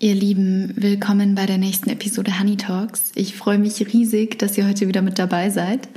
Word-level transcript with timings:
Ihr 0.00 0.14
Lieben, 0.14 0.74
willkommen 0.76 1.34
bei 1.34 1.44
der 1.44 1.58
nächsten 1.58 1.90
Episode 1.90 2.38
Honey 2.38 2.56
Talks. 2.56 3.10
Ich 3.16 3.34
freue 3.34 3.58
mich 3.58 3.80
riesig, 3.92 4.38
dass 4.38 4.56
ihr 4.56 4.68
heute 4.68 4.86
wieder 4.86 5.02
mit 5.02 5.18
dabei 5.18 5.50
seid. 5.50 5.88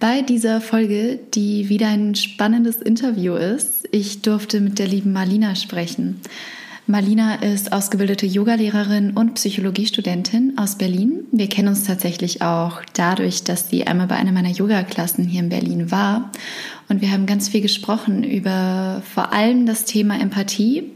Bei 0.00 0.22
dieser 0.22 0.62
Folge, 0.62 1.18
die 1.34 1.68
wieder 1.68 1.88
ein 1.88 2.14
spannendes 2.14 2.76
Interview 2.76 3.34
ist, 3.34 3.86
ich 3.90 4.22
durfte 4.22 4.62
mit 4.62 4.78
der 4.78 4.86
lieben 4.86 5.12
Marlina 5.12 5.54
sprechen. 5.54 6.22
Marlina 6.86 7.34
ist 7.42 7.74
ausgebildete 7.74 8.24
Yogalehrerin 8.24 9.10
und 9.10 9.34
Psychologiestudentin 9.34 10.54
aus 10.56 10.78
Berlin. 10.78 11.26
Wir 11.30 11.50
kennen 11.50 11.68
uns 11.68 11.84
tatsächlich 11.84 12.40
auch 12.40 12.80
dadurch, 12.94 13.44
dass 13.44 13.68
sie 13.68 13.86
einmal 13.86 14.06
bei 14.06 14.16
einer 14.16 14.32
meiner 14.32 14.48
Yoga-Klassen 14.48 15.26
hier 15.26 15.42
in 15.42 15.50
Berlin 15.50 15.90
war. 15.90 16.32
Und 16.88 17.02
wir 17.02 17.12
haben 17.12 17.26
ganz 17.26 17.50
viel 17.50 17.60
gesprochen 17.60 18.24
über 18.24 19.02
vor 19.14 19.34
allem 19.34 19.66
das 19.66 19.84
Thema 19.84 20.18
Empathie, 20.18 20.90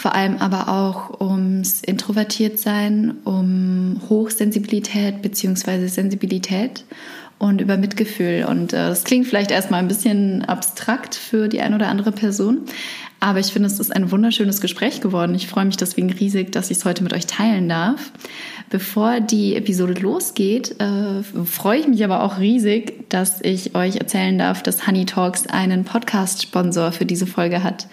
vor 0.00 0.14
allem 0.14 0.38
aber 0.38 0.68
auch 0.68 1.20
ums 1.20 1.82
Introvertiertsein, 1.82 3.18
um 3.24 4.00
Hochsensibilität 4.08 5.20
bzw. 5.20 5.88
Sensibilität 5.88 6.84
und 7.38 7.60
über 7.60 7.76
Mitgefühl. 7.76 8.46
Und 8.48 8.72
äh, 8.72 8.88
es 8.88 9.04
klingt 9.04 9.26
vielleicht 9.26 9.50
erstmal 9.50 9.80
ein 9.80 9.88
bisschen 9.88 10.42
abstrakt 10.46 11.14
für 11.14 11.48
die 11.48 11.60
ein 11.60 11.74
oder 11.74 11.88
andere 11.88 12.12
Person, 12.12 12.62
aber 13.20 13.38
ich 13.38 13.52
finde, 13.52 13.66
es 13.66 13.78
ist 13.78 13.94
ein 13.94 14.10
wunderschönes 14.10 14.62
Gespräch 14.62 15.02
geworden. 15.02 15.34
Ich 15.34 15.46
freue 15.46 15.66
mich 15.66 15.76
deswegen 15.76 16.10
riesig, 16.10 16.52
dass 16.52 16.70
ich 16.70 16.78
es 16.78 16.84
heute 16.86 17.02
mit 17.02 17.12
euch 17.12 17.26
teilen 17.26 17.68
darf. 17.68 18.10
Bevor 18.70 19.20
die 19.20 19.56
Episode 19.56 19.92
losgeht, 19.94 20.80
äh, 20.80 21.22
freue 21.44 21.80
ich 21.80 21.88
mich 21.88 22.02
aber 22.02 22.22
auch 22.22 22.38
riesig, 22.38 23.10
dass 23.10 23.42
ich 23.42 23.74
euch 23.74 23.96
erzählen 23.96 24.38
darf, 24.38 24.62
dass 24.62 24.86
Honey 24.86 25.04
Talks 25.04 25.46
einen 25.48 25.84
Podcast-Sponsor 25.84 26.92
für 26.92 27.04
diese 27.04 27.26
Folge 27.26 27.62
hat. 27.62 27.88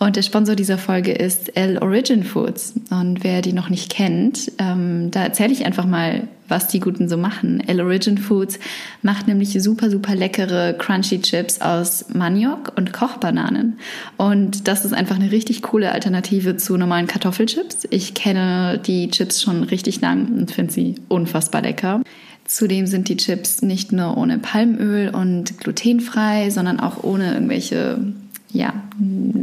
Und 0.00 0.16
der 0.16 0.22
Sponsor 0.22 0.56
dieser 0.56 0.78
Folge 0.78 1.12
ist 1.12 1.56
L 1.56 1.78
Origin 1.78 2.24
Foods. 2.24 2.74
Und 2.90 3.22
wer 3.22 3.42
die 3.42 3.52
noch 3.52 3.68
nicht 3.68 3.92
kennt, 3.92 4.50
ähm, 4.58 5.10
da 5.12 5.22
erzähle 5.22 5.52
ich 5.52 5.66
einfach 5.66 5.86
mal, 5.86 6.26
was 6.48 6.68
die 6.68 6.80
Guten 6.80 7.08
so 7.08 7.16
machen. 7.16 7.60
L 7.66 7.80
Origin 7.80 8.18
Foods 8.18 8.58
macht 9.02 9.28
nämlich 9.28 9.50
super, 9.62 9.90
super 9.90 10.14
leckere 10.14 10.74
Crunchy 10.74 11.20
Chips 11.20 11.60
aus 11.60 12.06
Maniok 12.12 12.72
und 12.76 12.92
Kochbananen. 12.92 13.78
Und 14.16 14.68
das 14.68 14.84
ist 14.84 14.92
einfach 14.92 15.16
eine 15.16 15.32
richtig 15.32 15.62
coole 15.62 15.92
Alternative 15.92 16.56
zu 16.56 16.76
normalen 16.76 17.06
Kartoffelchips. 17.06 17.88
Ich 17.90 18.14
kenne 18.14 18.80
die 18.84 19.10
Chips 19.10 19.42
schon 19.42 19.64
richtig 19.64 20.00
lang 20.00 20.28
und 20.32 20.50
finde 20.50 20.72
sie 20.72 20.96
unfassbar 21.08 21.62
lecker. 21.62 22.02
Zudem 22.46 22.86
sind 22.86 23.08
die 23.08 23.16
Chips 23.16 23.62
nicht 23.62 23.92
nur 23.92 24.18
ohne 24.18 24.38
Palmöl 24.38 25.08
und 25.08 25.58
glutenfrei, 25.58 26.50
sondern 26.50 26.78
auch 26.78 27.02
ohne 27.02 27.32
irgendwelche 27.32 27.98
ja, 28.54 28.72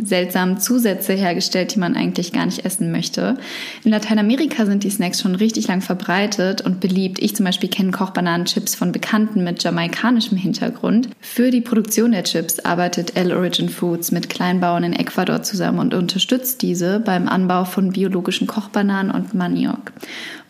seltsamen 0.03 0.57
Zusätze 0.57 1.13
hergestellt, 1.13 1.75
die 1.75 1.79
man 1.79 1.95
eigentlich 1.95 2.31
gar 2.31 2.45
nicht 2.45 2.65
essen 2.65 2.91
möchte. 2.91 3.37
In 3.83 3.91
Lateinamerika 3.91 4.65
sind 4.65 4.85
die 4.85 4.89
Snacks 4.89 5.21
schon 5.21 5.35
richtig 5.35 5.67
lang 5.67 5.81
verbreitet 5.81 6.61
und 6.61 6.79
beliebt. 6.79 7.19
Ich 7.19 7.35
zum 7.35 7.45
Beispiel 7.45 7.69
kenne 7.69 7.91
Kochbananenchips 7.91 8.73
von 8.73 8.93
Bekannten 8.93 9.43
mit 9.43 9.63
jamaikanischem 9.63 10.37
Hintergrund. 10.37 11.09
Für 11.19 11.51
die 11.51 11.61
Produktion 11.61 12.13
der 12.13 12.23
Chips 12.23 12.59
arbeitet 12.59 13.17
L 13.17 13.33
Origin 13.33 13.67
Foods 13.67 14.11
mit 14.11 14.29
Kleinbauern 14.29 14.85
in 14.85 14.93
Ecuador 14.93 15.43
zusammen 15.43 15.79
und 15.79 15.93
unterstützt 15.93 16.61
diese 16.61 17.01
beim 17.01 17.27
Anbau 17.27 17.65
von 17.65 17.91
biologischen 17.91 18.47
Kochbananen 18.47 19.11
und 19.11 19.33
Maniok. 19.33 19.91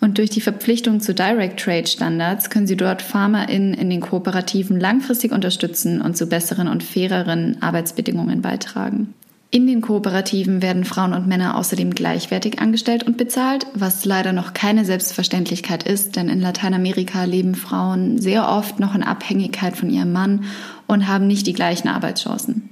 Und 0.02 0.18
durch 0.18 0.32
die 0.32 0.42
Verpflichtung 0.42 1.00
zu 1.00 1.14
Direct 1.14 1.60
Trade 1.60 1.86
Standards 1.86 2.50
können 2.50 2.66
Sie 2.66 2.76
dort 2.76 3.04
FarmerInnen 3.04 3.76
in 3.76 3.92
den 3.92 4.02
Kooperativen 4.02 4.80
langfristig 4.80 5.32
unterstützen 5.32 6.02
und 6.02 6.18
zu 6.18 6.26
besseren 6.26 6.68
und 6.68 6.84
faireren 6.84 7.62
Arbeitsbedingungen 7.62 8.42
beitragen. 8.42 9.14
In 9.54 9.68
den 9.68 9.82
Kooperativen 9.82 10.62
werden 10.62 10.86
Frauen 10.86 11.14
und 11.14 11.28
Männer 11.28 11.58
außerdem 11.58 11.94
gleichwertig 11.94 12.60
angestellt 12.60 13.04
und 13.04 13.18
bezahlt, 13.18 13.68
was 13.74 14.06
leider 14.06 14.32
noch 14.32 14.54
keine 14.54 14.86
Selbstverständlichkeit 14.86 15.84
ist, 15.84 16.16
denn 16.16 16.30
in 16.30 16.40
Lateinamerika 16.40 17.26
leben 17.26 17.54
Frauen 17.54 18.18
sehr 18.18 18.48
oft 18.48 18.80
noch 18.80 18.96
in 18.96 19.04
Abhängigkeit 19.04 19.76
von 19.76 19.90
ihrem 19.90 20.14
Mann 20.14 20.46
und 20.88 21.10
haben 21.10 21.28
nicht 21.28 21.48
die 21.48 21.54
gleichen 21.54 21.90
Arbeitschancen. 21.90 22.70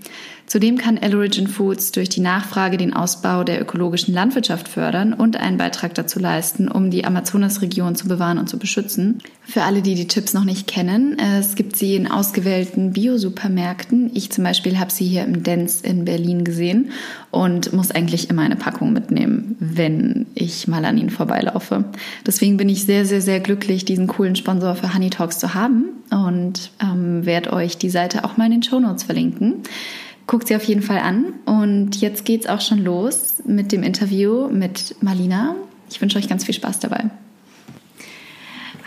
Zudem 0.50 0.80
kann 0.80 0.98
L-Origin 0.98 1.48
Foods 1.48 1.92
durch 1.92 2.10
die 2.10 2.22
Nachfrage 2.22 2.78
den 2.78 2.92
Ausbau 2.92 3.44
der 3.44 3.62
ökologischen 3.62 4.16
Landwirtschaft 4.16 4.68
fördern 4.68 5.14
und 5.14 5.38
einen 5.38 5.60
Beitrag 5.60 5.94
dazu 5.94 6.18
leisten, 6.18 6.68
um 6.68 6.90
die 6.90 7.06
Amazonasregion 7.06 7.96
zu 7.96 8.08
bewahren 8.08 8.40
und 8.40 8.50
zu 8.50 8.58
beschützen. 8.58 9.22
Für 9.44 9.62
alle, 9.62 9.84
die 9.84 9.94
die 9.94 10.08
Chips 10.08 10.34
noch 10.34 10.46
nicht 10.46 10.66
kennen, 10.66 11.20
es 11.20 11.54
gibt 11.54 11.76
sie 11.76 11.96
in 11.96 12.10
ausgewählten 12.10 12.94
Bio-Supermärkten. 12.94 14.10
Ich 14.16 14.32
zum 14.32 14.44
Beispiel 14.44 14.80
habe 14.80 14.92
sie 14.92 15.06
hier 15.06 15.24
im 15.24 15.44
Dance 15.44 15.86
in 15.86 16.04
Berlin 16.04 16.44
gesehen 16.44 16.94
und 17.30 17.72
muss 17.72 17.92
eigentlich 17.92 18.32
immer 18.32 18.42
eine 18.42 18.56
Packung 18.56 18.92
mitnehmen, 18.92 19.56
wenn 19.60 20.26
ich 20.34 20.68
mal 20.68 20.84
an 20.84 20.98
ihnen 20.98 21.12
vorbeilaufe. 21.12 21.86
Deswegen 22.26 22.58
bin 22.58 22.70
ich 22.70 22.86
sehr, 22.86 23.06
sehr, 23.06 23.22
sehr 23.22 23.40
glücklich, 23.40 23.86
diesen 23.86 24.08
coolen 24.08 24.36
Sponsor 24.36 24.74
für 24.74 24.96
Honey 24.96 25.12
Talks 25.12 25.38
zu 25.38 25.54
haben 25.54 25.86
und 26.10 26.72
ähm, 26.82 27.24
werde 27.28 27.54
euch 27.54 27.78
die 27.78 27.92
Seite 27.92 28.24
auch 28.24 28.38
mal 28.38 28.46
in 28.46 28.54
den 28.54 28.64
Show 28.64 28.80
Notes 28.80 29.04
verlinken. 29.04 29.62
Guckt 30.30 30.48
sie 30.48 30.56
auf 30.56 30.64
jeden 30.66 30.84
Fall 30.84 31.00
an. 31.00 31.34
Und 31.46 32.00
jetzt 32.02 32.24
geht's 32.24 32.46
auch 32.46 32.62
schon 32.62 32.84
los 32.84 33.42
mit 33.48 33.72
dem 33.72 33.82
Interview 33.82 34.48
mit 34.48 34.96
Marlina. 35.02 35.56
Ich 35.90 36.00
wünsche 36.02 36.20
euch 36.20 36.30
ganz 36.30 36.46
viel 36.46 36.54
Spaß 36.54 36.78
dabei. 36.78 37.06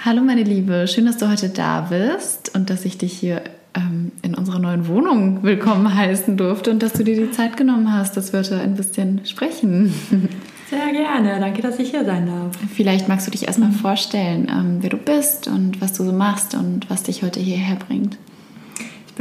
Hallo 0.04 0.22
meine 0.22 0.44
Liebe, 0.44 0.86
schön, 0.86 1.04
dass 1.04 1.16
du 1.16 1.28
heute 1.28 1.48
da 1.48 1.80
bist 1.90 2.54
und 2.54 2.70
dass 2.70 2.84
ich 2.84 2.96
dich 2.96 3.14
hier 3.14 3.42
ähm, 3.74 4.12
in 4.22 4.36
unserer 4.36 4.60
neuen 4.60 4.86
Wohnung 4.86 5.42
willkommen 5.42 5.92
heißen 5.92 6.36
durfte 6.36 6.70
und 6.70 6.80
dass 6.80 6.92
du 6.92 7.02
dir 7.02 7.16
die 7.16 7.32
Zeit 7.32 7.56
genommen 7.56 7.92
hast, 7.92 8.16
dass 8.16 8.32
wir 8.32 8.38
heute 8.38 8.60
ein 8.60 8.76
bisschen 8.76 9.26
sprechen. 9.26 9.92
Sehr 10.70 10.92
gerne, 10.92 11.40
danke, 11.40 11.60
dass 11.60 11.80
ich 11.80 11.90
hier 11.90 12.04
sein 12.04 12.26
darf. 12.26 12.56
Vielleicht 12.72 13.08
magst 13.08 13.26
du 13.26 13.32
dich 13.32 13.48
erstmal 13.48 13.70
mhm. 13.70 13.74
vorstellen, 13.74 14.48
ähm, 14.48 14.76
wer 14.80 14.90
du 14.90 14.96
bist 14.96 15.48
und 15.48 15.80
was 15.80 15.92
du 15.94 16.04
so 16.04 16.12
machst 16.12 16.54
und 16.54 16.88
was 16.88 17.02
dich 17.02 17.24
heute 17.24 17.40
hierher 17.40 17.74
bringt. 17.74 18.16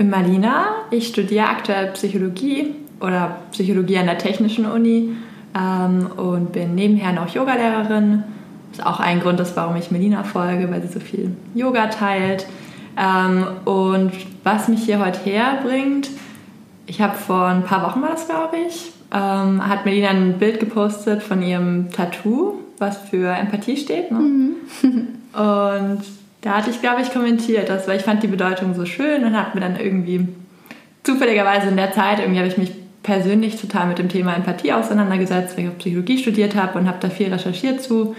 Ich 0.01 0.07
bin 0.07 0.19
Marlina, 0.19 0.65
ich 0.89 1.09
studiere 1.09 1.47
aktuell 1.47 1.91
Psychologie 1.91 2.73
oder 2.99 3.35
Psychologie 3.51 3.99
an 3.99 4.07
der 4.07 4.17
Technischen 4.17 4.65
Uni 4.65 5.11
ähm, 5.55 6.07
und 6.17 6.53
bin 6.53 6.73
nebenher 6.73 7.11
noch 7.11 7.29
Yogalehrerin. 7.29 8.23
Das 8.71 8.79
ist 8.79 8.83
auch 8.87 8.99
ein 8.99 9.19
Grund, 9.19 9.39
ist, 9.39 9.55
warum 9.55 9.75
ich 9.75 9.91
Melina 9.91 10.23
folge, 10.23 10.71
weil 10.71 10.81
sie 10.81 10.87
so 10.87 10.99
viel 10.99 11.35
Yoga 11.53 11.85
teilt. 11.85 12.47
Ähm, 12.97 13.45
und 13.65 14.11
was 14.43 14.67
mich 14.69 14.85
hier 14.85 14.97
heute 15.05 15.19
herbringt, 15.23 16.09
ich 16.87 16.99
habe 16.99 17.15
vor 17.15 17.45
ein 17.45 17.63
paar 17.63 17.83
Wochen 17.83 18.01
war 18.01 18.09
das, 18.09 18.25
glaube 18.27 18.57
ich, 18.67 18.91
ähm, 19.13 19.67
hat 19.67 19.85
Melina 19.85 20.09
ein 20.09 20.39
Bild 20.39 20.59
gepostet 20.59 21.21
von 21.21 21.43
ihrem 21.43 21.91
Tattoo, 21.91 22.55
was 22.79 22.97
für 22.97 23.27
Empathie 23.27 23.77
steht. 23.77 24.09
Ne? 24.09 24.17
Mhm. 24.17 24.55
und 25.39 26.01
da 26.41 26.57
hatte 26.57 26.71
ich, 26.71 26.81
glaube 26.81 27.01
ich, 27.01 27.11
kommentiert, 27.11 27.69
das, 27.69 27.87
weil 27.87 27.97
ich 27.97 28.03
fand 28.03 28.23
die 28.23 28.27
Bedeutung 28.27 28.73
so 28.73 28.85
schön 28.85 29.23
und 29.23 29.37
habe 29.37 29.57
mir 29.57 29.61
dann 29.61 29.79
irgendwie 29.79 30.27
zufälligerweise 31.03 31.69
in 31.69 31.77
der 31.77 31.91
Zeit, 31.91 32.19
irgendwie 32.19 32.39
habe 32.39 32.47
ich 32.47 32.57
mich 32.57 32.71
persönlich 33.03 33.59
total 33.59 33.87
mit 33.87 33.99
dem 33.99 34.09
Thema 34.09 34.35
Empathie 34.35 34.73
auseinandergesetzt, 34.73 35.57
weil 35.57 35.65
ich 35.65 35.71
auch 35.71 35.77
Psychologie 35.77 36.17
studiert 36.17 36.55
habe 36.55 36.77
und 36.77 36.87
habe 36.87 36.97
da 36.99 37.09
viel 37.09 37.31
recherchiert 37.31 37.81
zu 37.81 38.15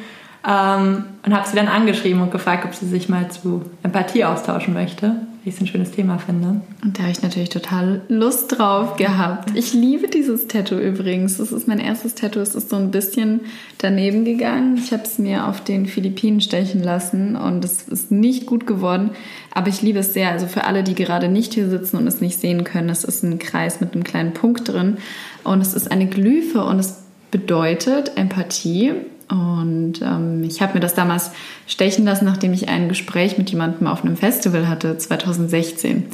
ähm, 0.46 1.04
und 1.24 1.34
habe 1.34 1.48
sie 1.48 1.56
dann 1.56 1.68
angeschrieben 1.68 2.22
und 2.22 2.30
gefragt, 2.30 2.64
ob 2.64 2.74
sie 2.74 2.86
sich 2.86 3.08
mal 3.08 3.30
zu 3.30 3.62
Empathie 3.82 4.24
austauschen 4.24 4.74
möchte 4.74 5.16
ich 5.44 5.54
es 5.54 5.60
ein 5.60 5.66
schönes 5.66 5.90
Thema 5.90 6.18
finde. 6.18 6.60
Und 6.84 6.98
da 6.98 7.02
habe 7.02 7.12
ich 7.12 7.22
natürlich 7.22 7.48
total 7.48 8.02
Lust 8.08 8.56
drauf 8.56 8.96
gehabt. 8.96 9.50
Ich 9.56 9.72
liebe 9.72 10.06
dieses 10.06 10.46
Tattoo 10.46 10.78
übrigens. 10.78 11.38
Das 11.38 11.50
ist 11.50 11.66
mein 11.66 11.80
erstes 11.80 12.14
Tattoo. 12.14 12.38
Es 12.38 12.54
ist 12.54 12.70
so 12.70 12.76
ein 12.76 12.92
bisschen 12.92 13.40
daneben 13.78 14.24
gegangen. 14.24 14.76
Ich 14.76 14.92
habe 14.92 15.02
es 15.02 15.18
mir 15.18 15.48
auf 15.48 15.62
den 15.62 15.86
Philippinen 15.86 16.40
stechen 16.40 16.82
lassen 16.82 17.34
und 17.34 17.64
es 17.64 17.82
ist 17.88 18.12
nicht 18.12 18.46
gut 18.46 18.68
geworden. 18.68 19.10
Aber 19.52 19.68
ich 19.68 19.82
liebe 19.82 19.98
es 19.98 20.14
sehr. 20.14 20.30
Also 20.30 20.46
für 20.46 20.64
alle, 20.64 20.84
die 20.84 20.94
gerade 20.94 21.28
nicht 21.28 21.54
hier 21.54 21.68
sitzen 21.68 21.96
und 21.96 22.06
es 22.06 22.20
nicht 22.20 22.38
sehen 22.38 22.62
können, 22.62 22.88
es 22.88 23.02
ist 23.02 23.24
ein 23.24 23.40
Kreis 23.40 23.80
mit 23.80 23.94
einem 23.94 24.04
kleinen 24.04 24.34
Punkt 24.34 24.68
drin. 24.68 24.98
Und 25.42 25.60
es 25.60 25.74
ist 25.74 25.90
eine 25.90 26.06
Glyphe 26.06 26.64
und 26.64 26.78
es 26.78 27.02
bedeutet 27.32 28.12
Empathie 28.16 28.92
und 29.32 30.02
ähm, 30.02 30.44
ich 30.44 30.60
habe 30.60 30.74
mir 30.74 30.80
das 30.80 30.92
damals 30.92 31.30
stechen 31.66 32.04
lassen, 32.04 32.26
nachdem 32.26 32.52
ich 32.52 32.68
ein 32.68 32.90
Gespräch 32.90 33.38
mit 33.38 33.48
jemandem 33.48 33.86
auf 33.86 34.04
einem 34.04 34.18
Festival 34.18 34.68
hatte, 34.68 34.98
2016. 34.98 36.04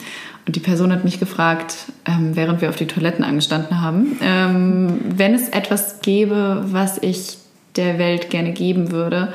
Und 0.47 0.55
die 0.55 0.61
Person 0.61 0.93
hat 0.93 1.03
mich 1.03 1.19
gefragt, 1.19 1.87
ähm, 2.06 2.37
während 2.37 2.61
wir 2.61 2.69
auf 2.69 2.76
die 2.76 2.87
Toiletten 2.87 3.25
angestanden 3.25 3.81
haben, 3.81 4.19
ähm, 4.23 5.00
wenn 5.17 5.35
es 5.35 5.49
etwas 5.49 6.00
gäbe, 6.00 6.62
was 6.67 6.99
ich 7.03 7.38
der 7.75 7.99
Welt 7.99 8.31
gerne 8.31 8.53
geben 8.53 8.93
würde, 8.93 9.32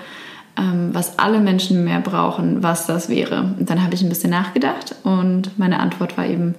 ähm, 0.58 0.92
was 0.94 1.20
alle 1.20 1.40
Menschen 1.40 1.84
mehr 1.84 2.00
brauchen, 2.00 2.64
was 2.64 2.88
das 2.88 3.10
wäre. 3.10 3.54
Und 3.60 3.70
dann 3.70 3.84
habe 3.84 3.96
ich 3.96 4.02
ein 4.02 4.10
bisschen 4.10 4.32
nachgedacht 4.32 4.96
und 5.04 5.60
meine 5.60 5.82
Antwort 5.82 6.18
war 6.18 6.26
eben 6.26 6.56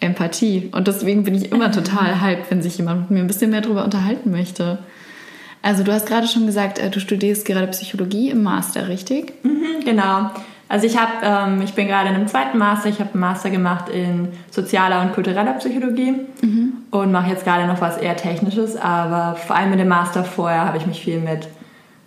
Empathie. 0.00 0.70
Und 0.72 0.88
deswegen 0.88 1.22
bin 1.22 1.36
ich 1.36 1.52
immer 1.52 1.70
total 1.72 2.20
hyped, 2.20 2.50
wenn 2.50 2.62
sich 2.62 2.78
jemand 2.78 3.02
mit 3.02 3.10
mir 3.10 3.20
ein 3.20 3.28
bisschen 3.28 3.52
mehr 3.52 3.60
darüber 3.60 3.84
unterhalten 3.84 4.32
möchte. 4.32 4.80
Also 5.64 5.82
du 5.82 5.94
hast 5.94 6.06
gerade 6.06 6.28
schon 6.28 6.44
gesagt, 6.44 6.78
äh, 6.78 6.90
du 6.90 7.00
studierst 7.00 7.46
gerade 7.46 7.66
Psychologie 7.68 8.28
im 8.28 8.42
Master, 8.42 8.86
richtig? 8.88 9.32
Mhm, 9.42 9.82
genau. 9.82 10.30
Also 10.68 10.86
ich 10.86 10.98
habe, 10.98 11.12
ähm, 11.22 11.62
ich 11.62 11.72
bin 11.72 11.86
gerade 11.88 12.10
in 12.10 12.14
einem 12.14 12.28
zweiten 12.28 12.58
Master. 12.58 12.90
Ich 12.90 13.00
habe 13.00 13.12
einen 13.12 13.20
Master 13.20 13.48
gemacht 13.48 13.88
in 13.88 14.28
sozialer 14.50 15.00
und 15.00 15.14
kultureller 15.14 15.54
Psychologie 15.54 16.16
mhm. 16.42 16.74
und 16.90 17.12
mache 17.12 17.30
jetzt 17.30 17.44
gerade 17.44 17.66
noch 17.66 17.80
was 17.80 17.96
eher 17.96 18.14
Technisches. 18.14 18.76
Aber 18.76 19.36
vor 19.36 19.56
allem 19.56 19.70
mit 19.70 19.80
dem 19.80 19.88
Master 19.88 20.22
vorher 20.22 20.66
habe 20.66 20.76
ich 20.76 20.86
mich 20.86 21.02
viel 21.02 21.18
mit 21.18 21.48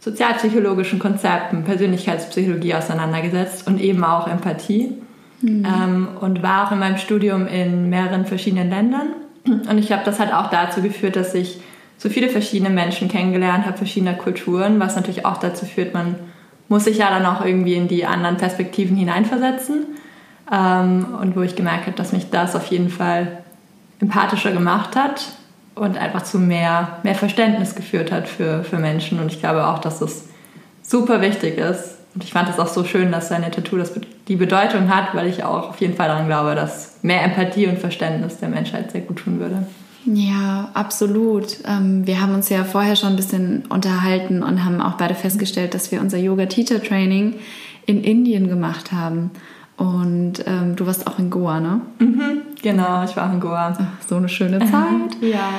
sozialpsychologischen 0.01 0.99
Konzepten, 0.99 1.63
Persönlichkeitspsychologie 1.63 2.75
auseinandergesetzt 2.75 3.65
und 3.65 3.81
eben 3.81 4.03
auch 4.03 4.27
Empathie. 4.27 4.93
Mhm. 5.41 5.65
Ähm, 5.65 6.07
und 6.21 6.43
war 6.43 6.67
auch 6.67 6.71
in 6.71 6.77
meinem 6.77 6.97
Studium 6.97 7.47
in 7.47 7.89
mehreren 7.89 8.27
verschiedenen 8.27 8.69
Ländern. 8.69 9.07
Und 9.47 9.77
ich 9.79 9.87
glaube, 9.87 10.03
das 10.05 10.19
hat 10.19 10.31
auch 10.31 10.51
dazu 10.51 10.83
geführt, 10.83 11.15
dass 11.15 11.33
ich 11.33 11.59
so 11.97 12.09
viele 12.09 12.29
verschiedene 12.29 12.69
Menschen 12.69 13.07
kennengelernt 13.07 13.65
habe, 13.65 13.77
verschiedener 13.77 14.13
Kulturen, 14.13 14.79
was 14.79 14.95
natürlich 14.95 15.25
auch 15.25 15.37
dazu 15.37 15.65
führt, 15.65 15.93
man 15.93 16.15
muss 16.69 16.83
sich 16.83 16.97
ja 16.97 17.09
dann 17.09 17.25
auch 17.25 17.43
irgendwie 17.43 17.75
in 17.75 17.87
die 17.87 18.05
anderen 18.05 18.37
Perspektiven 18.37 18.95
hineinversetzen. 18.97 19.85
Ähm, 20.51 21.05
und 21.21 21.35
wo 21.35 21.41
ich 21.41 21.55
gemerkt 21.55 21.87
habe, 21.87 21.97
dass 21.97 22.13
mich 22.13 22.29
das 22.29 22.55
auf 22.55 22.67
jeden 22.67 22.89
Fall 22.89 23.39
empathischer 23.99 24.51
gemacht 24.51 24.95
hat 24.95 25.25
und 25.75 25.97
einfach 25.97 26.23
zu 26.23 26.39
mehr, 26.39 26.99
mehr 27.03 27.15
Verständnis 27.15 27.75
geführt 27.75 28.11
hat 28.11 28.27
für, 28.27 28.63
für 28.63 28.77
Menschen. 28.77 29.19
Und 29.19 29.31
ich 29.31 29.39
glaube 29.39 29.67
auch, 29.67 29.79
dass 29.79 30.01
es 30.01 30.29
super 30.81 31.21
wichtig 31.21 31.57
ist. 31.57 31.95
Und 32.15 32.23
ich 32.23 32.31
fand 32.31 32.49
es 32.49 32.59
auch 32.59 32.67
so 32.67 32.83
schön, 32.83 33.11
dass 33.11 33.29
deine 33.29 33.51
Tattoo 33.51 33.77
das 33.77 33.93
die 34.27 34.35
Bedeutung 34.35 34.93
hat, 34.93 35.13
weil 35.13 35.27
ich 35.27 35.43
auch 35.43 35.69
auf 35.69 35.81
jeden 35.81 35.95
Fall 35.95 36.07
daran 36.07 36.27
glaube, 36.27 36.55
dass 36.55 36.99
mehr 37.03 37.23
Empathie 37.23 37.67
und 37.67 37.79
Verständnis 37.79 38.37
der 38.37 38.49
Menschheit 38.49 38.91
sehr 38.91 39.01
gut 39.01 39.19
tun 39.19 39.39
würde. 39.39 39.67
Ja, 40.09 40.71
absolut. 40.73 41.57
Ähm, 41.65 42.07
wir 42.07 42.21
haben 42.21 42.33
uns 42.33 42.47
ja 42.47 42.63
vorher 42.63 42.95
schon 42.95 43.09
ein 43.09 43.15
bisschen 43.17 43.65
unterhalten 43.67 44.41
und 44.41 44.63
haben 44.63 44.79
auch 44.81 44.93
beide 44.93 45.15
festgestellt, 45.15 45.73
dass 45.73 45.91
wir 45.91 45.99
unser 45.99 46.17
Yoga-Teacher-Training 46.17 47.35
in 47.85 48.03
Indien 48.03 48.47
gemacht 48.47 48.93
haben. 48.93 49.31
Und 49.77 50.43
ähm, 50.47 50.75
du 50.75 50.87
warst 50.87 51.05
auch 51.05 51.19
in 51.19 51.29
Goa, 51.29 51.59
ne? 51.59 51.81
Mhm, 51.99 52.41
genau, 52.63 53.03
ich 53.03 53.15
war 53.15 53.29
auch 53.29 53.33
in 53.33 53.39
Goa. 53.39 53.77
Ach, 53.79 54.07
so 54.07 54.15
eine 54.15 54.27
schöne 54.27 54.57
Zeit. 54.57 55.21
ja. 55.21 55.51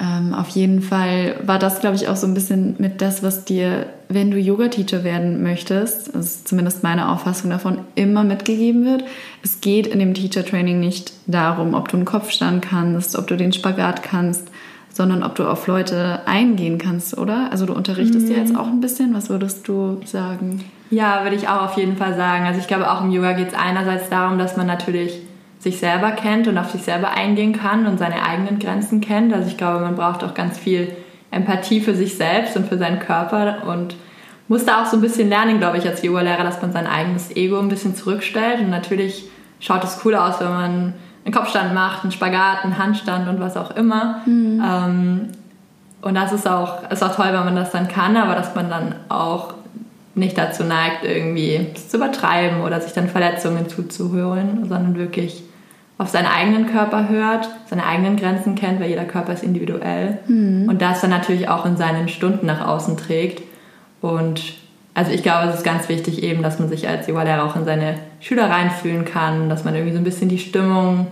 Ähm, 0.00 0.32
auf 0.32 0.48
jeden 0.50 0.80
Fall 0.80 1.34
war 1.44 1.58
das, 1.58 1.80
glaube 1.80 1.96
ich, 1.96 2.06
auch 2.06 2.14
so 2.14 2.28
ein 2.28 2.34
bisschen 2.34 2.76
mit 2.78 3.02
das, 3.02 3.24
was 3.24 3.44
dir, 3.44 3.86
wenn 4.08 4.30
du 4.30 4.38
Yoga-Teacher 4.38 5.02
werden 5.02 5.42
möchtest, 5.42 6.14
das 6.14 6.26
ist 6.26 6.48
zumindest 6.48 6.84
meine 6.84 7.08
Auffassung 7.08 7.50
davon, 7.50 7.78
immer 7.96 8.22
mitgegeben 8.22 8.84
wird. 8.84 9.02
Es 9.42 9.60
geht 9.60 9.88
in 9.88 9.98
dem 9.98 10.14
Teacher-Training 10.14 10.78
nicht 10.78 11.12
darum, 11.26 11.74
ob 11.74 11.88
du 11.88 11.96
einen 11.96 12.06
Kopfstand 12.06 12.62
kannst, 12.62 13.18
ob 13.18 13.26
du 13.26 13.36
den 13.36 13.52
Spagat 13.52 14.04
kannst, 14.04 14.48
sondern 14.94 15.24
ob 15.24 15.34
du 15.34 15.44
auf 15.44 15.66
Leute 15.66 16.20
eingehen 16.24 16.78
kannst, 16.78 17.18
oder? 17.18 17.48
Also 17.50 17.66
du 17.66 17.74
unterrichtest 17.74 18.28
mhm. 18.28 18.32
ja 18.32 18.38
jetzt 18.38 18.56
auch 18.56 18.68
ein 18.68 18.80
bisschen. 18.80 19.12
Was 19.12 19.28
würdest 19.28 19.66
du 19.66 20.00
sagen? 20.04 20.64
Ja, 20.88 21.24
würde 21.24 21.34
ich 21.34 21.48
auch 21.48 21.62
auf 21.62 21.76
jeden 21.76 21.96
Fall 21.96 22.14
sagen. 22.14 22.46
Also 22.46 22.60
ich 22.60 22.68
glaube, 22.68 22.88
auch 22.88 23.02
im 23.02 23.10
Yoga 23.10 23.32
geht 23.32 23.48
es 23.48 23.54
einerseits 23.54 24.08
darum, 24.08 24.38
dass 24.38 24.56
man 24.56 24.68
natürlich 24.68 25.20
sich 25.58 25.78
selber 25.78 26.12
kennt 26.12 26.46
und 26.46 26.56
auf 26.58 26.70
sich 26.70 26.82
selber 26.82 27.10
eingehen 27.10 27.52
kann 27.52 27.86
und 27.86 27.98
seine 27.98 28.22
eigenen 28.22 28.60
Grenzen 28.60 29.00
kennt. 29.00 29.34
Also 29.34 29.48
ich 29.48 29.56
glaube, 29.56 29.80
man 29.80 29.96
braucht 29.96 30.22
auch 30.22 30.34
ganz 30.34 30.58
viel 30.58 30.92
Empathie 31.32 31.80
für 31.80 31.96
sich 31.96 32.16
selbst 32.16 32.56
und 32.56 32.68
für 32.68 32.78
seinen 32.78 33.00
Körper 33.00 33.66
und 33.66 33.96
muss 34.46 34.64
da 34.64 34.80
auch 34.80 34.86
so 34.86 34.96
ein 34.98 35.00
bisschen 35.00 35.28
lernen, 35.28 35.58
glaube 35.58 35.78
ich, 35.78 35.88
als 35.88 36.04
Yoga-Lehrer, 36.04 36.44
dass 36.44 36.62
man 36.62 36.72
sein 36.72 36.86
eigenes 36.86 37.34
Ego 37.34 37.58
ein 37.58 37.68
bisschen 37.68 37.96
zurückstellt. 37.96 38.60
Und 38.60 38.70
natürlich 38.70 39.24
schaut 39.58 39.82
es 39.82 39.98
cool 40.04 40.14
aus, 40.14 40.38
wenn 40.38 40.50
man 40.50 40.94
einen 41.24 41.34
Kopfstand 41.34 41.74
macht, 41.74 42.02
einen 42.02 42.12
Spagat, 42.12 42.64
einen 42.64 42.78
Handstand 42.78 43.28
und 43.28 43.40
was 43.40 43.56
auch 43.56 43.74
immer. 43.76 44.20
Mhm. 44.26 44.62
Ähm, 44.64 45.28
und 46.02 46.14
das 46.14 46.32
ist 46.32 46.46
auch, 46.46 46.90
ist 46.90 47.02
auch 47.02 47.14
toll, 47.14 47.28
wenn 47.28 47.44
man 47.44 47.56
das 47.56 47.70
dann 47.70 47.88
kann, 47.88 48.16
aber 48.16 48.34
dass 48.34 48.54
man 48.54 48.68
dann 48.68 48.94
auch 49.08 49.54
nicht 50.14 50.36
dazu 50.36 50.62
neigt, 50.62 51.04
irgendwie 51.04 51.72
zu 51.74 51.96
übertreiben 51.96 52.60
oder 52.60 52.80
sich 52.80 52.92
dann 52.92 53.08
Verletzungen 53.08 53.68
zuzuhören, 53.68 54.68
sondern 54.68 54.96
wirklich 54.96 55.42
auf 55.96 56.08
seinen 56.08 56.26
eigenen 56.26 56.66
Körper 56.66 57.08
hört, 57.08 57.48
seine 57.66 57.86
eigenen 57.86 58.16
Grenzen 58.16 58.54
kennt, 58.54 58.80
weil 58.80 58.90
jeder 58.90 59.04
Körper 59.04 59.32
ist 59.32 59.42
individuell 59.42 60.18
mhm. 60.26 60.68
und 60.68 60.82
das 60.82 61.00
dann 61.00 61.10
natürlich 61.10 61.48
auch 61.48 61.64
in 61.64 61.76
seinen 61.76 62.08
Stunden 62.08 62.46
nach 62.46 62.66
außen 62.66 62.96
trägt. 62.96 63.42
Und 64.00 64.54
also 64.94 65.10
ich 65.10 65.22
glaube, 65.22 65.48
es 65.48 65.56
ist 65.56 65.64
ganz 65.64 65.88
wichtig 65.88 66.22
eben, 66.22 66.42
dass 66.42 66.60
man 66.60 66.68
sich 66.68 66.88
als 66.88 67.08
Yoga-Lehrer 67.08 67.44
auch 67.44 67.56
in 67.56 67.64
seine 67.64 67.96
Schüler 68.20 68.48
reinfühlen 68.48 69.04
kann, 69.04 69.48
dass 69.48 69.64
man 69.64 69.74
irgendwie 69.74 69.92
so 69.92 69.98
ein 69.98 70.04
bisschen 70.04 70.28
die 70.28 70.38
Stimmung 70.38 71.08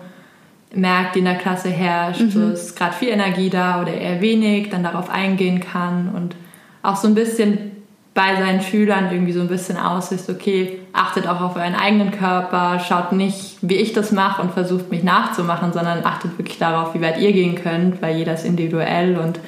merkt, 0.75 1.17
die 1.17 1.19
in 1.19 1.25
der 1.25 1.35
Klasse 1.35 1.69
herrscht. 1.69 2.21
Mhm. 2.21 2.31
So 2.31 2.49
ist 2.51 2.77
gerade 2.77 2.95
viel 2.95 3.09
Energie 3.09 3.51
da 3.51 3.83
oder 3.83 3.93
eher 3.93 4.21
wenig, 4.21 4.71
dann 4.71 4.85
darauf 4.85 5.11
eingehen 5.11 5.61
kann 5.61 6.11
und 6.15 6.37
auch 6.83 6.97
so 6.97 7.09
ein 7.09 7.15
bisschen 7.15 7.73
bei 8.15 8.37
seinen 8.37 8.61
Schülern 8.61 9.11
irgendwie 9.11 9.33
so 9.33 9.41
ein 9.41 9.49
bisschen 9.49 9.79
aussicht, 9.79 10.29
okay, 10.29 10.79
achtet 10.93 11.27
auch 11.27 11.41
auf 11.41 11.57
euren 11.57 11.75
eigenen 11.75 12.11
Körper, 12.11 12.79
schaut 12.79 13.13
nicht, 13.13 13.57
wie 13.63 13.77
ich 13.77 13.95
das 13.95 14.13
mache 14.13 14.43
und 14.43 14.53
versucht 14.53 14.91
mich 14.91 15.03
nachzumachen, 15.03 15.73
sondern 15.73 16.05
achtet 16.05 16.39
wirklich 16.39 16.59
darauf, 16.59 16.95
wie 16.95 17.01
weit 17.01 17.19
ihr 17.19 17.33
gehen 17.33 17.55
könnt, 17.55 18.03
weil 18.03 18.17
jeder 18.17 18.35
ist 18.35 18.45
individuell 18.45 19.17
und 19.17 19.41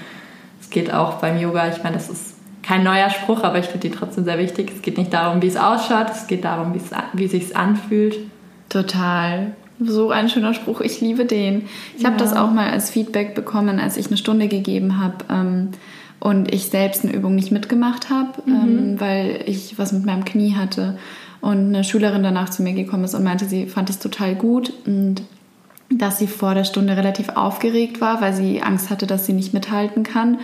es 0.60 0.70
geht 0.70 0.92
auch 0.92 1.14
beim 1.14 1.38
Yoga, 1.38 1.69
ich 1.69 1.82
meine, 1.82 1.96
das 1.96 2.08
ist 2.08 2.33
kein 2.66 2.82
neuer 2.82 3.11
Spruch, 3.11 3.43
aber 3.43 3.58
ich 3.58 3.66
finde 3.66 3.88
die 3.88 3.94
trotzdem 3.94 4.25
sehr 4.25 4.38
wichtig. 4.38 4.72
Es 4.75 4.82
geht 4.82 4.99
nicht 4.99 5.12
darum, 5.12 5.43
wie 5.43 5.49
es 5.49 5.56
ausschaut, 5.56 6.11
es 6.11 6.26
geht 6.26 6.44
darum, 6.44 6.75
wie 6.75 7.25
es 7.25 7.31
sich 7.31 7.56
anfühlt. 7.56 8.16
Total. 8.69 9.52
So 9.81 10.11
ein 10.11 10.28
schöner 10.28 10.55
Spruch, 10.55 10.81
ich 10.81 11.00
liebe 11.00 11.25
den. 11.25 11.66
Ich 11.96 12.02
ja. 12.02 12.08
habe 12.08 12.19
das 12.19 12.34
auch 12.34 12.50
mal 12.50 12.70
als 12.70 12.90
Feedback 12.90 13.34
bekommen, 13.34 13.81
als 13.81 13.96
ich 13.96 14.06
eine 14.06 14.16
Stunde 14.16 14.49
gegeben 14.49 15.00
habe. 15.00 15.16
Ähm, 15.28 15.70
und 16.20 16.55
ich 16.55 16.70
selbst 16.70 17.05
eine 17.05 17.12
Übung 17.12 17.34
nicht 17.34 17.52
mitgemacht 17.52 18.08
habe, 18.08 18.31
mhm. 18.46 18.55
ähm, 18.55 19.00
weil 19.00 19.43
ich 19.46 19.78
was 19.78 19.93
mit 19.93 20.06
meinem 20.06 20.25
Knie 20.25 20.55
hatte. 20.55 20.96
Und 21.43 21.67
eine 21.67 21.84
Schülerin 21.84 22.22
danach 22.22 22.49
zu 22.49 22.62
mir 22.62 22.72
gekommen 22.72 23.05
ist 23.05 23.14
und 23.14 23.25
meinte, 23.25 23.44
sie 23.44 23.67
fand 23.67 23.90
es 23.90 23.99
total 23.99 24.34
gut 24.34 24.72
und 24.87 25.22
dass 25.90 26.19
sie 26.19 26.26
vor 26.26 26.55
der 26.55 26.64
Stunde 26.64 26.96
relativ 26.96 27.28
aufgeregt 27.31 28.00
war, 28.00 28.22
weil 28.22 28.32
sie 28.32 28.62
Angst 28.62 28.88
hatte, 28.88 29.06
dass 29.06 29.26
sie 29.26 29.34
nicht 29.34 29.52
mithalten 29.52 30.02
kann. 30.02 30.38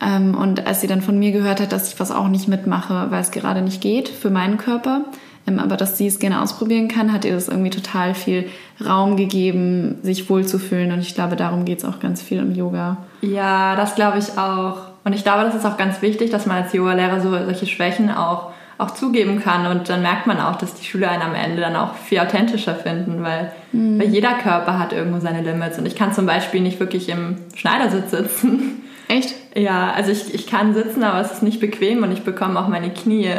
Ähm, 0.00 0.34
und 0.34 0.66
als 0.66 0.80
sie 0.80 0.86
dann 0.86 1.02
von 1.02 1.18
mir 1.18 1.32
gehört 1.32 1.60
hat, 1.60 1.72
dass 1.72 1.92
ich 1.92 1.98
was 1.98 2.10
auch 2.10 2.28
nicht 2.28 2.48
mitmache, 2.48 3.06
weil 3.10 3.20
es 3.20 3.30
gerade 3.30 3.62
nicht 3.62 3.80
geht 3.80 4.08
für 4.08 4.30
meinen 4.30 4.58
Körper, 4.58 5.02
ähm, 5.46 5.58
aber 5.58 5.76
dass 5.76 5.96
sie 5.96 6.06
es 6.06 6.18
gerne 6.18 6.42
ausprobieren 6.42 6.88
kann, 6.88 7.12
hat 7.12 7.24
ihr 7.24 7.34
das 7.34 7.48
irgendwie 7.48 7.70
total 7.70 8.14
viel 8.14 8.48
Raum 8.84 9.16
gegeben, 9.16 9.98
sich 10.02 10.28
wohlzufühlen. 10.28 10.92
Und 10.92 11.00
ich 11.00 11.14
glaube, 11.14 11.36
darum 11.36 11.64
geht 11.64 11.78
es 11.78 11.84
auch 11.84 12.00
ganz 12.00 12.20
viel 12.20 12.38
im 12.38 12.54
Yoga. 12.54 12.98
Ja, 13.22 13.76
das 13.76 13.94
glaube 13.94 14.18
ich 14.18 14.36
auch. 14.36 14.78
Und 15.04 15.14
ich 15.14 15.22
glaube, 15.22 15.44
das 15.44 15.54
ist 15.54 15.64
auch 15.64 15.76
ganz 15.76 16.02
wichtig, 16.02 16.30
dass 16.30 16.46
man 16.46 16.62
als 16.62 16.72
Yoga-Lehrer 16.72 17.20
so, 17.20 17.30
solche 17.30 17.66
Schwächen 17.66 18.10
auch, 18.10 18.50
auch 18.76 18.90
zugeben 18.90 19.40
kann. 19.40 19.66
Und 19.66 19.88
dann 19.88 20.02
merkt 20.02 20.26
man 20.26 20.40
auch, 20.40 20.56
dass 20.56 20.74
die 20.74 20.84
Schüler 20.84 21.10
einen 21.10 21.22
am 21.22 21.34
Ende 21.34 21.62
dann 21.62 21.76
auch 21.76 21.94
viel 21.94 22.18
authentischer 22.18 22.74
finden, 22.74 23.22
weil, 23.22 23.52
mhm. 23.72 24.00
weil 24.00 24.08
jeder 24.08 24.34
Körper 24.34 24.78
hat 24.78 24.92
irgendwo 24.92 25.20
seine 25.20 25.42
Limits. 25.42 25.78
Und 25.78 25.86
ich 25.86 25.94
kann 25.94 26.12
zum 26.12 26.26
Beispiel 26.26 26.60
nicht 26.60 26.80
wirklich 26.80 27.08
im 27.08 27.36
Schneidersitz 27.54 28.10
sitzen. 28.10 28.82
Echt? 29.08 29.45
Ja, 29.56 29.92
also 29.92 30.12
ich, 30.12 30.34
ich 30.34 30.46
kann 30.46 30.74
sitzen, 30.74 31.02
aber 31.02 31.20
es 31.20 31.32
ist 31.32 31.42
nicht 31.42 31.60
bequem 31.60 32.02
und 32.02 32.12
ich 32.12 32.22
bekomme 32.22 32.60
auch 32.60 32.68
meine 32.68 32.90
Knie 32.90 33.30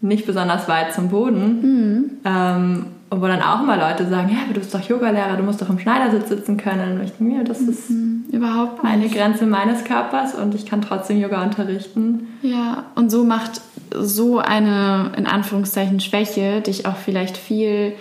nicht 0.00 0.26
besonders 0.26 0.68
weit 0.68 0.92
zum 0.92 1.08
Boden. 1.08 1.60
Mhm. 1.62 2.10
Ähm, 2.24 2.86
und 3.10 3.22
wo 3.22 3.26
dann 3.26 3.42
auch 3.42 3.62
immer 3.62 3.76
Leute 3.76 4.08
sagen, 4.08 4.30
ja, 4.30 4.38
aber 4.44 4.54
du 4.54 4.60
bist 4.60 4.74
doch 4.74 4.82
Yogalehrer, 4.82 5.36
du 5.36 5.44
musst 5.44 5.62
doch 5.62 5.68
im 5.68 5.78
Schneidersitz 5.78 6.28
sitzen 6.28 6.56
können. 6.56 6.98
Und 6.98 7.04
ich 7.04 7.12
denke 7.12 7.34
mir, 7.34 7.44
das 7.44 7.60
ist 7.60 7.90
mhm, 7.90 8.24
überhaupt 8.32 8.82
nicht. 8.82 8.92
eine 8.92 9.08
Grenze 9.08 9.46
meines 9.46 9.84
Körpers 9.84 10.34
und 10.34 10.54
ich 10.54 10.66
kann 10.66 10.82
trotzdem 10.82 11.20
Yoga 11.20 11.42
unterrichten. 11.42 12.26
Ja, 12.42 12.84
und 12.96 13.10
so 13.10 13.24
macht 13.24 13.60
so 13.94 14.38
eine, 14.38 15.12
in 15.16 15.26
Anführungszeichen, 15.26 16.00
Schwäche 16.00 16.60
dich 16.60 16.86
auch 16.86 16.96
vielleicht 16.96 17.36
viel 17.36 17.92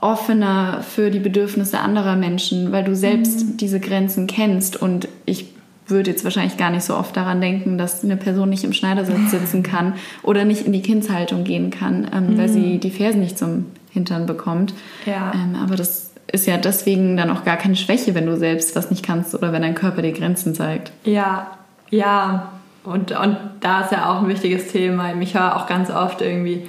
offener 0.00 0.82
für 0.82 1.10
die 1.10 1.18
Bedürfnisse 1.18 1.80
anderer 1.80 2.14
Menschen, 2.14 2.70
weil 2.70 2.84
du 2.84 2.94
selbst 2.94 3.44
mhm. 3.44 3.56
diese 3.56 3.80
Grenzen 3.80 4.28
kennst. 4.28 4.80
Und 4.80 5.08
ich 5.24 5.46
würde 5.88 6.10
jetzt 6.10 6.24
wahrscheinlich 6.24 6.56
gar 6.56 6.70
nicht 6.70 6.84
so 6.84 6.96
oft 6.96 7.16
daran 7.16 7.40
denken, 7.40 7.78
dass 7.78 8.04
eine 8.04 8.16
Person 8.16 8.50
nicht 8.50 8.64
im 8.64 8.72
Schneidersitz 8.72 9.30
sitzen 9.30 9.62
kann 9.62 9.94
oder 10.22 10.44
nicht 10.44 10.66
in 10.66 10.72
die 10.72 10.82
Kindshaltung 10.82 11.44
gehen 11.44 11.70
kann, 11.70 12.08
ähm, 12.14 12.34
mhm. 12.34 12.38
weil 12.38 12.48
sie 12.48 12.78
die 12.78 12.90
Fersen 12.90 13.20
nicht 13.20 13.38
zum 13.38 13.66
Hintern 13.90 14.26
bekommt. 14.26 14.74
Ja. 15.06 15.32
Ähm, 15.34 15.56
aber 15.60 15.76
das 15.76 16.12
ist 16.30 16.46
ja 16.46 16.56
deswegen 16.56 17.16
dann 17.16 17.30
auch 17.30 17.44
gar 17.44 17.56
keine 17.56 17.76
Schwäche, 17.76 18.14
wenn 18.14 18.26
du 18.26 18.36
selbst 18.36 18.76
was 18.76 18.90
nicht 18.90 19.04
kannst 19.04 19.34
oder 19.34 19.52
wenn 19.52 19.62
dein 19.62 19.74
Körper 19.74 20.02
dir 20.02 20.12
Grenzen 20.12 20.54
zeigt. 20.54 20.92
Ja, 21.04 21.58
ja. 21.90 22.52
Und, 22.84 23.12
und 23.12 23.36
da 23.60 23.82
ist 23.82 23.92
ja 23.92 24.10
auch 24.10 24.22
ein 24.22 24.28
wichtiges 24.28 24.68
Thema. 24.68 25.12
Ich 25.20 25.34
höre 25.34 25.56
auch 25.56 25.66
ganz 25.66 25.90
oft 25.90 26.22
irgendwie, 26.22 26.68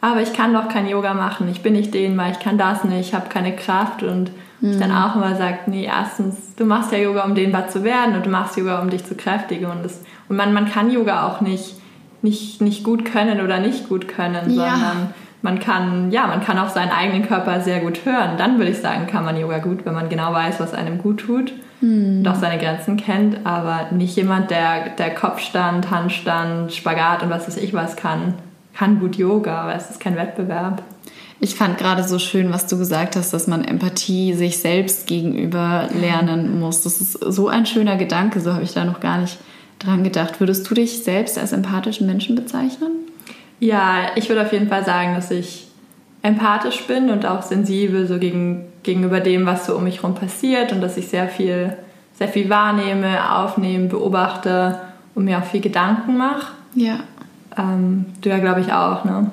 aber 0.00 0.22
ich 0.22 0.32
kann 0.32 0.54
doch 0.54 0.68
kein 0.68 0.86
Yoga 0.86 1.14
machen, 1.14 1.48
ich 1.50 1.62
bin 1.62 1.72
nicht 1.72 1.92
dehnbar, 1.92 2.30
ich 2.30 2.38
kann 2.38 2.56
das 2.56 2.84
nicht, 2.84 3.08
ich 3.08 3.14
habe 3.14 3.28
keine 3.28 3.54
Kraft. 3.54 4.02
Und 4.02 4.30
mhm. 4.60 4.80
dann 4.80 4.92
auch 4.92 5.16
immer 5.16 5.34
sage, 5.36 5.58
nee, 5.66 5.84
erstens, 5.84 6.54
du 6.56 6.64
machst 6.64 6.92
ja 6.92 6.98
Yoga, 6.98 7.24
um 7.24 7.34
dehnbar 7.34 7.68
zu 7.68 7.84
werden 7.84 8.16
und 8.16 8.26
du 8.26 8.30
machst 8.30 8.56
Yoga, 8.56 8.80
um 8.80 8.90
dich 8.90 9.04
zu 9.04 9.14
kräftigen. 9.14 9.66
Und, 9.66 9.84
das, 9.84 10.02
und 10.28 10.36
man, 10.36 10.52
man 10.52 10.70
kann 10.70 10.90
Yoga 10.90 11.26
auch 11.26 11.40
nicht, 11.40 11.76
nicht, 12.22 12.60
nicht 12.60 12.84
gut 12.84 13.04
können 13.04 13.40
oder 13.40 13.60
nicht 13.60 13.88
gut 13.88 14.08
können, 14.08 14.50
ja. 14.50 14.70
sondern 14.70 15.14
man 15.42 15.60
kann, 15.60 16.10
ja, 16.10 16.26
man 16.26 16.42
kann 16.42 16.58
auf 16.58 16.70
seinen 16.70 16.90
eigenen 16.90 17.26
Körper 17.26 17.60
sehr 17.60 17.80
gut 17.80 18.04
hören. 18.04 18.36
Dann 18.38 18.58
würde 18.58 18.72
ich 18.72 18.78
sagen, 18.78 19.06
kann 19.06 19.24
man 19.24 19.38
Yoga 19.38 19.58
gut, 19.58 19.86
wenn 19.86 19.94
man 19.94 20.08
genau 20.08 20.32
weiß, 20.32 20.58
was 20.58 20.74
einem 20.74 20.98
gut 20.98 21.20
tut 21.20 21.52
hm. 21.80 22.18
und 22.18 22.28
auch 22.28 22.34
seine 22.34 22.58
Grenzen 22.58 22.96
kennt. 22.96 23.46
Aber 23.46 23.92
nicht 23.92 24.16
jemand, 24.16 24.50
der, 24.50 24.90
der 24.90 25.14
Kopfstand, 25.14 25.90
Handstand, 25.90 26.72
Spagat 26.72 27.22
und 27.22 27.30
was 27.30 27.46
weiß 27.46 27.56
ich 27.58 27.72
was 27.72 27.94
kann, 27.94 28.34
kann 28.74 29.00
gut 29.00 29.16
Yoga, 29.16 29.62
aber 29.62 29.74
es 29.74 29.90
ist 29.90 30.00
kein 30.00 30.16
Wettbewerb. 30.16 30.82
Ich 31.40 31.54
fand 31.54 31.78
gerade 31.78 32.02
so 32.02 32.18
schön, 32.18 32.52
was 32.52 32.66
du 32.66 32.78
gesagt 32.78 33.14
hast, 33.14 33.32
dass 33.32 33.46
man 33.46 33.64
Empathie 33.64 34.34
sich 34.34 34.58
selbst 34.58 35.06
gegenüber 35.06 35.88
lernen 35.94 36.58
muss. 36.58 36.82
Das 36.82 37.00
ist 37.00 37.12
so 37.12 37.48
ein 37.48 37.64
schöner 37.64 37.96
Gedanke, 37.96 38.40
so 38.40 38.52
habe 38.54 38.64
ich 38.64 38.74
da 38.74 38.84
noch 38.84 38.98
gar 38.98 39.18
nicht 39.18 39.38
dran 39.78 40.02
gedacht. 40.02 40.40
Würdest 40.40 40.68
du 40.68 40.74
dich 40.74 41.04
selbst 41.04 41.38
als 41.38 41.52
empathischen 41.52 42.06
Menschen 42.08 42.34
bezeichnen? 42.34 42.90
Ja, 43.60 44.16
ich 44.16 44.28
würde 44.28 44.42
auf 44.42 44.52
jeden 44.52 44.68
Fall 44.68 44.84
sagen, 44.84 45.14
dass 45.14 45.30
ich 45.30 45.68
empathisch 46.22 46.82
bin 46.88 47.10
und 47.10 47.24
auch 47.24 47.42
sensibel 47.42 48.08
so 48.08 48.18
gegen, 48.18 48.64
gegenüber 48.82 49.20
dem, 49.20 49.46
was 49.46 49.66
so 49.66 49.76
um 49.76 49.84
mich 49.84 50.02
herum 50.02 50.16
passiert 50.16 50.72
und 50.72 50.80
dass 50.80 50.96
ich 50.96 51.06
sehr 51.06 51.28
viel, 51.28 51.76
sehr 52.18 52.28
viel 52.28 52.50
wahrnehme, 52.50 53.36
aufnehme, 53.36 53.86
beobachte 53.86 54.80
und 55.14 55.24
mir 55.24 55.38
auch 55.38 55.44
viel 55.44 55.60
Gedanken 55.60 56.16
mache. 56.16 56.52
Ja. 56.74 56.98
Ähm, 57.56 58.06
du 58.20 58.28
ja, 58.28 58.38
glaube 58.38 58.60
ich, 58.60 58.72
auch, 58.72 59.04
ne? 59.04 59.30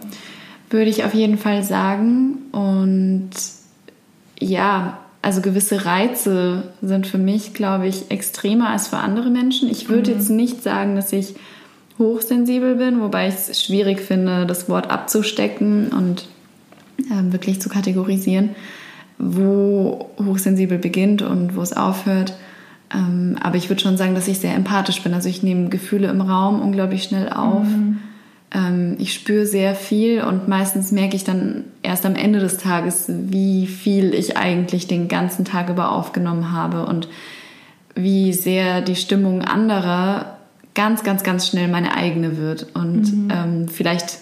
Würde 0.70 0.90
ich 0.90 1.04
auf 1.04 1.14
jeden 1.14 1.38
Fall 1.38 1.64
sagen. 1.64 2.38
Und 2.52 3.30
ja, 4.40 5.00
also 5.22 5.42
gewisse 5.42 5.86
Reize 5.86 6.64
sind 6.82 7.08
für 7.08 7.18
mich, 7.18 7.54
glaube 7.54 7.88
ich, 7.88 8.12
extremer 8.12 8.70
als 8.70 8.90
für 8.90 8.98
andere 8.98 9.30
Menschen. 9.30 9.70
Ich 9.70 9.90
würde 9.90 10.12
mhm. 10.12 10.18
jetzt 10.18 10.30
nicht 10.30 10.62
sagen, 10.64 10.96
dass 10.96 11.12
ich 11.14 11.36
hochsensibel 11.98 12.76
bin, 12.76 13.02
wobei 13.02 13.28
ich 13.28 13.36
es 13.36 13.64
schwierig 13.64 14.02
finde, 14.02 14.46
das 14.46 14.70
Wort 14.70 14.92
abzustecken 14.92 15.90
und 15.90 16.28
äh, 17.00 17.32
wirklich 17.32 17.62
zu 17.62 17.70
kategorisieren, 17.70 18.50
wo 19.18 20.10
hochsensibel 20.24 20.78
beginnt 20.78 21.22
und 21.22 21.56
wo 21.56 21.62
es 21.62 21.74
aufhört. 21.74 22.34
Ähm, 22.94 23.38
aber 23.42 23.56
ich 23.56 23.70
würde 23.70 23.82
schon 23.82 23.98
sagen, 23.98 24.14
dass 24.14 24.28
ich 24.28 24.40
sehr 24.40 24.54
empathisch 24.54 25.02
bin. 25.02 25.14
Also 25.14 25.30
ich 25.30 25.42
nehme 25.42 25.70
Gefühle 25.70 26.08
im 26.10 26.22
Raum 26.22 26.62
unglaublich 26.62 27.04
schnell 27.04 27.30
auf. 27.30 27.64
Mhm. 27.64 27.98
Ähm, 28.56 28.96
ich 29.00 29.14
spüre 29.14 29.46
sehr 29.46 29.76
viel 29.76 30.22
und 30.22 30.48
meistens 30.48 30.92
merke 30.92 31.16
ich 31.16 31.26
dann 31.26 31.66
erst 31.84 32.06
am 32.06 32.16
Ende 32.16 32.40
des 32.40 32.58
Tages, 32.58 33.06
wie 33.10 33.68
viel 33.68 34.14
ich 34.14 34.38
eigentlich 34.38 34.88
den 34.88 35.10
ganzen 35.10 35.44
Tag 35.44 35.70
über 35.70 35.92
aufgenommen 35.92 36.54
habe 36.54 36.86
und 36.86 37.10
wie 37.96 38.34
sehr 38.34 38.82
die 38.82 38.96
Stimmung 38.96 39.42
anderer 39.42 40.38
ganz, 40.74 41.04
ganz, 41.04 41.24
ganz 41.24 41.48
schnell 41.48 41.68
meine 41.68 41.96
eigene 41.96 42.38
wird. 42.38 42.68
Und 42.74 43.14
mhm. 43.14 43.32
ähm, 43.32 43.68
vielleicht 43.68 44.20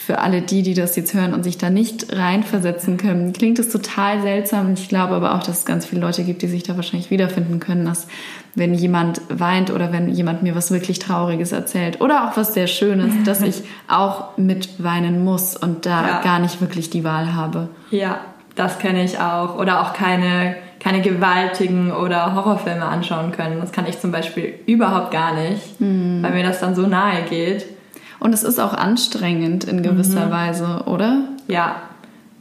für 0.00 0.20
alle 0.20 0.42
die, 0.42 0.62
die 0.62 0.74
das 0.74 0.94
jetzt 0.94 1.12
hören 1.12 1.34
und 1.34 1.42
sich 1.42 1.58
da 1.58 1.70
nicht 1.70 2.16
reinversetzen 2.16 2.98
können, 2.98 3.32
klingt 3.32 3.58
es 3.58 3.68
total 3.68 4.22
seltsam. 4.22 4.72
Ich 4.74 4.88
glaube 4.88 5.16
aber 5.16 5.34
auch, 5.34 5.42
dass 5.42 5.58
es 5.58 5.64
ganz 5.64 5.86
viele 5.86 6.00
Leute 6.00 6.22
gibt, 6.22 6.40
die 6.40 6.46
sich 6.46 6.62
da 6.62 6.76
wahrscheinlich 6.76 7.10
wiederfinden 7.10 7.58
können, 7.58 7.84
dass 7.84 8.06
wenn 8.54 8.74
jemand 8.74 9.20
weint 9.28 9.72
oder 9.72 9.92
wenn 9.92 10.08
jemand 10.08 10.44
mir 10.44 10.54
was 10.54 10.70
wirklich 10.70 11.00
Trauriges 11.00 11.50
erzählt 11.50 12.00
oder 12.00 12.28
auch 12.28 12.36
was 12.36 12.54
sehr 12.54 12.68
Schönes, 12.68 13.12
dass 13.24 13.42
ich 13.42 13.64
auch 13.88 14.38
mit 14.38 14.82
weinen 14.82 15.24
muss 15.24 15.56
und 15.56 15.84
da 15.84 16.06
ja. 16.06 16.20
gar 16.22 16.38
nicht 16.38 16.60
wirklich 16.60 16.90
die 16.90 17.02
Wahl 17.02 17.34
habe. 17.34 17.68
Ja, 17.90 18.20
das 18.54 18.78
kenne 18.78 19.02
ich 19.02 19.18
auch. 19.18 19.58
Oder 19.58 19.82
auch 19.82 19.94
keine, 19.94 20.54
keine 20.78 21.02
gewaltigen 21.02 21.90
oder 21.90 22.36
Horrorfilme 22.36 22.84
anschauen 22.84 23.32
können. 23.32 23.60
Das 23.60 23.72
kann 23.72 23.86
ich 23.86 23.98
zum 23.98 24.12
Beispiel 24.12 24.54
überhaupt 24.64 25.10
gar 25.10 25.34
nicht, 25.34 25.80
mhm. 25.80 26.22
weil 26.22 26.32
mir 26.32 26.44
das 26.44 26.60
dann 26.60 26.76
so 26.76 26.86
nahe 26.86 27.24
geht. 27.28 27.77
Und 28.20 28.34
es 28.34 28.42
ist 28.42 28.58
auch 28.58 28.74
anstrengend 28.74 29.64
in 29.64 29.82
gewisser 29.82 30.26
mhm. 30.26 30.30
Weise, 30.30 30.82
oder? 30.86 31.20
Ja. 31.46 31.82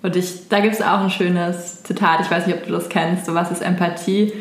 Und 0.02 0.16
ich, 0.16 0.48
da 0.50 0.60
gibt 0.60 0.76
es 0.76 0.82
auch 0.82 1.02
ein 1.02 1.10
schönes 1.10 1.84
Zitat, 1.84 2.22
ich 2.22 2.32
weiß 2.32 2.48
nicht, 2.48 2.58
ob 2.58 2.66
du 2.66 2.72
das 2.72 2.90
kennst, 2.90 3.26
so 3.26 3.34
was 3.34 3.52
ist 3.52 3.62
Empathie? 3.62 4.34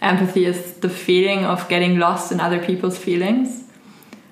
Empathy 0.00 0.44
is 0.44 0.74
the 0.82 0.88
feeling 0.88 1.46
of 1.46 1.68
getting 1.68 1.96
lost 1.96 2.30
in 2.30 2.40
other 2.40 2.58
people's 2.58 2.98
feelings. 2.98 3.64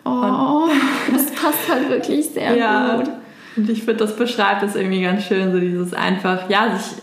Oh, 0.04 0.11
und, 0.11 0.71
das 1.14 1.31
passt 1.31 1.69
halt 1.71 1.88
wirklich 1.88 2.26
sehr 2.31 2.57
ja, 2.57 2.97
gut. 2.97 3.11
Und 3.57 3.71
ich 3.71 3.83
finde, 3.83 3.97
das 3.97 4.16
beschreibt 4.16 4.62
es 4.62 4.75
irgendwie 4.75 5.02
ganz 5.02 5.25
schön, 5.25 5.52
so 5.52 5.61
dieses 5.61 5.95
einfach, 5.95 6.49
ja, 6.50 6.76
sich 6.76 7.02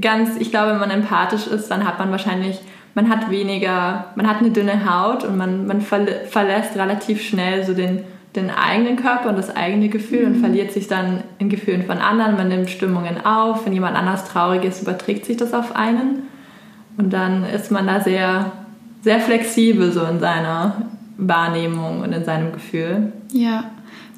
ganz, 0.00 0.36
ich 0.38 0.50
glaube, 0.50 0.72
wenn 0.72 0.80
man 0.80 0.90
empathisch 0.90 1.46
ist, 1.46 1.70
dann 1.70 1.86
hat 1.86 1.98
man 1.98 2.10
wahrscheinlich, 2.10 2.58
man 2.94 3.08
hat 3.08 3.30
weniger, 3.30 4.06
man 4.16 4.28
hat 4.28 4.38
eine 4.38 4.50
dünne 4.50 4.90
Haut 4.90 5.24
und 5.24 5.36
man, 5.36 5.66
man 5.66 5.80
verlässt 5.80 6.76
relativ 6.76 7.22
schnell 7.22 7.64
so 7.64 7.74
den 7.74 8.04
den 8.36 8.50
eigenen 8.50 8.96
Körper 8.96 9.30
und 9.30 9.36
das 9.36 9.54
eigene 9.54 9.88
Gefühl 9.88 10.26
mhm. 10.26 10.34
und 10.34 10.40
verliert 10.40 10.72
sich 10.72 10.86
dann 10.86 11.24
in 11.38 11.48
Gefühlen 11.48 11.84
von 11.84 11.98
anderen. 11.98 12.36
Man 12.36 12.48
nimmt 12.48 12.70
Stimmungen 12.70 13.24
auf. 13.24 13.66
Wenn 13.66 13.72
jemand 13.72 13.96
anders 13.96 14.24
traurig 14.24 14.64
ist, 14.64 14.82
überträgt 14.82 15.26
sich 15.26 15.36
das 15.36 15.52
auf 15.52 15.74
einen. 15.74 16.22
Und 16.96 17.12
dann 17.12 17.44
ist 17.44 17.70
man 17.70 17.86
da 17.86 18.00
sehr, 18.00 18.52
sehr 19.02 19.20
flexibel 19.20 19.90
so 19.90 20.04
in 20.04 20.20
seiner 20.20 20.86
Wahrnehmung 21.16 22.02
und 22.02 22.12
in 22.12 22.24
seinem 22.24 22.52
Gefühl. 22.52 23.12
Ja. 23.32 23.64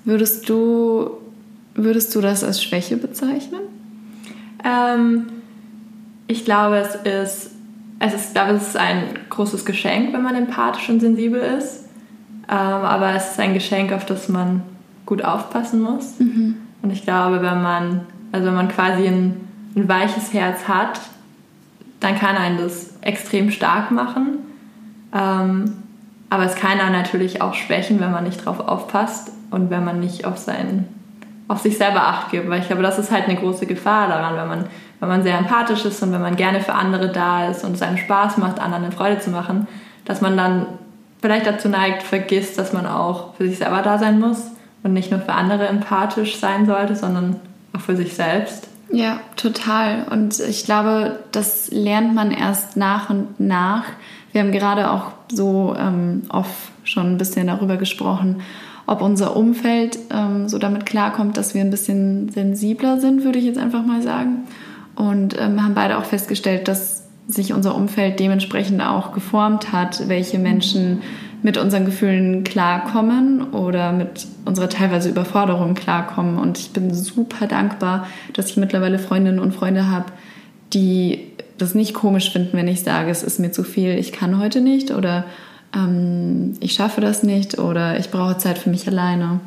Würdest 0.04 0.48
du, 0.48 1.10
würdest 1.74 2.14
du 2.14 2.20
das 2.20 2.44
als 2.44 2.62
Schwäche 2.62 2.96
bezeichnen? 2.96 3.60
Ähm, 4.64 5.26
ich 6.26 6.44
glaube, 6.44 6.76
es 6.76 6.96
ist, 6.96 7.50
es 7.98 8.14
ist, 8.14 8.34
glaube, 8.34 8.52
es 8.52 8.68
ist 8.68 8.76
ein 8.76 9.04
großes 9.30 9.64
Geschenk, 9.64 10.12
wenn 10.12 10.22
man 10.22 10.34
empathisch 10.34 10.88
und 10.90 11.00
sensibel 11.00 11.40
ist 11.40 11.81
aber 12.50 13.14
es 13.14 13.32
ist 13.32 13.40
ein 13.40 13.54
Geschenk, 13.54 13.92
auf 13.92 14.04
das 14.04 14.28
man 14.28 14.62
gut 15.06 15.24
aufpassen 15.24 15.82
muss. 15.82 16.18
Mhm. 16.18 16.56
Und 16.82 16.90
ich 16.90 17.02
glaube, 17.02 17.42
wenn 17.42 17.62
man, 17.62 18.00
also 18.32 18.46
wenn 18.46 18.54
man 18.54 18.68
quasi 18.68 19.06
ein, 19.06 19.48
ein 19.76 19.88
weiches 19.88 20.32
Herz 20.32 20.68
hat, 20.68 21.00
dann 22.00 22.18
kann 22.18 22.36
einen 22.36 22.58
das 22.58 22.94
extrem 23.00 23.50
stark 23.50 23.90
machen. 23.90 24.38
Ähm, 25.14 25.72
aber 26.30 26.44
es 26.44 26.54
kann 26.54 26.80
einen 26.80 26.92
natürlich 26.92 27.42
auch 27.42 27.54
schwächen, 27.54 28.00
wenn 28.00 28.10
man 28.10 28.24
nicht 28.24 28.44
drauf 28.44 28.60
aufpasst 28.60 29.30
und 29.50 29.70
wenn 29.70 29.84
man 29.84 30.00
nicht 30.00 30.24
auf, 30.24 30.38
sein, 30.38 30.88
auf 31.46 31.60
sich 31.60 31.76
selber 31.76 32.06
Acht 32.06 32.30
gibt. 32.30 32.48
Weil 32.48 32.60
ich 32.60 32.66
glaube, 32.66 32.82
das 32.82 32.98
ist 32.98 33.12
halt 33.12 33.28
eine 33.28 33.36
große 33.36 33.66
Gefahr 33.66 34.08
daran, 34.08 34.36
wenn 34.36 34.48
man, 34.48 34.66
wenn 34.98 35.08
man 35.08 35.22
sehr 35.22 35.38
empathisch 35.38 35.84
ist 35.84 36.02
und 36.02 36.12
wenn 36.12 36.22
man 36.22 36.36
gerne 36.36 36.60
für 36.60 36.74
andere 36.74 37.12
da 37.12 37.48
ist 37.48 37.64
und 37.64 37.74
es 37.74 37.82
einem 37.82 37.98
Spaß 37.98 38.38
macht, 38.38 38.60
anderen 38.60 38.84
eine 38.84 38.92
Freude 38.92 39.20
zu 39.20 39.30
machen, 39.30 39.68
dass 40.04 40.20
man 40.20 40.36
dann 40.36 40.66
vielleicht 41.22 41.46
dazu 41.46 41.68
neigt, 41.68 42.02
vergisst, 42.02 42.58
dass 42.58 42.72
man 42.72 42.84
auch 42.84 43.34
für 43.34 43.48
sich 43.48 43.58
selber 43.58 43.80
da 43.80 43.98
sein 43.98 44.20
muss 44.20 44.42
und 44.82 44.92
nicht 44.92 45.10
nur 45.10 45.20
für 45.20 45.32
andere 45.32 45.68
empathisch 45.68 46.36
sein 46.38 46.66
sollte, 46.66 46.96
sondern 46.96 47.36
auch 47.72 47.80
für 47.80 47.96
sich 47.96 48.14
selbst. 48.14 48.68
Ja, 48.90 49.20
total. 49.36 50.04
Und 50.10 50.38
ich 50.40 50.64
glaube, 50.64 51.20
das 51.30 51.70
lernt 51.70 52.14
man 52.14 52.30
erst 52.30 52.76
nach 52.76 53.08
und 53.08 53.40
nach. 53.40 53.84
Wir 54.32 54.42
haben 54.42 54.52
gerade 54.52 54.90
auch 54.90 55.12
so 55.30 55.74
ähm, 55.78 56.22
oft 56.28 56.72
schon 56.84 57.12
ein 57.12 57.18
bisschen 57.18 57.46
darüber 57.46 57.76
gesprochen, 57.76 58.42
ob 58.86 59.00
unser 59.00 59.36
Umfeld 59.36 59.98
ähm, 60.10 60.48
so 60.48 60.58
damit 60.58 60.84
klarkommt, 60.84 61.36
dass 61.36 61.54
wir 61.54 61.62
ein 61.62 61.70
bisschen 61.70 62.28
sensibler 62.30 62.98
sind, 62.98 63.24
würde 63.24 63.38
ich 63.38 63.44
jetzt 63.44 63.58
einfach 63.58 63.86
mal 63.86 64.02
sagen. 64.02 64.44
Und 64.96 65.38
ähm, 65.38 65.62
haben 65.62 65.74
beide 65.74 65.96
auch 65.96 66.04
festgestellt, 66.04 66.68
dass 66.68 67.01
sich 67.32 67.52
unser 67.52 67.74
Umfeld 67.74 68.20
dementsprechend 68.20 68.82
auch 68.82 69.12
geformt 69.12 69.72
hat, 69.72 70.08
welche 70.08 70.38
Menschen 70.38 71.02
mit 71.42 71.56
unseren 71.56 71.84
Gefühlen 71.84 72.44
klarkommen 72.44 73.52
oder 73.52 73.92
mit 73.92 74.26
unserer 74.44 74.68
teilweise 74.68 75.08
Überforderung 75.08 75.74
klarkommen. 75.74 76.38
Und 76.38 76.58
ich 76.58 76.70
bin 76.70 76.94
super 76.94 77.46
dankbar, 77.46 78.06
dass 78.32 78.50
ich 78.50 78.56
mittlerweile 78.56 78.98
Freundinnen 78.98 79.40
und 79.40 79.52
Freunde 79.52 79.90
habe, 79.90 80.06
die 80.72 81.32
das 81.58 81.74
nicht 81.74 81.94
komisch 81.94 82.32
finden, 82.32 82.56
wenn 82.56 82.68
ich 82.68 82.82
sage, 82.82 83.10
es 83.10 83.22
ist 83.22 83.40
mir 83.40 83.50
zu 83.50 83.64
viel, 83.64 83.98
ich 83.98 84.12
kann 84.12 84.38
heute 84.38 84.60
nicht 84.60 84.90
oder 84.90 85.24
ähm, 85.74 86.54
ich 86.60 86.74
schaffe 86.74 87.00
das 87.00 87.22
nicht 87.22 87.58
oder 87.58 87.98
ich 87.98 88.10
brauche 88.10 88.38
Zeit 88.38 88.58
für 88.58 88.70
mich 88.70 88.86
alleine. 88.86 89.40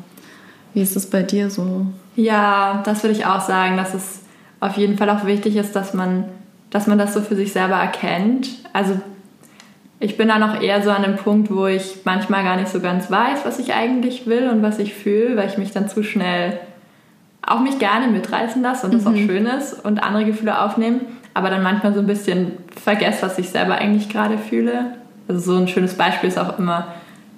Wie 0.74 0.82
ist 0.82 0.96
es 0.96 1.08
bei 1.08 1.22
dir 1.22 1.50
so? 1.50 1.86
Ja, 2.14 2.82
das 2.84 3.02
würde 3.02 3.16
ich 3.16 3.26
auch 3.26 3.40
sagen, 3.40 3.76
dass 3.76 3.94
es 3.94 4.20
auf 4.60 4.76
jeden 4.76 4.98
Fall 4.98 5.10
auch 5.10 5.24
wichtig 5.24 5.56
ist, 5.56 5.74
dass 5.74 5.94
man 5.94 6.24
dass 6.70 6.86
man 6.86 6.98
das 6.98 7.14
so 7.14 7.20
für 7.20 7.36
sich 7.36 7.52
selber 7.52 7.76
erkennt. 7.76 8.48
Also 8.72 9.00
ich 9.98 10.16
bin 10.16 10.28
da 10.28 10.38
noch 10.38 10.60
eher 10.60 10.82
so 10.82 10.90
an 10.90 11.02
dem 11.02 11.16
Punkt, 11.16 11.50
wo 11.50 11.66
ich 11.66 12.00
manchmal 12.04 12.44
gar 12.44 12.56
nicht 12.56 12.68
so 12.68 12.80
ganz 12.80 13.10
weiß, 13.10 13.44
was 13.44 13.58
ich 13.58 13.74
eigentlich 13.74 14.26
will 14.26 14.48
und 14.48 14.62
was 14.62 14.78
ich 14.78 14.94
fühle, 14.94 15.36
weil 15.36 15.48
ich 15.48 15.58
mich 15.58 15.72
dann 15.72 15.88
zu 15.88 16.02
schnell 16.02 16.58
auch 17.46 17.60
mich 17.60 17.78
gerne 17.78 18.08
mitreißen 18.08 18.60
lasse 18.60 18.86
und 18.86 18.94
das 18.94 19.04
mhm. 19.04 19.08
auch 19.08 19.16
schön 19.16 19.46
ist 19.46 19.84
und 19.84 20.02
andere 20.02 20.24
Gefühle 20.24 20.60
aufnehmen, 20.60 21.00
aber 21.32 21.48
dann 21.48 21.62
manchmal 21.62 21.94
so 21.94 22.00
ein 22.00 22.06
bisschen 22.06 22.52
vergesse, 22.74 23.22
was 23.22 23.38
ich 23.38 23.50
selber 23.50 23.76
eigentlich 23.76 24.08
gerade 24.08 24.36
fühle. 24.36 24.96
Also 25.28 25.52
so 25.52 25.58
ein 25.58 25.68
schönes 25.68 25.94
Beispiel 25.94 26.28
ist 26.28 26.38
auch 26.38 26.58
immer, 26.58 26.88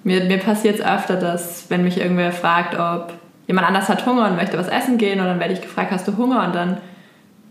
mir, 0.05 0.25
mir 0.25 0.39
passiert 0.39 0.77
es 0.77 0.85
öfter, 0.85 1.17
dass 1.17 1.67
wenn 1.69 1.85
mich 1.85 2.01
irgendwer 2.01 2.33
fragt, 2.33 2.79
ob 2.79 3.13
jemand 3.47 3.67
anders 3.67 3.89
hat 3.89 4.07
Hunger 4.07 4.27
und 4.29 4.37
möchte 4.37 4.59
was 4.59 4.69
essen 4.69 4.99
gehen 4.99 5.21
und 5.21 5.27
dann 5.27 5.41
werde 5.41 5.55
ich 5.55 5.61
gefragt, 5.61 5.91
hast 5.91 6.09
du 6.09 6.17
Hunger? 6.17 6.45
Und 6.47 6.55
dann 6.55 6.79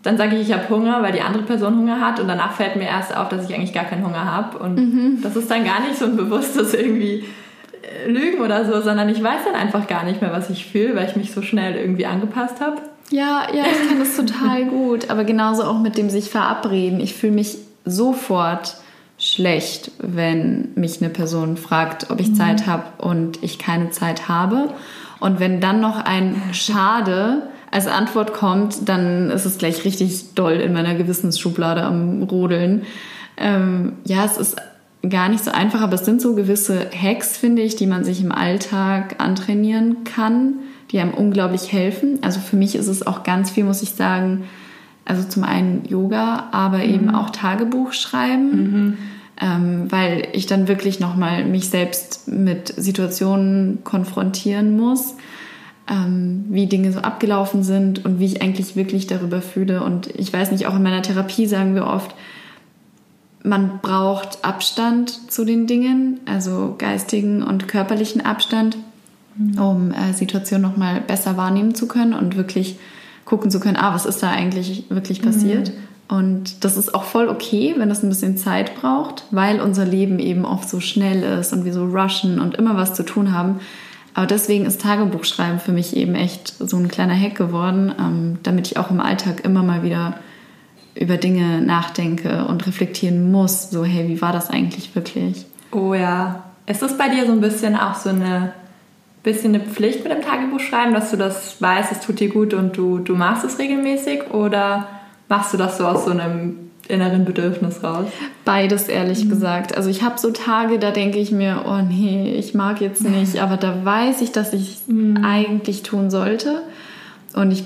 dann 0.04 0.18
sage 0.18 0.36
ich, 0.36 0.50
ich 0.50 0.54
habe 0.54 0.70
Hunger, 0.70 1.02
weil 1.02 1.12
die 1.12 1.22
andere 1.22 1.44
Person 1.44 1.78
Hunger 1.78 2.00
hat 2.00 2.20
und 2.20 2.28
danach 2.28 2.54
fällt 2.54 2.76
mir 2.76 2.86
erst 2.86 3.16
auf, 3.16 3.30
dass 3.30 3.50
ich 3.50 3.56
eigentlich 3.56 3.74
gar 3.74 3.86
keinen 3.86 4.06
Hunger 4.06 4.26
habe. 4.26 4.58
Und 4.60 4.76
mhm. 4.76 5.20
das 5.22 5.36
ist 5.36 5.50
dann 5.50 5.66
gar 5.66 5.82
nicht 5.82 5.98
so 5.98 6.06
ein 6.06 6.16
bewusstes 6.16 6.74
irgendwie 6.74 7.26
äh, 7.82 8.10
Lügen 8.10 8.42
oder 8.42 8.66
so, 8.66 8.82
sondern 8.82 9.10
ich 9.10 9.22
weiß 9.22 9.42
dann 9.46 9.56
einfach 9.56 9.88
gar 9.88 10.04
nicht 10.04 10.22
mehr, 10.22 10.32
was 10.32 10.50
ich 10.50 10.66
fühle, 10.66 10.96
weil 10.96 11.10
ich 11.10 11.16
mich 11.16 11.32
so 11.32 11.42
schnell 11.42 11.76
irgendwie 11.76 12.06
angepasst 12.06 12.62
habe. 12.62 12.78
Ja, 13.10 13.48
ja, 13.54 13.64
ich 13.64 13.88
kenne 13.88 14.02
das 14.02 14.16
total 14.16 14.66
gut. 14.70 15.10
Aber 15.10 15.24
genauso 15.24 15.64
auch 15.64 15.80
mit 15.80 15.98
dem 15.98 16.10
sich 16.10 16.30
verabreden. 16.30 17.00
Ich 17.00 17.14
fühle 17.14 17.34
mich 17.34 17.58
sofort 17.86 18.76
schlecht, 19.18 19.92
wenn 20.00 20.70
mich 20.76 21.02
eine 21.02 21.10
Person 21.10 21.58
fragt, 21.58 22.12
ob 22.12 22.20
ich 22.20 22.30
mhm. 22.30 22.36
Zeit 22.36 22.68
habe 22.68 22.84
und 23.00 23.44
ich 23.44 23.58
keine 23.58 23.90
Zeit 23.90 24.28
habe. 24.28 24.70
Und 25.20 25.40
wenn 25.40 25.60
dann 25.60 25.80
noch 25.80 26.00
ein 26.06 26.42
Schade 26.52 27.44
als 27.78 27.88
Antwort 27.88 28.34
kommt, 28.34 28.90
dann 28.90 29.30
ist 29.30 29.46
es 29.46 29.60
gleich 29.60 29.86
richtig 29.86 30.34
doll 30.34 30.54
in 30.54 30.74
meiner 30.74 30.96
Gewissensschublade 30.96 31.84
am 31.84 32.24
Rodeln. 32.24 32.82
Ähm, 33.38 33.94
ja, 34.04 34.26
es 34.26 34.38
ist 34.38 34.56
gar 35.08 35.30
nicht 35.30 35.44
so 35.44 35.52
einfach, 35.52 35.82
aber 35.82 35.94
es 35.94 36.04
sind 36.04 36.20
so 36.20 36.34
gewisse 36.34 36.90
Hacks, 36.92 37.38
finde 37.38 37.62
ich, 37.62 37.76
die 37.76 37.86
man 37.86 38.04
sich 38.04 38.20
im 38.20 38.32
Alltag 38.32 39.16
antrainieren 39.20 40.04
kann, 40.06 40.56
die 40.92 41.00
einem 41.00 41.14
unglaublich 41.14 41.72
helfen. 41.72 42.18
Also 42.24 42.40
für 42.40 42.56
mich 42.56 42.74
ist 42.74 42.88
es 42.88 43.06
auch 43.06 43.22
ganz 43.22 43.52
viel, 43.52 43.64
muss 43.64 43.84
ich 43.84 43.92
sagen, 43.92 44.46
also 45.06 45.24
zum 45.24 45.44
einen 45.44 45.86
Yoga, 45.88 46.50
aber 46.52 46.80
mhm. 46.80 46.94
eben 46.96 47.16
auch 47.16 47.30
Tagebuch 47.30 47.94
schreiben, 47.94 48.50
mhm. 48.50 48.98
ähm, 49.40 49.92
weil 49.92 50.30
ich 50.34 50.48
dann 50.48 50.68
wirklich 50.68 51.00
nochmal 51.00 51.46
mich 51.46 51.70
selbst 51.70 52.28
mit 52.28 52.74
Situationen 52.76 53.84
konfrontieren 53.84 54.76
muss, 54.76 55.14
ähm, 55.90 56.46
wie 56.50 56.68
Dinge 56.68 56.92
so 56.92 57.00
abgelaufen 57.00 57.64
sind 57.64 58.04
und 58.06 58.20
wie 58.20 58.26
ich 58.26 58.42
eigentlich 58.42 58.76
wirklich 58.76 59.08
darüber 59.08 59.42
fühle. 59.42 59.84
Und 59.84 60.08
ich 60.16 60.32
weiß 60.32 60.52
nicht, 60.52 60.68
auch 60.68 60.76
in 60.76 60.84
meiner 60.84 61.02
Therapie 61.02 61.48
sagen 61.48 61.76
wir 61.76 61.88
oft, 61.88 62.14
man 63.44 63.80
braucht 63.82 64.44
Abstand 64.44 65.32
zu 65.32 65.46
den 65.46 65.68
Dingen, 65.68 66.20
also 66.26 66.76
geistigen 66.78 67.44
und 67.44 67.68
körperlichen 67.68 68.26
Abstand, 68.26 68.78
mhm. 69.38 69.60
um 69.60 69.92
äh, 69.92 70.14
Situationen 70.14 70.70
nochmal 70.70 71.02
besser 71.02 71.38
wahrnehmen 71.38 71.74
zu 71.74 71.88
können 71.88 72.14
und 72.14 72.36
wirklich 72.36 72.78
gucken 73.24 73.52
zu 73.52 73.60
können, 73.60 73.78
ah, 73.78 73.94
was 73.94 74.06
ist 74.06 74.22
da 74.24 74.32
eigentlich 74.32 74.86
wirklich 74.90 75.22
passiert. 75.22 75.70
Mhm. 75.70 76.16
Und 76.16 76.64
das 76.64 76.78
ist 76.78 76.96
auch 76.96 77.04
voll 77.04 77.28
okay, 77.28 77.76
wenn 77.78 77.90
das 77.90 78.02
ein 78.02 78.10
bisschen 78.10 78.38
Zeit 78.38 78.76
braucht, 78.76 79.26
weil 79.32 79.60
unser 79.60 79.86
Leben 79.86 80.20
eben 80.20 80.46
oft 80.46 80.70
so 80.70 80.80
schnell 80.80 81.22
ist 81.40 81.52
und 81.52 81.66
wir 81.66 81.74
so 81.74 81.86
rushen 81.86 82.40
und 82.40 82.56
immer 82.56 82.78
was 82.78 82.94
zu 82.94 83.04
tun 83.04 83.34
haben. 83.34 83.60
Aber 84.18 84.26
deswegen 84.26 84.66
ist 84.66 84.82
Tagebuchschreiben 84.82 85.60
für 85.60 85.72
mich 85.72 85.96
eben 85.96 86.16
echt 86.16 86.56
so 86.58 86.76
ein 86.76 86.88
kleiner 86.88 87.14
Hack 87.14 87.36
geworden, 87.36 87.94
ähm, 88.00 88.40
damit 88.42 88.66
ich 88.66 88.78
auch 88.78 88.90
im 88.90 89.00
Alltag 89.00 89.46
immer 89.46 89.62
mal 89.62 89.84
wieder 89.84 90.16
über 90.96 91.18
Dinge 91.18 91.62
nachdenke 91.62 92.46
und 92.46 92.66
reflektieren 92.66 93.32
muss. 93.32 93.70
So, 93.70 93.86
hey, 93.86 94.08
wie 94.08 94.20
war 94.20 94.34
das 94.34 94.50
eigentlich 94.50 94.96
wirklich? 94.96 95.46
Oh 95.72 95.94
ja. 95.94 96.46
Ist 96.66 96.82
das 96.82 96.98
bei 96.98 97.10
dir 97.10 97.28
so 97.28 97.32
ein 97.32 97.42
bisschen 97.42 97.76
auch 97.76 97.94
so 97.94 98.10
eine 98.10 98.54
bisschen 99.22 99.54
eine 99.54 99.64
Pflicht 99.64 100.04
mit 100.04 100.12
dem 100.12 100.24
Tagebuch 100.24 100.62
schreiben, 100.62 100.96
dass 100.96 101.12
du 101.12 101.18
das 101.18 101.62
weißt, 101.62 101.92
es 101.92 102.00
tut 102.00 102.20
dir 102.20 102.30
gut 102.30 102.56
und 102.56 102.76
du, 102.76 102.98
du 102.98 103.14
machst 103.14 103.44
es 103.44 103.60
regelmäßig? 103.60 104.32
Oder 104.32 104.88
machst 105.30 105.54
du 105.54 105.58
das 105.58 105.78
so 105.78 105.86
aus 105.86 106.06
so 106.06 106.10
einem 106.12 106.72
inneren 106.90 107.26
Bedürfnis 107.26 107.84
raus? 107.84 108.08
Beides, 108.46 108.88
ehrlich 108.88 109.26
mhm. 109.26 109.30
gesagt. 109.30 109.76
Also 109.76 109.90
ich 109.90 110.02
habe 110.04 110.18
so 110.18 110.32
Tage, 110.32 110.80
da 110.80 110.92
denke 110.92 111.20
ich 111.20 111.32
mir, 111.32 111.66
oh 111.68 111.82
nee, 111.82 112.34
ich 112.36 112.54
mag 112.54 112.82
jetzt 112.82 113.04
nicht, 113.04 113.42
aber 113.42 113.58
da 113.58 113.86
weiß 113.86 114.22
ich, 114.22 114.32
dass 114.32 114.54
ich 114.54 114.80
mhm. 114.88 115.24
eigentlich 115.24 115.84
tun 115.84 116.10
sollte. 116.10 116.64
Und 117.34 117.52
ich 117.52 117.64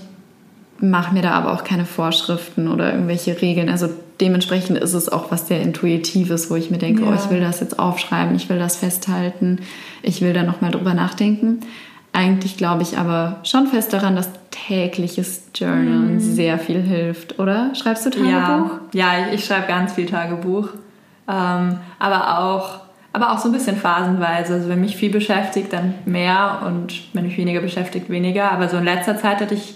mache 0.80 1.13
mir 1.13 1.22
da 1.22 1.32
aber 1.32 1.54
auch 1.54 1.63
keine 1.63 1.86
Vorschriften 1.86 2.68
oder 2.68 2.92
irgendwelche 2.92 3.42
Regeln. 3.42 3.70
Also 3.70 3.88
dementsprechend 4.20 4.78
ist 4.80 4.94
es 4.94 5.10
auch 5.10 5.32
was 5.32 5.48
sehr 5.48 5.62
Intuitives, 5.62 6.50
wo 6.50 6.56
ich 6.56 6.72
mir 6.72 6.78
denke, 6.78 7.04
ja. 7.04 7.10
oh, 7.10 7.13
ich 7.13 7.30
will 7.30 7.40
das 7.40 7.60
jetzt 7.60 7.80
aufschreiben, 7.80 8.36
ich 8.36 8.50
will 8.50 8.60
das 8.60 8.75
festhalten, 8.75 9.60
ich 10.01 10.22
will 10.22 10.34
da 10.34 10.44
nochmal 10.44 10.72
drüber 10.72 10.94
nachdenken. 10.94 11.62
Eigentlich 12.13 12.58
glaube 12.58 12.82
ich 12.84 12.98
aber 12.98 13.38
schon 13.44 13.68
fest 13.68 13.94
daran, 13.94 14.15
dass 14.15 14.30
tägliches 14.51 15.50
Journal 15.56 16.15
mm. 16.15 16.20
sehr 16.20 16.60
viel 16.60 16.82
hilft, 16.82 17.39
oder? 17.39 17.74
Schreibst 17.74 18.06
du 18.06 18.10
Tagebuch? 18.10 18.80
Ja, 18.91 19.13
ja 19.13 19.27
ich, 19.27 19.36
ich 19.36 19.46
schreibe 19.46 19.68
ganz 19.68 19.94
viel 19.94 20.06
Tagebuch. 20.06 20.70
Ähm, 21.27 21.77
aber 22.00 22.39
auch 22.39 22.82
aber 23.13 23.32
auch 23.32 23.39
so 23.39 23.50
ein 23.50 23.51
bisschen 23.51 23.75
phasenweise. 23.75 24.53
Also 24.53 24.70
wenn 24.70 24.82
mich 24.82 24.96
viel 24.96 25.12
beschäftigt, 25.12 25.74
dann 25.74 25.96
mehr 26.06 26.62
und 26.65 27.13
wenn 27.13 27.25
mich 27.25 27.38
weniger 27.38 27.60
beschäftigt, 27.60 28.10
weniger. 28.10 28.51
Aber 28.51 28.70
so 28.70 28.77
in 28.77 28.86
letzter 28.86 29.18
Zeit 29.18 29.41
hatte 29.41 29.56
ich 29.56 29.75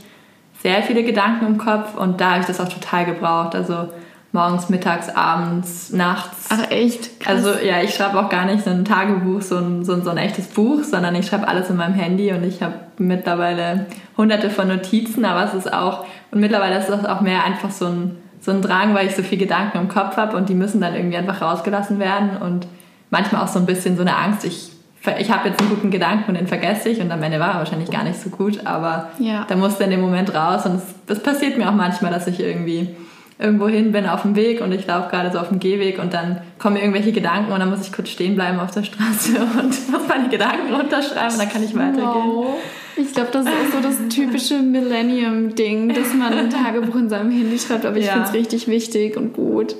sehr 0.62 0.82
viele 0.84 1.04
Gedanken 1.04 1.46
im 1.46 1.58
Kopf 1.58 1.96
und 1.96 2.22
da 2.22 2.32
habe 2.32 2.42
ich 2.42 2.46
das 2.46 2.62
auch 2.62 2.70
total 2.70 3.06
gebraucht. 3.06 3.56
Also 3.56 3.90
morgens, 4.36 4.70
mittags, 4.70 5.10
abends, 5.10 5.92
nachts. 5.92 6.50
Ach 6.50 6.70
echt? 6.70 7.20
Krass. 7.20 7.44
Also 7.44 7.66
ja, 7.66 7.82
ich 7.82 7.96
schreibe 7.96 8.20
auch 8.20 8.30
gar 8.30 8.46
nicht 8.46 8.64
so 8.64 8.70
ein 8.70 8.86
Tagebuch, 8.86 9.42
so 9.42 9.58
ein, 9.58 9.84
so 9.84 9.94
ein, 9.94 10.04
so 10.04 10.12
ein 10.12 10.18
echtes 10.18 10.46
Buch, 10.46 10.84
sondern 10.84 11.16
ich 11.16 11.26
schreibe 11.26 11.48
alles 11.48 11.72
in 11.72 11.78
meinem 11.78 11.96
Handy 11.96 12.32
und 12.32 12.44
ich 12.44 12.62
habe 12.62 12.76
mittlerweile 13.00 13.88
hunderte 14.16 14.52
von 14.52 14.68
Notizen, 14.68 15.26
aber 15.26 15.46
es 15.46 15.56
ist 15.56 15.74
auch, 15.74 16.06
und 16.32 16.40
mittlerweile 16.40 16.78
ist 16.78 16.90
das 16.90 17.06
auch 17.06 17.22
mehr 17.22 17.44
einfach 17.44 17.72
so 17.72 17.88
ein, 17.88 18.18
so 18.40 18.52
ein 18.52 18.62
Drang, 18.62 18.94
weil 18.94 19.08
ich 19.08 19.16
so 19.16 19.24
viele 19.24 19.44
Gedanken 19.46 19.80
im 19.80 19.88
Kopf 19.88 20.18
habe 20.18 20.38
und 20.38 20.50
die 20.50 20.54
müssen 20.54 20.80
dann 20.80 20.94
irgendwie 20.94 21.18
einfach 21.18 21.42
rausgelassen 21.42 21.98
werden 21.98 22.38
und 22.38 22.68
manchmal 23.10 23.42
auch 23.42 23.48
so 23.48 23.58
ein 23.58 23.66
bisschen 23.66 23.96
so 23.96 24.02
eine 24.02 24.16
Angst, 24.16 24.46
ich 24.46 24.72
ich 25.20 25.32
habe 25.32 25.50
jetzt 25.50 25.62
einen 25.62 25.70
guten 25.70 25.92
Gedanken 25.92 26.32
und 26.32 26.36
den 26.36 26.48
vergesse 26.48 26.90
ich 26.90 27.00
und 27.00 27.12
am 27.12 27.22
Ende 27.22 27.40
war 27.40 27.54
er 27.54 27.60
wahrscheinlich 27.60 27.92
gar 27.92 28.04
nicht 28.04 28.20
so 28.20 28.30
gut, 28.30 28.66
aber 28.66 29.12
ja. 29.20 29.46
da 29.48 29.56
musste 29.56 29.84
in 29.84 29.92
dem 29.92 30.02
Moment 30.02 30.34
raus 30.34 30.66
und 30.66 30.82
es, 31.08 31.20
passiert 31.20 31.58
mir 31.58 31.70
auch 31.70 31.76
manchmal, 31.76 32.12
dass 32.12 32.28
ich 32.28 32.40
irgendwie 32.40 32.96
irgendwo 33.38 33.68
hin 33.68 33.92
bin 33.92 34.06
auf 34.08 34.22
dem 34.22 34.36
Weg 34.36 34.62
und 34.62 34.72
ich 34.72 34.88
laufe 34.88 35.10
gerade 35.10 35.32
so 35.32 35.40
auf 35.40 35.50
dem 35.50 35.60
Gehweg 35.60 36.00
und 36.00 36.14
dann 36.14 36.40
kommen 36.58 36.76
mir 36.76 36.82
irgendwelche 36.82 37.12
Gedanken 37.12 37.52
und 37.52 37.60
dann 37.60 37.70
muss 37.70 37.82
ich 37.82 37.92
kurz 37.92 38.10
stehen 38.10 38.36
bleiben 38.36 38.60
auf 38.60 38.72
der 38.72 38.84
Straße 38.84 39.36
und 39.60 39.92
muss 39.92 40.08
meine 40.08 40.30
Gedanken 40.30 40.74
runterschreiben 40.74 41.34
und 41.34 41.40
dann 41.40 41.50
kann 41.50 41.64
ich 41.64 41.76
weitergehen. 41.76 42.04
Wow. 42.04 42.58
Ich 42.98 43.14
glaube, 43.14 43.30
das 43.34 43.46
ist 43.46 43.74
so 43.74 43.82
das 43.82 43.98
typische 44.08 44.62
Millennium-Ding, 44.62 45.94
dass 45.94 46.14
man 46.14 46.34
ein 46.34 46.50
Tagebuch 46.50 46.96
in 46.96 47.10
seinem 47.10 47.30
Handy 47.30 47.60
schreibt, 47.60 47.86
aber 47.86 47.98
ich 47.98 48.06
ja. 48.06 48.14
finde 48.14 48.28
es 48.30 48.34
richtig 48.34 48.68
wichtig 48.70 49.18
und 49.18 49.34
gut. 49.34 49.76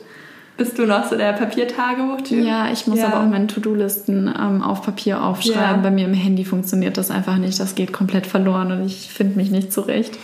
Bist 0.58 0.78
du 0.80 0.86
noch 0.86 1.10
so 1.10 1.18
der 1.18 1.34
Papiertagebuch-Typ? 1.34 2.46
Ja, 2.46 2.72
ich 2.72 2.88
muss 2.88 3.00
ja. 3.00 3.08
aber 3.08 3.22
auch 3.22 3.30
meine 3.30 3.48
To-Do-Listen 3.48 4.34
ähm, 4.38 4.62
auf 4.62 4.82
Papier 4.82 5.22
aufschreiben. 5.22 5.60
Ja. 5.60 5.78
Bei 5.82 5.92
mir 5.92 6.06
im 6.06 6.14
Handy 6.14 6.46
funktioniert 6.46 6.98
das 6.98 7.12
einfach 7.12 7.38
nicht. 7.38 7.60
Das 7.60 7.76
geht 7.76 7.92
komplett 7.92 8.26
verloren 8.26 8.72
und 8.72 8.86
ich 8.86 9.10
finde 9.10 9.38
mich 9.38 9.52
nicht 9.52 9.74
zurecht. 9.74 10.18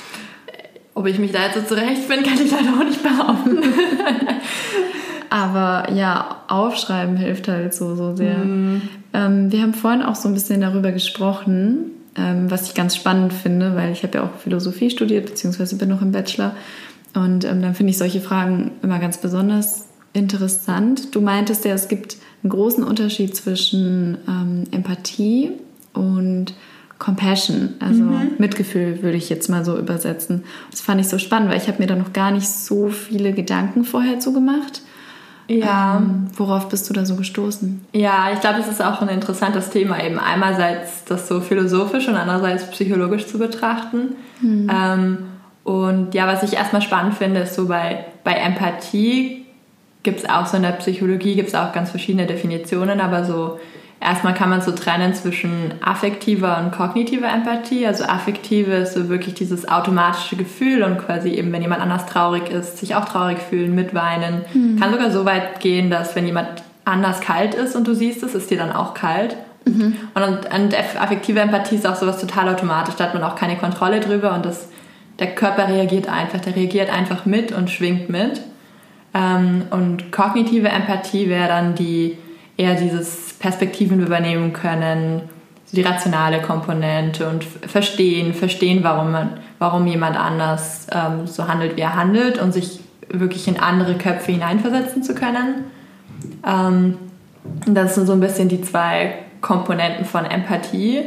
Ob 1.02 1.08
ich 1.08 1.18
mich 1.18 1.32
da 1.32 1.48
jetzt 1.48 1.56
so 1.56 1.76
zurechtfinde, 1.76 2.30
kann 2.30 2.36
ich 2.36 2.52
leider 2.52 2.76
auch 2.80 2.84
nicht 2.84 3.02
behaupten. 3.02 3.58
aber 5.32 5.92
ja, 5.94 6.44
aufschreiben 6.48 7.18
hilft 7.18 7.48
halt 7.48 7.74
so, 7.74 7.96
so 7.96 8.16
sehr. 8.16 8.38
Mm. 8.38 8.84
Ähm, 9.12 9.52
wir 9.52 9.64
haben 9.64 9.74
vorhin 9.74 10.04
auch 10.04 10.14
so 10.14 10.28
ein 10.28 10.36
bisschen 10.36 10.62
darüber 10.62 10.92
gesprochen, 10.92 11.90
ähm, 12.16 12.52
was 12.52 12.68
ich 12.68 12.76
ganz 12.76 12.96
spannend 12.96 13.34
finde, 13.34 13.76
weil 13.76 13.92
ich 13.92 14.04
habe 14.04 14.20
ja 14.20 14.24
auch 14.26 14.40
Philosophie 14.44 14.92
studiert, 14.92 15.26
beziehungsweise 15.26 15.76
bin 15.76 15.90
noch 15.90 16.04
im 16.04 16.12
Bachelor. 16.12 16.56
Und 17.16 17.46
ähm, 17.46 17.64
dann 17.64 17.74
finde 17.74 17.90
ich 17.90 17.98
solche 17.98 18.22
Fragen 18.22 18.70
immer 18.84 19.00
ganz 19.00 19.18
besonders 19.18 19.88
interessant. 20.14 21.16
Du 21.16 21.22
meintest 21.22 21.66
ja, 21.66 21.74
es 21.74 21.88
gibt 21.88 22.18
einen 22.44 22.52
großen 22.52 22.84
Unterschied 22.84 23.36
zwischen 23.36 24.20
ähm, 24.28 24.66
Empathie 24.70 25.54
und 25.94 26.54
Compassion, 27.02 27.74
also 27.80 28.04
mhm. 28.04 28.34
Mitgefühl 28.38 29.02
würde 29.02 29.18
ich 29.18 29.28
jetzt 29.28 29.50
mal 29.50 29.66
so 29.66 29.76
übersetzen. 29.76 30.44
Das 30.70 30.82
fand 30.82 31.02
ich 31.02 31.10
so 31.10 31.18
spannend, 31.18 31.50
weil 31.50 31.58
ich 31.58 31.68
habe 31.68 31.80
mir 31.80 31.88
da 31.88 31.96
noch 31.96 32.14
gar 32.14 32.30
nicht 32.30 32.48
so 32.48 32.90
viele 32.90 33.34
Gedanken 33.34 33.84
vorher 33.86 34.20
zu 34.20 34.34
gemacht. 34.34 34.82
Ja. 35.48 35.98
Ähm, 35.98 36.28
worauf 36.36 36.70
bist 36.70 36.88
du 36.88 36.94
da 36.94 37.04
so 37.04 37.16
gestoßen? 37.16 37.84
Ja, 37.94 38.30
ich 38.32 38.40
glaube, 38.40 38.60
es 38.60 38.68
ist 38.68 38.84
auch 38.84 39.02
ein 39.02 39.10
interessantes 39.10 39.72
Thema, 39.72 40.02
eben 40.04 40.20
einerseits 40.20 41.04
das 41.06 41.28
so 41.28 41.42
philosophisch 41.42 42.08
und 42.08 42.16
andererseits 42.16 42.70
psychologisch 42.70 43.26
zu 43.26 43.40
betrachten. 43.40 44.16
Mhm. 44.40 44.72
Ähm, 44.72 45.18
und 45.64 46.14
ja, 46.14 46.28
was 46.28 46.44
ich 46.44 46.54
erstmal 46.54 46.84
spannend 46.84 47.16
finde, 47.16 47.40
ist 47.42 47.56
so 47.56 47.68
bei, 47.68 48.06
bei 48.24 48.34
Empathie 48.34 49.48
gibt 50.04 50.20
es 50.20 50.30
auch 50.30 50.46
so 50.46 50.58
in 50.58 50.64
der 50.64 50.74
Psychologie, 50.74 51.34
gibt 51.34 51.50
es 51.50 51.56
auch 51.56 51.74
ganz 51.74 51.90
verschiedene 51.90 52.28
Definitionen, 52.28 53.02
aber 53.02 53.26
so 53.26 53.60
erstmal 54.02 54.34
kann 54.34 54.50
man 54.50 54.62
so 54.62 54.72
trennen 54.72 55.14
zwischen 55.14 55.74
affektiver 55.82 56.60
und 56.60 56.72
kognitiver 56.72 57.30
Empathie. 57.30 57.86
Also 57.86 58.04
affektive 58.04 58.74
ist 58.74 58.96
so 58.96 59.10
wirklich 59.10 59.36
dieses 59.36 59.70
automatische 59.70 60.36
Gefühl 60.36 60.84
und 60.84 60.98
quasi 60.98 61.30
eben, 61.30 61.52
wenn 61.54 61.62
jemand 61.62 61.82
anders 61.82 62.08
traurig 62.08 62.50
ist, 62.50 62.80
sich 62.80 62.96
auch 62.96 63.06
traurig 63.06 63.38
fühlen, 63.38 63.76
mitweinen. 63.76 64.42
Mhm. 64.54 64.80
Kann 64.80 64.92
sogar 64.92 65.12
so 65.12 65.26
weit 65.26 65.60
gehen, 65.60 65.90
dass 65.90 66.16
wenn 66.16 66.26
jemand 66.26 66.64
anders 66.84 67.22
kalt 67.22 67.54
ist 67.54 67.76
und 67.76 67.88
du 67.88 67.94
siehst 67.94 68.24
es, 68.24 68.34
ist 68.34 68.50
dir 68.50 68.58
dann 68.58 68.72
auch 68.72 68.96
kalt. 68.96 69.38
Mhm. 69.66 69.96
Und, 70.16 70.26
und 70.26 71.00
affektive 71.00 71.40
Empathie 71.40 71.76
ist 71.76 71.86
auch 71.86 71.96
sowas 71.96 72.20
total 72.20 72.50
automatisch, 72.50 72.96
da 72.96 73.06
hat 73.06 73.14
man 73.14 73.24
auch 73.24 73.36
keine 73.36 73.58
Kontrolle 73.58 74.00
drüber 74.00 74.34
und 74.34 74.44
das, 74.44 74.70
der 75.20 75.36
Körper 75.36 75.68
reagiert 75.68 76.10
einfach, 76.10 76.40
der 76.40 76.56
reagiert 76.56 76.92
einfach 76.92 77.28
mit 77.28 77.52
und 77.52 77.70
schwingt 77.70 78.10
mit. 78.10 78.42
Ähm, 79.14 79.64
und 79.70 80.12
kognitive 80.12 80.70
Empathie 80.70 81.30
wäre 81.30 81.48
dann 81.48 81.76
die 81.76 82.18
eher 82.58 82.76
dieses 82.76 83.31
Perspektiven 83.42 84.02
übernehmen 84.02 84.54
können, 84.54 85.24
die 85.72 85.82
rationale 85.82 86.42
Komponente 86.42 87.28
und 87.28 87.44
verstehen, 87.44 88.34
verstehen, 88.34 88.84
warum, 88.84 89.12
man, 89.12 89.40
warum 89.58 89.88
jemand 89.88 90.16
anders 90.18 90.86
ähm, 90.92 91.26
so 91.26 91.48
handelt, 91.48 91.76
wie 91.76 91.82
er 91.82 91.96
handelt 91.96 92.40
und 92.40 92.54
sich 92.54 92.82
wirklich 93.10 93.48
in 93.48 93.60
andere 93.60 93.96
Köpfe 93.96 94.32
hineinversetzen 94.32 95.02
zu 95.02 95.16
können. 95.16 95.66
Ähm, 96.46 96.98
das 97.66 97.96
sind 97.96 98.06
so 98.06 98.14
ein 98.14 98.20
bisschen 98.20 98.48
die 98.48 98.62
zwei 98.62 99.16
Komponenten 99.42 100.06
von 100.06 100.26
Empathie. 100.26 101.04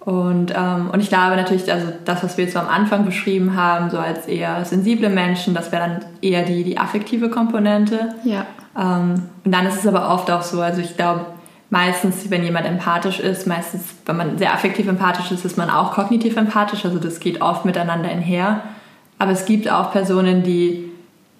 Und, 0.00 0.54
ähm, 0.56 0.88
und 0.90 1.00
ich 1.00 1.10
glaube 1.10 1.36
natürlich, 1.36 1.70
also 1.70 1.88
das, 2.06 2.22
was 2.22 2.38
wir 2.38 2.44
jetzt 2.44 2.54
so 2.54 2.60
am 2.60 2.68
Anfang 2.68 3.04
beschrieben 3.04 3.56
haben, 3.56 3.90
so 3.90 3.98
als 3.98 4.26
eher 4.26 4.64
sensible 4.64 5.10
Menschen, 5.10 5.52
das 5.52 5.70
wäre 5.70 5.86
dann 5.86 6.04
eher 6.22 6.44
die, 6.44 6.64
die 6.64 6.78
affektive 6.78 7.28
Komponente. 7.28 8.14
Ja. 8.24 8.46
Ähm, 8.78 9.24
und 9.44 9.52
dann 9.52 9.66
ist 9.66 9.80
es 9.80 9.86
aber 9.86 10.14
oft 10.14 10.30
auch 10.30 10.42
so, 10.42 10.62
also 10.62 10.80
ich 10.80 10.96
glaube, 10.96 11.26
meistens, 11.70 12.30
wenn 12.30 12.44
jemand 12.44 12.66
empathisch 12.66 13.20
ist, 13.20 13.46
meistens, 13.46 13.82
wenn 14.06 14.16
man 14.16 14.38
sehr 14.38 14.54
affektiv 14.54 14.88
empathisch 14.88 15.30
ist, 15.30 15.44
ist 15.44 15.58
man 15.58 15.70
auch 15.70 15.92
kognitiv 15.92 16.36
empathisch, 16.36 16.84
also 16.84 16.98
das 16.98 17.20
geht 17.20 17.40
oft 17.40 17.64
miteinander 17.64 18.08
einher. 18.08 18.62
Aber 19.18 19.32
es 19.32 19.44
gibt 19.44 19.70
auch 19.70 19.92
Personen, 19.92 20.42
die 20.42 20.88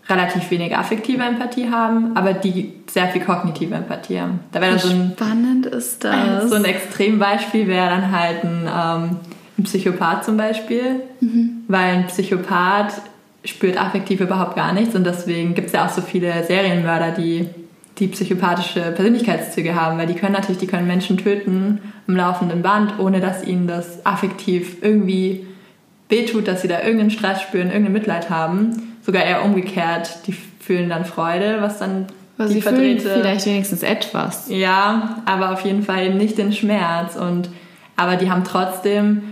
relativ 0.09 0.51
wenig 0.51 0.77
affektive 0.77 1.23
Empathie 1.23 1.71
haben, 1.71 2.17
aber 2.17 2.33
die 2.33 2.73
sehr 2.87 3.09
viel 3.09 3.23
kognitive 3.23 3.75
Empathie 3.75 4.21
haben. 4.21 4.41
Da 4.53 4.61
wäre 4.61 4.79
so 4.79 4.89
ein 4.89 5.13
spannend 5.15 5.67
ist 5.67 6.05
das. 6.05 6.45
So 6.49 6.57
ein 6.57 6.65
Extrembeispiel 6.65 7.67
wäre 7.67 7.91
dann 7.91 8.11
halt 8.11 8.43
ein, 8.43 8.63
ähm, 8.67 9.17
ein 9.59 9.65
Psychopath 9.65 10.25
zum 10.25 10.37
Beispiel, 10.37 11.03
mhm. 11.21 11.65
weil 11.69 11.97
ein 11.97 12.07
Psychopath 12.07 13.03
spürt 13.45 13.81
affektiv 13.81 14.21
überhaupt 14.21 14.57
gar 14.57 14.73
nichts 14.73 14.95
und 14.95 15.05
deswegen 15.05 15.55
gibt 15.55 15.69
es 15.69 15.73
ja 15.75 15.87
auch 15.87 15.91
so 15.91 16.01
viele 16.01 16.43
Serienmörder, 16.45 17.13
die 17.13 17.49
die 17.99 18.09
psychopathische 18.09 18.81
Persönlichkeitszüge 18.93 19.75
haben, 19.75 19.99
weil 19.99 20.07
die 20.07 20.15
können 20.15 20.33
natürlich, 20.33 20.59
die 20.59 20.67
können 20.67 20.87
Menschen 20.87 21.19
töten 21.19 21.81
im 22.07 22.17
laufenden 22.17 22.63
Band, 22.63 22.99
ohne 22.99 23.21
dass 23.21 23.45
ihnen 23.45 23.67
das 23.67 24.05
affektiv 24.07 24.83
irgendwie 24.83 25.47
wehtut, 26.09 26.49
dass 26.49 26.63
sie 26.63 26.69
da 26.69 26.81
irgendeinen 26.81 27.11
Stress 27.11 27.43
spüren, 27.43 27.69
irgendein 27.69 27.93
Mitleid 27.93 28.31
haben. 28.31 28.97
Sogar 29.03 29.25
eher 29.25 29.45
umgekehrt, 29.45 30.27
die 30.27 30.33
fühlen 30.33 30.89
dann 30.89 31.05
Freude, 31.05 31.59
was 31.61 31.79
dann 31.79 32.07
aber 32.39 32.49
die 32.49 32.55
sie 32.55 32.63
verdrehte... 32.63 33.11
Vielleicht 33.15 33.47
wenigstens 33.47 33.83
etwas. 33.83 34.49
Ja, 34.49 35.23
aber 35.25 35.53
auf 35.53 35.63
jeden 35.63 35.83
Fall 35.83 36.07
eben 36.07 36.17
nicht 36.17 36.39
den 36.39 36.53
Schmerz. 36.53 37.17
Und, 37.17 37.51
aber 37.97 38.17
die 38.17 38.31
haben 38.31 38.45
trotzdem 38.45 39.23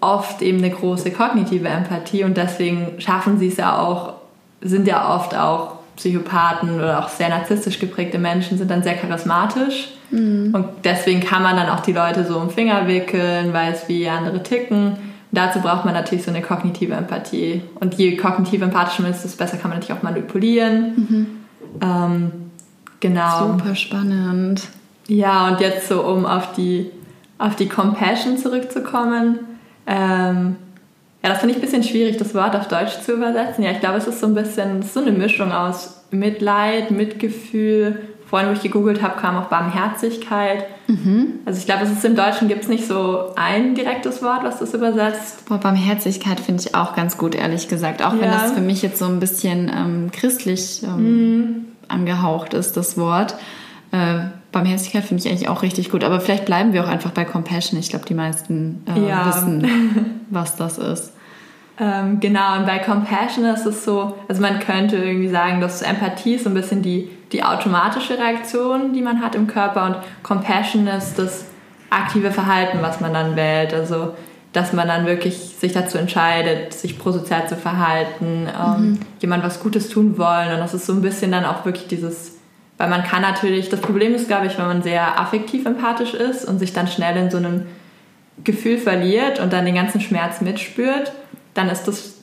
oft 0.00 0.42
eben 0.42 0.58
eine 0.58 0.70
große 0.70 1.10
kognitive 1.10 1.68
Empathie 1.68 2.24
und 2.24 2.36
deswegen 2.36 2.98
schaffen 2.98 3.38
sie 3.38 3.48
es 3.48 3.58
ja 3.58 3.78
auch, 3.78 4.14
sind 4.62 4.88
ja 4.88 5.14
oft 5.14 5.36
auch 5.36 5.79
Psychopathen 6.00 6.76
oder 6.76 6.98
auch 6.98 7.10
sehr 7.10 7.28
narzisstisch 7.28 7.78
geprägte 7.78 8.18
Menschen 8.18 8.56
sind 8.56 8.70
dann 8.70 8.82
sehr 8.82 8.94
charismatisch. 8.94 9.90
Mhm. 10.10 10.54
Und 10.54 10.66
deswegen 10.82 11.20
kann 11.20 11.42
man 11.42 11.56
dann 11.56 11.68
auch 11.68 11.80
die 11.80 11.92
Leute 11.92 12.24
so 12.24 12.38
um 12.38 12.48
Finger 12.48 12.88
wickeln, 12.88 13.52
weiß, 13.52 13.86
wie 13.88 14.08
andere 14.08 14.42
ticken. 14.42 14.92
Und 14.92 14.98
dazu 15.32 15.60
braucht 15.60 15.84
man 15.84 15.92
natürlich 15.92 16.24
so 16.24 16.30
eine 16.30 16.40
kognitive 16.40 16.94
Empathie. 16.94 17.62
Und 17.74 17.94
je 17.94 18.16
kognitiv 18.16 18.62
empathisch 18.62 18.98
man 18.98 19.10
ist, 19.10 19.24
desto 19.24 19.36
besser 19.36 19.58
kann 19.58 19.70
man 19.70 19.78
natürlich 19.78 19.98
auch 19.98 20.02
manipulieren. 20.02 20.94
Mhm. 20.96 21.26
Ähm, 21.82 22.32
genau. 23.00 23.52
Super 23.52 23.74
spannend. 23.76 24.68
Ja, 25.06 25.48
und 25.48 25.60
jetzt 25.60 25.86
so, 25.86 26.02
um 26.02 26.24
auf 26.24 26.54
die, 26.54 26.90
auf 27.36 27.56
die 27.56 27.68
Compassion 27.68 28.38
zurückzukommen. 28.38 29.40
Ähm, 29.86 30.56
ja, 31.22 31.28
das 31.28 31.40
finde 31.40 31.52
ich 31.52 31.58
ein 31.58 31.60
bisschen 31.60 31.82
schwierig, 31.82 32.16
das 32.16 32.34
Wort 32.34 32.56
auf 32.56 32.68
Deutsch 32.68 33.00
zu 33.00 33.12
übersetzen. 33.12 33.62
Ja, 33.62 33.72
ich 33.72 33.80
glaube, 33.80 33.98
es 33.98 34.06
ist 34.06 34.20
so 34.20 34.26
ein 34.26 34.34
bisschen 34.34 34.82
so 34.82 35.00
eine 35.00 35.12
Mischung 35.12 35.52
aus 35.52 36.02
Mitleid, 36.10 36.90
Mitgefühl. 36.90 38.00
Vorhin, 38.26 38.48
wo 38.48 38.52
ich 38.52 38.62
gegoogelt 38.62 39.02
habe, 39.02 39.20
kam 39.20 39.36
auch 39.36 39.46
Barmherzigkeit. 39.46 40.64
Mhm. 40.86 41.40
Also 41.44 41.58
ich 41.58 41.66
glaube, 41.66 41.84
es 41.84 41.90
ist 41.90 42.04
im 42.04 42.14
Deutschen 42.14 42.48
gibt 42.48 42.62
es 42.62 42.68
nicht 42.68 42.86
so 42.86 43.34
ein 43.34 43.74
direktes 43.74 44.22
Wort, 44.22 44.44
was 44.44 44.60
das 44.60 44.72
übersetzt. 44.72 45.46
Boah, 45.46 45.58
Barmherzigkeit 45.58 46.40
finde 46.40 46.62
ich 46.62 46.74
auch 46.74 46.94
ganz 46.94 47.18
gut, 47.18 47.34
ehrlich 47.34 47.68
gesagt. 47.68 48.02
Auch 48.02 48.14
ja. 48.14 48.20
wenn 48.20 48.30
das 48.30 48.52
für 48.52 48.60
mich 48.60 48.82
jetzt 48.82 48.98
so 48.98 49.06
ein 49.06 49.20
bisschen 49.20 49.68
ähm, 49.68 50.10
christlich 50.12 50.82
ähm, 50.84 51.36
mhm. 51.36 51.64
angehaucht 51.88 52.54
ist, 52.54 52.76
das 52.76 52.96
Wort. 52.96 53.34
Äh, 53.90 54.20
Barmherzigkeit 54.52 55.04
finde 55.04 55.22
ich 55.22 55.30
eigentlich 55.30 55.48
auch 55.48 55.62
richtig 55.62 55.90
gut. 55.90 56.04
Aber 56.04 56.20
vielleicht 56.20 56.44
bleiben 56.44 56.72
wir 56.72 56.84
auch 56.84 56.88
einfach 56.88 57.10
bei 57.10 57.24
Compassion. 57.24 57.78
Ich 57.78 57.90
glaube, 57.90 58.04
die 58.06 58.14
meisten 58.14 58.84
äh, 58.86 59.08
ja. 59.08 59.26
wissen, 59.26 60.24
was 60.30 60.56
das 60.56 60.78
ist. 60.78 61.12
Ähm, 61.78 62.20
genau, 62.20 62.58
und 62.58 62.66
bei 62.66 62.78
Compassion 62.78 63.46
ist 63.46 63.64
es 63.64 63.84
so, 63.84 64.14
also 64.28 64.42
man 64.42 64.58
könnte 64.58 64.96
irgendwie 64.96 65.28
sagen, 65.28 65.60
dass 65.62 65.80
Empathie 65.80 66.34
ist 66.34 66.44
so 66.44 66.50
ein 66.50 66.54
bisschen 66.54 66.82
die, 66.82 67.08
die 67.32 67.42
automatische 67.42 68.18
Reaktion, 68.18 68.92
die 68.92 69.00
man 69.00 69.22
hat 69.22 69.34
im 69.34 69.46
Körper 69.46 69.86
und 69.86 69.96
Compassion 70.22 70.86
ist 70.88 71.18
das 71.18 71.46
aktive 71.88 72.32
Verhalten, 72.32 72.78
was 72.82 73.00
man 73.00 73.14
dann 73.14 73.34
wählt. 73.34 73.72
Also 73.72 74.14
dass 74.52 74.72
man 74.72 74.88
dann 74.88 75.06
wirklich 75.06 75.56
sich 75.60 75.72
dazu 75.72 75.96
entscheidet, 75.96 76.72
sich 76.72 76.98
prosozial 76.98 77.48
zu 77.48 77.56
verhalten, 77.56 78.48
ähm, 78.48 78.82
mhm. 78.82 78.98
jemand 79.20 79.44
was 79.44 79.60
Gutes 79.60 79.88
tun 79.88 80.18
wollen. 80.18 80.52
Und 80.52 80.58
das 80.58 80.74
ist 80.74 80.86
so 80.86 80.92
ein 80.92 81.02
bisschen 81.02 81.30
dann 81.30 81.44
auch 81.44 81.64
wirklich 81.64 81.86
dieses 81.86 82.39
weil 82.80 82.88
man 82.88 83.04
kann 83.04 83.20
natürlich, 83.20 83.68
das 83.68 83.82
Problem 83.82 84.14
ist, 84.14 84.26
glaube 84.26 84.46
ich, 84.46 84.56
wenn 84.56 84.66
man 84.66 84.82
sehr 84.82 85.20
affektiv 85.20 85.66
empathisch 85.66 86.14
ist 86.14 86.46
und 86.46 86.58
sich 86.58 86.72
dann 86.72 86.88
schnell 86.88 87.14
in 87.18 87.30
so 87.30 87.36
einem 87.36 87.66
Gefühl 88.42 88.78
verliert 88.78 89.38
und 89.38 89.52
dann 89.52 89.66
den 89.66 89.74
ganzen 89.74 90.00
Schmerz 90.00 90.40
mitspürt, 90.40 91.12
dann 91.52 91.68
ist 91.68 91.84
das 91.84 92.14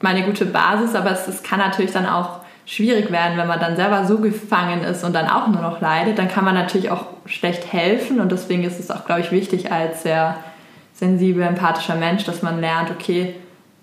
mal 0.00 0.14
eine 0.14 0.24
gute 0.24 0.46
Basis, 0.46 0.94
aber 0.94 1.10
es, 1.10 1.28
es 1.28 1.42
kann 1.42 1.58
natürlich 1.58 1.92
dann 1.92 2.06
auch 2.06 2.40
schwierig 2.64 3.12
werden, 3.12 3.36
wenn 3.36 3.48
man 3.48 3.60
dann 3.60 3.76
selber 3.76 4.06
so 4.06 4.16
gefangen 4.16 4.82
ist 4.82 5.04
und 5.04 5.12
dann 5.12 5.28
auch 5.28 5.46
nur 5.48 5.60
noch 5.60 5.82
leidet, 5.82 6.18
dann 6.18 6.28
kann 6.28 6.46
man 6.46 6.54
natürlich 6.54 6.90
auch 6.90 7.04
schlecht 7.26 7.70
helfen. 7.70 8.18
Und 8.18 8.32
deswegen 8.32 8.64
ist 8.64 8.80
es 8.80 8.90
auch, 8.90 9.04
glaube 9.04 9.20
ich, 9.20 9.30
wichtig 9.30 9.70
als 9.70 10.04
sehr 10.04 10.36
sensibel, 10.94 11.42
empathischer 11.42 11.96
Mensch, 11.96 12.24
dass 12.24 12.40
man 12.40 12.62
lernt, 12.62 12.90
okay, 12.90 13.34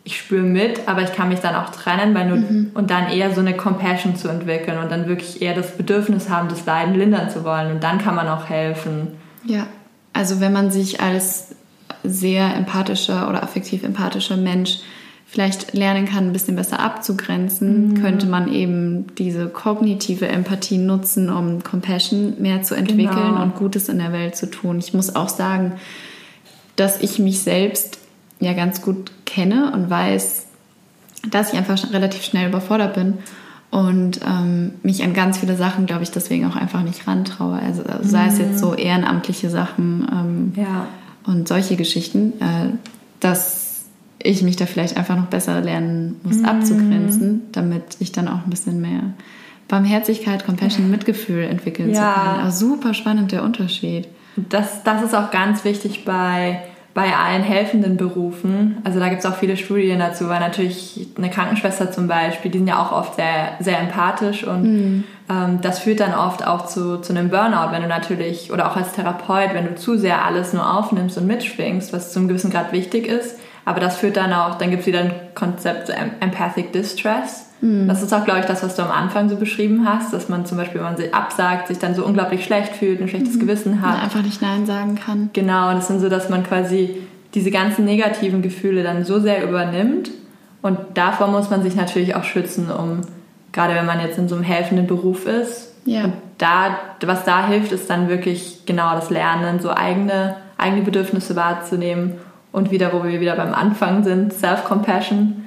ich 0.05 0.19
spüre 0.19 0.43
mit, 0.43 0.87
aber 0.87 1.01
ich 1.01 1.13
kann 1.13 1.29
mich 1.29 1.39
dann 1.39 1.55
auch 1.55 1.71
trennen, 1.71 2.13
weil 2.13 2.27
nur, 2.27 2.37
mhm. 2.37 2.71
und 2.75 2.91
dann 2.91 3.09
eher 3.09 3.33
so 3.33 3.41
eine 3.41 3.57
Compassion 3.57 4.15
zu 4.15 4.29
entwickeln 4.29 4.77
und 4.77 4.91
dann 4.91 5.07
wirklich 5.07 5.41
eher 5.41 5.55
das 5.55 5.75
Bedürfnis 5.75 6.29
haben, 6.29 6.47
das 6.47 6.63
Leiden 6.65 6.93
lindern 6.93 7.31
zu 7.31 7.43
wollen 7.43 7.71
und 7.71 7.83
dann 7.83 7.97
kann 7.97 8.13
man 8.13 8.27
auch 8.27 8.47
helfen. 8.47 9.07
Ja, 9.43 9.65
also 10.13 10.39
wenn 10.39 10.53
man 10.53 10.69
sich 10.69 11.01
als 11.01 11.55
sehr 12.03 12.55
empathischer 12.55 13.27
oder 13.27 13.41
affektiv 13.41 13.83
empathischer 13.83 14.37
Mensch 14.37 14.77
vielleicht 15.25 15.73
lernen 15.73 16.05
kann, 16.05 16.27
ein 16.27 16.33
bisschen 16.33 16.55
besser 16.55 16.79
abzugrenzen, 16.79 17.89
mhm. 17.89 18.01
könnte 18.01 18.27
man 18.27 18.53
eben 18.53 19.07
diese 19.17 19.47
kognitive 19.47 20.27
Empathie 20.27 20.77
nutzen, 20.77 21.31
um 21.31 21.63
Compassion 21.63 22.35
mehr 22.39 22.61
zu 22.61 22.75
entwickeln 22.75 23.29
genau. 23.29 23.41
und 23.41 23.55
Gutes 23.55 23.89
in 23.89 23.97
der 23.97 24.13
Welt 24.13 24.35
zu 24.35 24.51
tun. 24.51 24.77
Ich 24.77 24.93
muss 24.93 25.15
auch 25.15 25.29
sagen, 25.29 25.73
dass 26.75 27.01
ich 27.01 27.17
mich 27.17 27.41
selbst 27.41 27.97
ja 28.39 28.53
ganz 28.53 28.81
gut 28.81 29.11
kenne 29.25 29.71
und 29.73 29.89
weiß, 29.89 30.45
dass 31.29 31.53
ich 31.53 31.59
einfach 31.59 31.91
relativ 31.91 32.23
schnell 32.23 32.49
überfordert 32.49 32.93
bin 32.93 33.15
und 33.71 34.21
ähm, 34.25 34.73
mich 34.83 35.03
an 35.03 35.13
ganz 35.13 35.39
viele 35.39 35.55
Sachen, 35.55 35.85
glaube 35.85 36.03
ich, 36.03 36.11
deswegen 36.11 36.45
auch 36.45 36.55
einfach 36.55 36.81
nicht 36.83 37.07
rantraue. 37.07 37.59
Also 37.59 37.83
sei 38.01 38.27
es 38.27 38.37
jetzt 38.37 38.59
so 38.59 38.71
mhm. 38.71 38.77
ehrenamtliche 38.77 39.49
Sachen 39.49 40.07
ähm, 40.11 40.53
ja. 40.55 40.87
und 41.25 41.47
solche 41.47 41.75
Geschichten, 41.75 42.33
äh, 42.39 42.69
dass 43.19 43.85
ich 44.19 44.41
mich 44.43 44.55
da 44.55 44.65
vielleicht 44.65 44.97
einfach 44.97 45.15
noch 45.15 45.25
besser 45.25 45.61
lernen 45.61 46.19
muss 46.23 46.37
mhm. 46.37 46.45
abzugrenzen, 46.45 47.41
damit 47.51 47.97
ich 47.99 48.11
dann 48.11 48.27
auch 48.27 48.43
ein 48.45 48.49
bisschen 48.49 48.81
mehr 48.81 49.01
Barmherzigkeit, 49.67 50.45
Compassion, 50.45 50.89
Mitgefühl 50.89 51.43
entwickeln 51.43 51.89
ja. 51.89 52.13
zu 52.13 52.19
können. 52.19 52.39
Also 52.45 52.67
super 52.67 52.93
spannend 52.93 53.31
der 53.31 53.43
Unterschied. 53.43 54.07
Das, 54.35 54.83
das 54.83 55.03
ist 55.03 55.15
auch 55.15 55.31
ganz 55.31 55.63
wichtig 55.63 56.05
bei 56.05 56.61
bei 56.95 57.13
allen 57.13 57.43
helfenden 57.43 57.97
Berufen, 57.97 58.77
also 58.86 58.99
da 58.99 59.10
gibt 59.10 59.19
es 59.19 59.25
auch 59.25 59.36
viele 59.36 59.58
Studien 59.58 59.99
dazu, 59.99 60.29
weil 60.29 60.39
natürlich 60.39 61.05
eine 61.17 61.29
Krankenschwester 61.29 61.91
zum 61.91 62.08
Beispiel, 62.08 62.49
die 62.49 62.60
sind 62.60 62.67
ja 62.67 62.81
auch 62.81 62.93
oft 62.93 63.15
sehr, 63.15 63.58
sehr 63.60 63.79
empathisch 63.79 64.45
und 64.45 64.63
mhm. 64.63 65.03
ähm, 65.29 65.60
das 65.62 65.79
führt 65.79 65.99
dann 65.99 66.13
oft 66.13 66.47
auch 66.47 66.67
zu, 66.67 67.01
zu 67.01 67.12
einem 67.12 67.29
Burnout, 67.29 67.73
wenn 67.73 67.81
du 67.81 67.89
natürlich, 67.89 68.53
oder 68.53 68.71
auch 68.71 68.77
als 68.77 68.93
Therapeut, 68.93 69.49
wenn 69.53 69.65
du 69.65 69.75
zu 69.75 69.97
sehr 69.97 70.23
alles 70.23 70.53
nur 70.53 70.73
aufnimmst 70.73 71.17
und 71.17 71.27
mitschwingst, 71.27 71.91
was 71.91 72.13
zu 72.13 72.19
einem 72.19 72.29
gewissen 72.29 72.49
Grad 72.49 72.71
wichtig 72.71 73.08
ist, 73.08 73.39
aber 73.65 73.81
das 73.81 73.97
führt 73.97 74.15
dann 74.15 74.31
auch, 74.31 74.58
dann 74.58 74.69
gibt 74.69 74.81
es 74.81 74.88
wieder 74.88 75.01
ein 75.01 75.12
Konzept 75.36 75.91
Empathic 76.21 76.71
Distress, 76.71 77.49
Mhm. 77.61 77.87
Das 77.87 78.01
ist 78.01 78.13
auch, 78.13 78.25
glaube 78.25 78.41
ich, 78.41 78.45
das, 78.45 78.63
was 78.63 78.75
du 78.75 78.83
am 78.83 78.91
Anfang 78.91 79.29
so 79.29 79.35
beschrieben 79.35 79.87
hast, 79.87 80.13
dass 80.13 80.29
man 80.29 80.45
zum 80.45 80.57
Beispiel, 80.57 80.81
wenn 80.81 80.87
man 80.87 80.97
sich 80.97 81.13
absagt, 81.13 81.67
sich 81.67 81.79
dann 81.79 81.95
so 81.95 82.05
unglaublich 82.05 82.43
schlecht 82.43 82.75
fühlt, 82.75 83.01
ein 83.01 83.07
schlechtes 83.07 83.35
mhm. 83.35 83.39
Gewissen 83.39 83.81
hat. 83.81 83.95
Und 83.95 84.03
einfach 84.03 84.21
nicht 84.21 84.41
Nein 84.41 84.65
sagen 84.65 84.95
kann. 84.95 85.29
Genau, 85.33 85.73
das 85.73 85.87
sind 85.87 85.99
so, 85.99 86.09
dass 86.09 86.29
man 86.29 86.43
quasi 86.43 86.97
diese 87.33 87.51
ganzen 87.51 87.85
negativen 87.85 88.41
Gefühle 88.41 88.83
dann 88.83 89.03
so 89.03 89.19
sehr 89.19 89.47
übernimmt. 89.47 90.11
Und 90.61 90.79
davor 90.95 91.27
muss 91.27 91.49
man 91.49 91.61
sich 91.61 91.75
natürlich 91.75 92.15
auch 92.15 92.23
schützen, 92.23 92.71
um, 92.71 93.01
gerade 93.51 93.75
wenn 93.75 93.85
man 93.85 93.99
jetzt 93.99 94.17
in 94.17 94.27
so 94.27 94.35
einem 94.35 94.43
helfenden 94.43 94.87
Beruf 94.87 95.27
ist. 95.27 95.73
Ja. 95.85 96.05
Und 96.05 96.13
da, 96.37 96.79
was 97.05 97.23
da 97.25 97.47
hilft, 97.47 97.71
ist 97.71 97.89
dann 97.89 98.09
wirklich 98.09 98.65
genau 98.65 98.95
das 98.95 99.09
Lernen, 99.09 99.59
so 99.59 99.69
eigene, 99.69 100.37
eigene 100.57 100.81
Bedürfnisse 100.81 101.35
wahrzunehmen. 101.35 102.13
Und 102.51 102.71
wieder, 102.71 102.93
wo 102.93 103.03
wir 103.03 103.19
wieder 103.19 103.35
beim 103.35 103.53
Anfang 103.53 104.03
sind, 104.03 104.33
Self-Compassion 104.33 105.43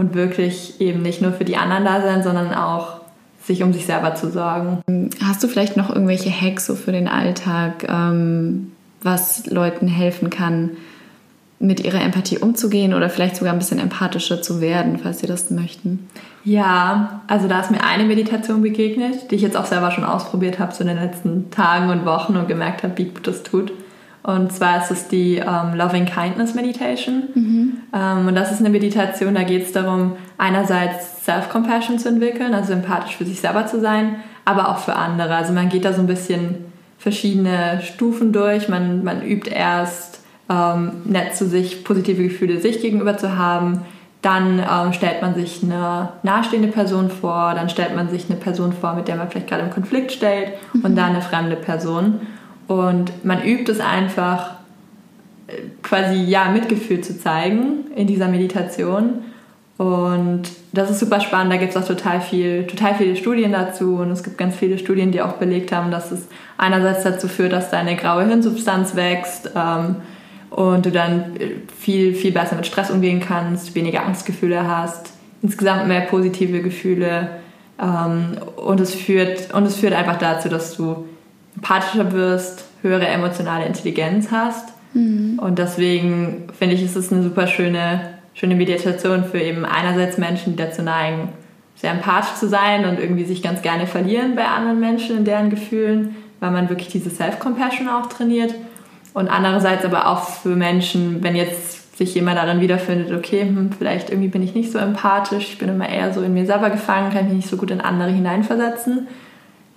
und 0.00 0.14
wirklich 0.14 0.80
eben 0.80 1.02
nicht 1.02 1.20
nur 1.20 1.32
für 1.32 1.44
die 1.44 1.56
anderen 1.56 1.84
da 1.84 2.00
sein, 2.00 2.22
sondern 2.22 2.54
auch 2.54 3.00
sich 3.44 3.62
um 3.62 3.72
sich 3.72 3.86
selber 3.86 4.14
zu 4.14 4.30
sorgen. 4.30 4.80
Hast 5.22 5.42
du 5.44 5.48
vielleicht 5.48 5.76
noch 5.76 5.90
irgendwelche 5.90 6.30
Hacks 6.30 6.66
so 6.66 6.74
für 6.74 6.92
den 6.92 7.06
Alltag, 7.06 7.86
ähm, 7.88 8.72
was 9.02 9.46
Leuten 9.46 9.88
helfen 9.88 10.30
kann, 10.30 10.70
mit 11.58 11.84
ihrer 11.84 12.00
Empathie 12.00 12.38
umzugehen 12.38 12.94
oder 12.94 13.10
vielleicht 13.10 13.36
sogar 13.36 13.52
ein 13.52 13.58
bisschen 13.58 13.78
empathischer 13.78 14.40
zu 14.40 14.62
werden, 14.62 14.98
falls 15.02 15.18
sie 15.18 15.26
das 15.26 15.50
möchten? 15.50 16.08
Ja, 16.42 17.20
also 17.26 17.48
da 17.48 17.60
ist 17.60 17.70
mir 17.70 17.84
eine 17.84 18.04
Meditation 18.04 18.62
begegnet, 18.62 19.30
die 19.30 19.34
ich 19.34 19.42
jetzt 19.42 19.58
auch 19.58 19.66
selber 19.66 19.90
schon 19.90 20.04
ausprobiert 20.04 20.58
habe 20.58 20.72
so 20.72 20.80
in 20.80 20.88
den 20.88 20.96
letzten 20.96 21.50
Tagen 21.50 21.90
und 21.90 22.06
Wochen 22.06 22.36
und 22.36 22.48
gemerkt 22.48 22.82
habe, 22.82 22.96
wie 22.96 23.04
gut 23.04 23.26
das 23.26 23.42
tut. 23.42 23.72
Und 24.22 24.52
zwar 24.52 24.82
ist 24.82 24.90
es 24.90 25.08
die 25.08 25.36
ähm, 25.36 25.74
Loving 25.74 26.04
Kindness 26.04 26.54
Meditation. 26.54 27.22
Mhm. 27.34 27.72
Ähm, 27.94 28.28
und 28.28 28.34
das 28.34 28.52
ist 28.52 28.60
eine 28.60 28.68
Meditation, 28.68 29.34
da 29.34 29.44
geht 29.44 29.64
es 29.64 29.72
darum, 29.72 30.12
einerseits 30.36 31.24
Self-Compassion 31.24 31.98
zu 31.98 32.08
entwickeln, 32.08 32.52
also 32.52 32.72
empathisch 32.72 33.16
für 33.16 33.24
sich 33.24 33.40
selber 33.40 33.66
zu 33.66 33.80
sein, 33.80 34.16
aber 34.44 34.68
auch 34.68 34.78
für 34.78 34.94
andere. 34.94 35.34
Also 35.34 35.52
man 35.52 35.68
geht 35.68 35.84
da 35.84 35.92
so 35.92 36.00
ein 36.00 36.06
bisschen 36.06 36.66
verschiedene 36.98 37.80
Stufen 37.82 38.32
durch. 38.32 38.68
Man, 38.68 39.04
man 39.04 39.22
übt 39.22 39.50
erst 39.50 40.20
ähm, 40.50 40.92
nett 41.04 41.34
zu 41.34 41.46
sich, 41.46 41.82
positive 41.84 42.22
Gefühle 42.22 42.60
sich 42.60 42.82
gegenüber 42.82 43.16
zu 43.16 43.38
haben, 43.38 43.82
Dann 44.22 44.58
ähm, 44.58 44.92
stellt 44.92 45.22
man 45.22 45.34
sich 45.34 45.62
eine 45.62 46.10
nahestehende 46.22 46.68
Person 46.68 47.08
vor, 47.10 47.54
dann 47.54 47.70
stellt 47.70 47.96
man 47.96 48.10
sich 48.10 48.26
eine 48.28 48.38
Person 48.38 48.74
vor, 48.74 48.94
mit 48.94 49.08
der 49.08 49.16
man 49.16 49.30
vielleicht 49.30 49.48
gerade 49.48 49.62
im 49.62 49.70
Konflikt 49.70 50.12
stellt 50.12 50.52
mhm. 50.74 50.84
und 50.84 50.96
dann 50.96 51.10
eine 51.10 51.22
fremde 51.22 51.56
Person. 51.56 52.20
Und 52.70 53.24
man 53.24 53.42
übt 53.42 53.72
es 53.72 53.80
einfach, 53.80 54.52
äh, 55.48 55.54
quasi 55.82 56.22
ja 56.22 56.50
Mitgefühl 56.50 57.00
zu 57.00 57.18
zeigen 57.18 57.90
in 57.96 58.06
dieser 58.06 58.28
Meditation. 58.28 59.24
Und 59.76 60.42
das 60.72 60.88
ist 60.88 61.00
super 61.00 61.20
spannend, 61.20 61.52
da 61.52 61.56
gibt 61.56 61.74
es 61.74 61.82
auch 61.82 61.86
total, 61.86 62.20
viel, 62.20 62.68
total 62.68 62.94
viele 62.94 63.16
Studien 63.16 63.50
dazu. 63.50 63.96
Und 63.96 64.12
es 64.12 64.22
gibt 64.22 64.38
ganz 64.38 64.54
viele 64.54 64.78
Studien, 64.78 65.10
die 65.10 65.20
auch 65.20 65.32
belegt 65.32 65.72
haben, 65.72 65.90
dass 65.90 66.12
es 66.12 66.28
einerseits 66.58 67.02
dazu 67.02 67.26
führt, 67.26 67.52
dass 67.52 67.70
deine 67.70 67.96
graue 67.96 68.24
Hirnsubstanz 68.26 68.94
wächst, 68.94 69.50
ähm, 69.56 69.96
und 70.50 70.86
du 70.86 70.92
dann 70.92 71.32
viel, 71.76 72.14
viel 72.14 72.30
besser 72.30 72.54
mit 72.54 72.66
Stress 72.66 72.90
umgehen 72.90 73.20
kannst, 73.20 73.74
weniger 73.74 74.04
Angstgefühle 74.04 74.68
hast, 74.68 75.12
insgesamt 75.42 75.88
mehr 75.88 76.02
positive 76.02 76.60
Gefühle. 76.60 77.30
Ähm, 77.82 78.36
und, 78.56 78.78
es 78.78 78.94
führt, 78.94 79.52
und 79.54 79.64
es 79.64 79.76
führt 79.76 79.94
einfach 79.94 80.18
dazu, 80.18 80.48
dass 80.48 80.76
du 80.76 81.06
empathischer 81.56 82.12
wirst, 82.12 82.64
höhere 82.82 83.06
emotionale 83.06 83.66
Intelligenz 83.66 84.30
hast. 84.30 84.68
Mhm. 84.92 85.38
und 85.38 85.60
deswegen 85.60 86.48
finde 86.58 86.74
ich, 86.74 86.82
ist 86.82 86.96
es 86.96 87.12
eine 87.12 87.22
super 87.22 87.46
schöne, 87.46 88.18
schöne 88.34 88.56
Meditation 88.56 89.24
für 89.24 89.38
eben 89.38 89.64
einerseits 89.64 90.18
Menschen, 90.18 90.56
die 90.56 90.62
dazu 90.62 90.82
neigen, 90.82 91.28
sehr 91.76 91.92
empathisch 91.92 92.34
zu 92.34 92.48
sein 92.48 92.84
und 92.84 92.98
irgendwie 92.98 93.24
sich 93.24 93.42
ganz 93.42 93.62
gerne 93.62 93.86
verlieren 93.86 94.34
bei 94.34 94.44
anderen 94.44 94.80
Menschen 94.80 95.18
in 95.18 95.24
deren 95.24 95.48
Gefühlen, 95.48 96.16
weil 96.40 96.50
man 96.50 96.68
wirklich 96.68 96.88
diese 96.88 97.08
Self-Compassion 97.08 97.88
auch 97.88 98.06
trainiert. 98.06 98.54
Und 99.14 99.28
andererseits 99.28 99.84
aber 99.84 100.08
auch 100.08 100.24
für 100.24 100.56
Menschen, 100.56 101.22
wenn 101.22 101.34
jetzt 101.34 101.96
sich 101.96 102.14
jemand 102.14 102.38
darin 102.38 102.60
wiederfindet, 102.60 103.12
okay, 103.12 103.42
hm, 103.42 103.70
vielleicht 103.76 104.10
irgendwie 104.10 104.28
bin 104.28 104.42
ich 104.42 104.54
nicht 104.54 104.72
so 104.72 104.78
empathisch, 104.78 105.52
ich 105.52 105.58
bin 105.58 105.68
immer 105.68 105.88
eher 105.88 106.12
so 106.12 106.22
in 106.22 106.34
mir 106.34 106.46
selber 106.46 106.70
gefangen, 106.70 107.12
kann 107.12 107.26
mich 107.26 107.34
nicht 107.34 107.48
so 107.48 107.56
gut 107.56 107.70
in 107.70 107.80
andere 107.80 108.10
hineinversetzen, 108.10 109.08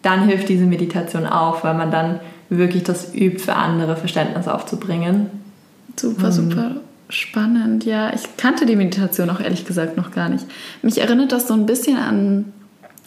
dann 0.04 0.28
hilft 0.28 0.50
diese 0.50 0.66
Meditation 0.66 1.26
auch, 1.26 1.64
weil 1.64 1.74
man 1.74 1.90
dann 1.90 2.20
wirklich 2.50 2.84
das 2.84 3.16
übt, 3.16 3.40
für 3.40 3.56
andere 3.56 3.96
Verständnis 3.96 4.48
aufzubringen. 4.48 5.28
Super, 6.00 6.28
mhm. 6.28 6.32
super 6.32 6.72
spannend. 7.10 7.86
Ja, 7.86 8.14
ich 8.14 8.38
kannte 8.38 8.66
die 8.66 8.76
Meditation 8.76 9.30
auch 9.30 9.40
ehrlich 9.40 9.66
gesagt 9.66 9.98
noch 9.98 10.12
gar 10.12 10.30
nicht. 10.30 10.46
Mich 10.82 11.00
erinnert 11.00 11.32
das 11.32 11.48
so 11.48 11.54
ein 11.54 11.66
bisschen 11.66 11.98
an 11.98 12.54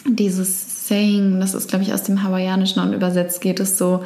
dieses 0.04 0.88
Saying, 0.88 1.40
das 1.40 1.54
ist, 1.54 1.68
glaube 1.68 1.85
ich, 1.85 1.92
aus 1.92 2.04
dem 2.04 2.22
Hawaiianischen 2.22 2.82
und 2.82 2.92
übersetzt 2.92 3.40
geht 3.40 3.59
es 3.61 3.76
so, 3.76 4.04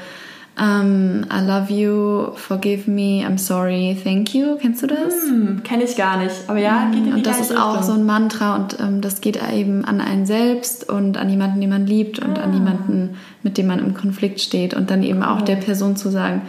um, 0.60 1.24
I 1.30 1.40
love 1.40 1.70
you, 1.70 2.32
forgive 2.36 2.86
me, 2.86 3.24
I'm 3.24 3.38
sorry, 3.38 3.96
thank 4.04 4.34
you. 4.34 4.56
Kennst 4.60 4.82
du 4.82 4.88
das? 4.88 5.14
Hm, 5.22 5.62
Kenne 5.64 5.84
ich 5.84 5.96
gar 5.96 6.18
nicht. 6.18 6.34
Aber 6.48 6.58
ja, 6.58 6.90
geht 6.90 6.98
in 6.98 7.04
die 7.06 7.12
Und 7.12 7.26
das 7.26 7.40
ist 7.40 7.56
auch 7.56 7.82
so 7.82 7.92
ein 7.92 8.04
Mantra 8.04 8.56
und 8.56 8.78
ähm, 8.78 9.00
das 9.00 9.22
geht 9.22 9.40
eben 9.52 9.86
an 9.86 10.02
einen 10.02 10.26
selbst 10.26 10.88
und 10.88 11.16
an 11.16 11.30
jemanden, 11.30 11.60
den 11.62 11.70
man 11.70 11.86
liebt 11.86 12.18
und 12.18 12.38
ah. 12.38 12.42
an 12.42 12.52
jemanden, 12.52 13.16
mit 13.42 13.56
dem 13.56 13.68
man 13.68 13.78
im 13.78 13.94
Konflikt 13.94 14.40
steht. 14.40 14.74
Und 14.74 14.90
dann 14.90 15.02
eben 15.02 15.22
auch 15.22 15.40
der 15.40 15.56
Person 15.56 15.96
zu 15.96 16.10
sagen, 16.10 16.42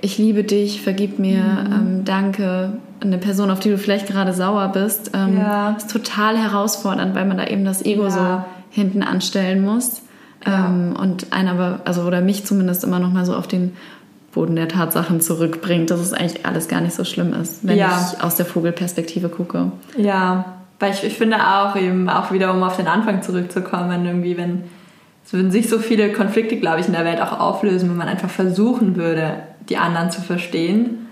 ich 0.00 0.16
liebe 0.16 0.42
dich, 0.42 0.80
vergib 0.80 1.18
mir, 1.18 1.42
mhm. 1.42 1.72
ähm, 1.72 2.04
danke. 2.06 2.72
Eine 3.00 3.18
Person, 3.18 3.50
auf 3.50 3.60
die 3.60 3.68
du 3.68 3.76
vielleicht 3.76 4.06
gerade 4.06 4.32
sauer 4.32 4.68
bist, 4.68 5.10
ähm, 5.14 5.36
ja. 5.36 5.72
ist 5.72 5.90
total 5.90 6.38
herausfordernd, 6.38 7.14
weil 7.14 7.26
man 7.26 7.36
da 7.36 7.46
eben 7.46 7.66
das 7.66 7.84
Ego 7.84 8.04
ja. 8.04 8.10
so 8.10 8.44
hinten 8.70 9.02
anstellen 9.02 9.62
muss. 9.62 10.02
Ja. 10.46 10.66
Ähm, 10.66 10.96
und 10.98 11.32
einen 11.32 11.48
aber, 11.48 11.80
also 11.84 12.02
oder 12.02 12.20
mich 12.20 12.44
zumindest 12.44 12.84
immer 12.84 12.98
noch 12.98 13.12
mal 13.12 13.24
so 13.24 13.34
auf 13.34 13.46
den 13.46 13.76
Boden 14.32 14.56
der 14.56 14.68
Tatsachen 14.68 15.20
zurückbringt, 15.20 15.90
dass 15.90 16.00
es 16.00 16.12
eigentlich 16.12 16.46
alles 16.46 16.68
gar 16.68 16.80
nicht 16.80 16.94
so 16.94 17.04
schlimm 17.04 17.32
ist, 17.34 17.66
wenn 17.66 17.76
ja. 17.76 18.12
ich 18.14 18.22
aus 18.22 18.36
der 18.36 18.46
Vogelperspektive 18.46 19.28
gucke. 19.28 19.72
Ja, 19.96 20.56
weil 20.78 20.92
ich, 20.92 21.04
ich 21.04 21.18
finde 21.18 21.36
auch 21.36 21.76
eben, 21.76 22.08
auch 22.08 22.32
wieder 22.32 22.54
um 22.54 22.62
auf 22.62 22.76
den 22.76 22.86
Anfang 22.86 23.22
zurückzukommen, 23.22 24.06
irgendwie, 24.06 24.36
wenn 24.36 24.64
es 25.24 25.32
würden 25.32 25.50
sich 25.50 25.68
so 25.68 25.78
viele 25.78 26.12
Konflikte, 26.12 26.56
glaube 26.56 26.80
ich, 26.80 26.86
in 26.86 26.92
der 26.92 27.04
Welt 27.04 27.20
auch 27.20 27.38
auflösen, 27.38 27.90
wenn 27.90 27.96
man 27.96 28.08
einfach 28.08 28.30
versuchen 28.30 28.96
würde, 28.96 29.34
die 29.68 29.76
anderen 29.76 30.10
zu 30.10 30.22
verstehen 30.22 31.06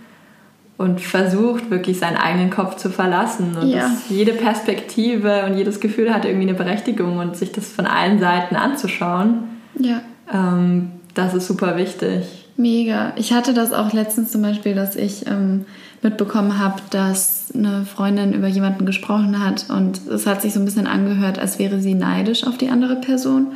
und 0.79 1.01
versucht 1.01 1.71
wirklich 1.71 1.99
seinen 1.99 2.17
eigenen 2.17 2.51
Kopf 2.51 2.77
zu 2.77 2.89
verlassen 2.89 3.57
und 3.61 3.69
ja. 3.69 3.81
dass 3.81 4.09
jede 4.09 4.33
Perspektive 4.33 5.45
und 5.45 5.59
jedes 5.59 5.81
Gefühl 5.81 6.15
hat 6.15 6.25
irgendwie 6.25 6.49
eine 6.49 6.57
Berechtigung 6.57 7.19
und 7.19 7.37
sich 7.37 7.51
das 7.51 7.69
von 7.69 7.85
allen 7.85 8.21
Seiten 8.21 8.55
anzuschauen. 8.55 9.41
Ja. 9.79 10.01
Ähm, 10.33 10.93
das 11.15 11.35
ist 11.35 11.49
super 11.49 11.77
wichtig. 11.77 12.47
Mega. 12.57 13.13
Ich 13.17 13.33
hatte 13.33 13.55
das 13.55 13.73
auch 13.73 13.93
letztens 13.93 14.31
zum 14.31 14.43
Beispiel, 14.43 14.77
dass 14.77 14.95
ich 14.95 15.27
ähm, 15.27 15.65
mitbekommen 16.01 16.61
habe, 16.61 16.81
dass 16.91 17.53
eine 17.53 17.85
Freundin 17.85 18.33
über 18.33 18.47
jemanden 18.47 18.87
gesprochen 18.87 19.45
hat 19.45 19.67
und 19.71 20.07
es 20.07 20.29
hat 20.29 20.43
sich 20.43 20.55
so 20.55 20.61
ein 20.61 20.65
bisschen 20.65 20.87
angehört, 20.87 21.41
als 21.41 21.59
wäre 21.59 21.81
sie 21.81 21.95
neidisch 21.95 22.47
auf 22.47 22.57
die 22.57 22.69
andere 22.69 22.97
Person. 22.97 23.49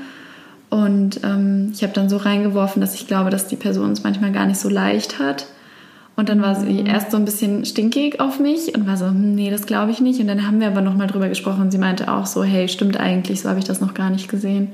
Und 0.71 1.23
ähm, 1.23 1.71
ich 1.73 1.85
habe 1.85 1.93
dann 1.93 2.09
so 2.09 2.17
reingeworfen, 2.17 2.81
dass 2.81 2.95
ich 2.95 3.07
glaube, 3.07 3.31
dass 3.31 3.47
die 3.47 3.57
Person 3.57 3.93
es 3.93 4.03
manchmal 4.03 4.33
gar 4.33 4.47
nicht 4.47 4.59
so 4.59 4.69
leicht 4.69 5.21
hat 5.21 5.47
und 6.15 6.29
dann 6.29 6.43
war 6.43 6.55
sie 6.55 6.81
erst 6.81 7.11
so 7.11 7.17
ein 7.17 7.25
bisschen 7.25 7.65
stinkig 7.65 8.21
auf 8.21 8.39
mich 8.39 8.75
und 8.75 8.87
war 8.87 8.97
so, 8.97 9.07
hm, 9.07 9.35
nee, 9.35 9.51
das 9.51 9.67
glaube 9.67 9.91
ich 9.91 10.01
nicht. 10.01 10.21
Und 10.21 10.29
dann 10.29 10.47
haben 10.47 10.61
wir 10.61 10.67
aber 10.67 10.83
nochmal 10.83 11.07
drüber 11.07 11.29
gesprochen 11.29 11.63
und 11.63 11.71
sie 11.71 11.79
meinte 11.79 12.13
auch 12.13 12.27
so, 12.27 12.45
hey, 12.45 12.69
stimmt 12.69 13.01
eigentlich, 13.01 13.41
so 13.41 13.49
habe 13.49 13.59
ich 13.59 13.65
das 13.65 13.81
noch 13.81 13.95
gar 13.95 14.11
nicht 14.11 14.29
gesehen. 14.29 14.69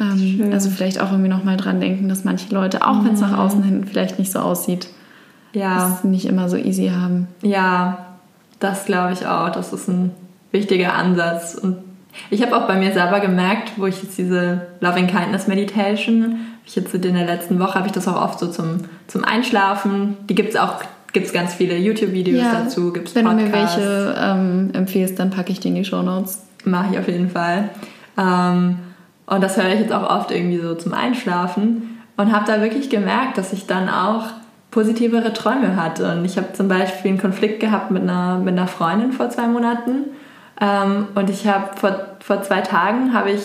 Ähm, 0.00 0.50
also 0.52 0.70
vielleicht 0.70 1.00
auch 1.00 1.10
irgendwie 1.10 1.30
nochmal 1.30 1.56
dran 1.56 1.80
denken, 1.80 2.08
dass 2.08 2.24
manche 2.24 2.52
Leute, 2.52 2.86
auch 2.86 3.04
wenn 3.04 3.14
es 3.14 3.20
nach 3.20 3.32
mhm. 3.32 3.38
außen 3.38 3.62
hin 3.62 3.84
vielleicht 3.84 4.18
nicht 4.18 4.32
so 4.32 4.38
aussieht, 4.38 4.88
ja. 5.52 5.94
es 5.94 6.04
nicht 6.04 6.24
immer 6.24 6.48
so 6.48 6.56
easy 6.56 6.88
haben. 6.88 7.28
Ja, 7.42 8.16
das 8.58 8.86
glaube 8.86 9.12
ich 9.12 9.26
auch. 9.26 9.50
Das 9.50 9.72
ist 9.72 9.88
ein 9.88 10.12
wichtiger 10.50 10.94
Ansatz. 10.94 11.54
Und 11.54 11.76
ich 12.30 12.42
habe 12.42 12.56
auch 12.56 12.66
bei 12.66 12.76
mir 12.76 12.92
selber 12.92 13.20
gemerkt, 13.20 13.72
wo 13.76 13.86
ich 13.86 14.02
jetzt 14.02 14.16
diese 14.16 14.66
Loving 14.80 15.08
Kindness 15.08 15.46
Meditation 15.46 16.40
ich 16.66 16.76
jetzt 16.76 16.94
in 16.94 17.02
der 17.02 17.26
letzten 17.26 17.58
Woche 17.58 17.74
habe 17.74 17.86
ich 17.86 17.92
das 17.92 18.08
auch 18.08 18.20
oft 18.20 18.38
so 18.38 18.46
zum, 18.46 18.80
zum 19.06 19.24
Einschlafen. 19.24 20.16
Die 20.28 20.34
gibt 20.34 20.50
es 20.50 20.56
auch, 20.56 20.76
gibt 21.12 21.26
es 21.26 21.32
ganz 21.32 21.54
viele 21.54 21.76
YouTube-Videos 21.76 22.42
ja, 22.42 22.62
dazu, 22.64 22.92
gibt's 22.92 23.14
Wenn 23.14 23.26
Podcasts. 23.26 23.76
du 23.76 23.80
mir 23.80 23.86
welche 23.86 24.14
ähm, 24.18 24.70
empfiehlst, 24.72 25.18
dann 25.18 25.30
packe 25.30 25.52
ich 25.52 25.60
die 25.60 25.68
in 25.68 25.74
die 25.74 25.84
Show 25.84 26.02
Notes. 26.02 26.42
Mache 26.64 26.92
ich 26.92 26.98
auf 26.98 27.08
jeden 27.08 27.30
Fall. 27.30 27.70
Ähm, 28.18 28.78
und 29.26 29.42
das 29.42 29.56
höre 29.56 29.68
ich 29.72 29.80
jetzt 29.80 29.92
auch 29.92 30.08
oft 30.08 30.30
irgendwie 30.30 30.58
so 30.58 30.74
zum 30.74 30.94
Einschlafen 30.94 31.98
und 32.16 32.32
habe 32.32 32.46
da 32.46 32.60
wirklich 32.60 32.90
gemerkt, 32.90 33.38
dass 33.38 33.52
ich 33.52 33.66
dann 33.66 33.88
auch 33.88 34.26
positivere 34.70 35.32
Träume 35.32 35.76
hatte. 35.76 36.12
Und 36.12 36.24
ich 36.24 36.36
habe 36.36 36.52
zum 36.52 36.68
Beispiel 36.68 37.12
einen 37.12 37.20
Konflikt 37.20 37.60
gehabt 37.60 37.90
mit 37.90 38.02
einer, 38.02 38.38
mit 38.38 38.52
einer 38.52 38.66
Freundin 38.66 39.12
vor 39.12 39.30
zwei 39.30 39.46
Monaten. 39.46 40.06
Ähm, 40.60 41.08
und 41.14 41.30
ich 41.30 41.46
habe 41.46 41.76
vor, 41.76 41.96
vor 42.20 42.42
zwei 42.42 42.60
Tagen 42.60 43.12
habe 43.12 43.30
ich 43.30 43.42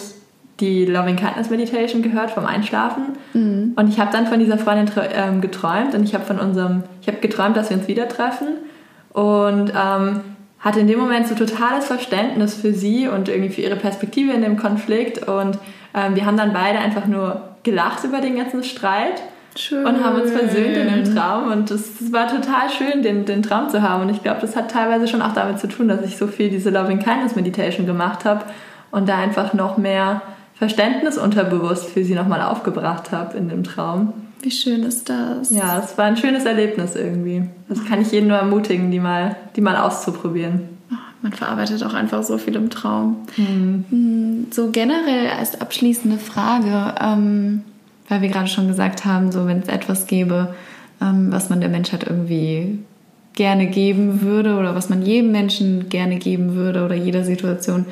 die 0.60 0.86
Loving 0.86 1.16
Kindness 1.16 1.50
Meditation 1.50 2.02
gehört 2.02 2.32
vom 2.32 2.46
Einschlafen. 2.46 3.18
Mhm. 3.34 3.74
und 3.76 3.90
ich 3.90 4.00
habe 4.00 4.12
dann 4.12 4.28
von 4.28 4.40
dieser 4.40 4.58
Freundin 4.58 4.90
ähm, 5.14 5.42
geträumt 5.42 5.94
und 5.96 6.04
ich 6.04 6.14
habe 6.14 6.26
von 6.26 6.40
unserem, 6.40 6.84
ich 7.02 7.08
habe 7.08 7.18
geträumt, 7.20 7.56
dass 7.56 7.70
wir 7.70 7.78
uns 7.78 7.88
wieder 7.88 8.08
treffen. 8.08 8.48
Und 9.12 9.72
ähm, 9.76 10.22
hatte 10.60 10.82
in 10.82 10.88
dem 10.88 11.00
Moment 11.00 11.28
so 11.28 11.36
totales 11.36 11.86
Verständnis 11.86 12.56
für 12.56 12.74
sie 12.74 13.08
und 13.08 13.30
irgendwie 13.30 13.50
für 13.50 13.62
ihre 13.62 13.78
Perspektive 13.78 14.34
in 14.34 14.42
dem 14.42 14.58
Konflikt. 14.58 15.28
Und 15.28 15.58
ähm, 15.94 16.16
wir 16.16 16.26
haben 16.26 16.38
dann 16.38 16.54
beide 16.54 16.80
einfach 16.80 17.06
nur 17.06 17.42
gelacht 17.64 18.04
über 18.04 18.20
den 18.20 18.36
ganzen 18.36 18.64
Streit 18.64 19.22
schön. 19.56 19.86
und 19.86 20.04
haben 20.04 20.22
uns 20.22 20.32
versöhnt 20.32 20.76
in 20.76 20.88
dem 20.88 21.16
Traum. 21.16 21.52
Und 21.52 21.72
es 21.72 22.12
war 22.12 22.28
total 22.28 22.70
schön, 22.70 23.02
den, 23.02 23.26
den 23.26 23.42
Traum 23.42 23.70
zu 23.70 23.82
haben. 23.82 24.04
Und 24.04 24.10
ich 24.10 24.22
glaube, 24.22 24.42
das 24.42 24.56
hat 24.56 24.70
teilweise 24.70 25.08
schon 25.08 25.22
auch 25.22 25.34
damit 25.34 25.60
zu 25.60 25.68
tun, 25.68 25.88
dass 25.88 26.04
ich 26.04 26.18
so 26.18 26.28
viel 26.28 26.50
diese 26.50 26.70
Loving 26.70 27.00
Kindness 27.00 27.36
Meditation 27.36 27.86
gemacht 27.86 28.26
habe 28.26 28.44
und 28.92 29.08
da 29.08 29.18
einfach 29.18 29.54
noch 29.54 29.78
mehr 29.78 30.22
Verständnis 30.60 31.18
unterbewusst 31.18 31.86
für 31.86 32.04
sie 32.04 32.14
nochmal 32.14 32.42
aufgebracht 32.42 33.12
habe 33.12 33.38
in 33.38 33.48
dem 33.48 33.64
Traum. 33.64 34.14
Wie 34.42 34.52
schön 34.52 34.84
ist 34.84 35.10
das? 35.10 35.50
Ja, 35.50 35.80
es 35.80 35.98
war 35.98 36.06
ein 36.06 36.18
schönes 36.18 36.46
Erlebnis 36.46 36.96
irgendwie. 36.96 37.44
Das 37.68 37.84
kann 37.86 38.02
ich 38.02 38.12
jeden 38.12 38.28
nur 38.28 38.38
ermutigen, 38.38 38.92
die 38.92 39.00
mal, 39.00 39.38
die 39.56 39.62
mal 39.62 39.78
auszuprobieren. 39.78 40.62
Man 41.22 41.34
verarbeitet 41.34 41.84
auch 41.84 41.94
einfach 41.94 42.24
so 42.24 42.38
viel 42.38 42.56
im 42.56 42.70
Traum. 42.70 43.18
Mhm. 43.36 44.48
So 44.52 44.70
generell 44.72 45.30
als 45.38 45.60
abschließende 45.60 46.18
Frage, 46.18 46.96
ähm, 47.02 47.64
weil 48.08 48.22
wir 48.22 48.30
gerade 48.30 48.48
schon 48.48 48.68
gesagt 48.68 49.06
haben, 49.06 49.32
so 49.32 49.46
wenn 49.46 49.60
es 49.60 49.68
etwas 49.68 50.08
gäbe, 50.08 50.56
ähm, 51.02 51.32
was 51.32 51.50
man 51.50 51.60
der 51.60 51.70
Menschheit 51.70 52.04
irgendwie 52.04 52.80
gerne 53.34 53.68
geben 53.68 54.22
würde 54.22 54.58
oder 54.58 54.76
was 54.76 54.90
man 54.90 55.02
jedem 55.02 55.32
Menschen 55.32 55.90
gerne 55.90 56.18
geben 56.18 56.56
würde 56.56 56.84
oder 56.84 56.96
jeder 56.96 57.24
Situation, 57.24 57.86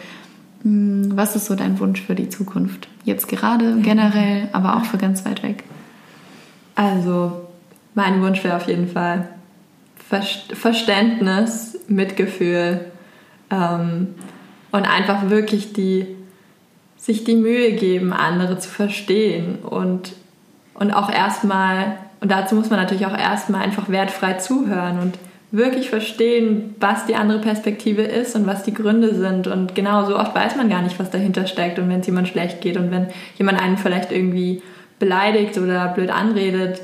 was 0.63 1.36
ist 1.36 1.46
so 1.46 1.56
dein 1.56 1.80
Wunsch 1.80 2.02
für 2.02 2.15
die 2.15 2.30
Zukunft? 2.30 2.88
Jetzt 3.04 3.28
gerade, 3.28 3.78
generell, 3.82 4.50
aber 4.52 4.78
auch 4.78 4.86
für 4.86 4.98
ganz 4.98 5.26
weit 5.26 5.43
weg. 5.43 5.63
Also, 6.76 7.48
mein 7.96 8.22
Wunsch 8.22 8.43
wäre 8.43 8.56
auf 8.56 8.67
jeden 8.67 8.88
Fall 8.88 9.30
Verständnis, 10.54 11.78
Mitgefühl 11.88 12.86
ähm, 13.50 14.15
und 14.72 14.89
einfach 14.89 15.30
wirklich 15.30 15.74
die, 15.74 16.06
sich 16.98 17.24
die 17.24 17.36
Mühe 17.36 17.74
geben, 17.74 18.13
andere 18.13 18.58
zu 18.58 18.70
verstehen 18.70 19.56
und, 19.58 20.13
und 20.76 20.91
auch 20.91 21.12
erstmal, 21.12 21.98
und 22.22 22.32
dazu 22.32 22.56
muss 22.56 22.70
man 22.70 22.80
natürlich 22.80 23.06
auch 23.06 23.17
erstmal 23.17 23.63
einfach 23.63 23.89
wertfrei 23.89 24.34
zuhören 24.34 25.00
und 25.00 25.20
wirklich 25.52 25.90
verstehen, 25.90 26.76
was 26.80 27.06
die 27.06 27.16
andere 27.16 27.40
Perspektive 27.40 28.02
ist 28.02 28.36
und 28.36 28.46
was 28.48 28.64
die 28.64 28.74
Gründe 28.74 29.16
sind. 29.16 29.48
Und 29.48 29.76
genau 29.76 30.06
so 30.06 30.18
oft 30.18 30.36
weiß 30.36 30.56
man 30.56 30.70
gar 30.70 30.82
nicht, 30.82 31.00
was 31.00 31.10
dahinter 31.10 31.48
steckt 31.48 31.80
und 31.80 31.90
wenn 31.90 32.02
es 32.02 32.08
jemand 32.08 32.28
schlecht 32.28 32.62
geht 32.62 32.78
und 32.78 32.92
wenn 32.92 33.08
jemand 33.38 33.62
einen 33.62 33.78
vielleicht 33.78 34.12
irgendwie 34.12 34.62
beleidigt 35.00 35.58
oder 35.58 35.88
blöd 35.90 36.10
anredet. 36.10 36.82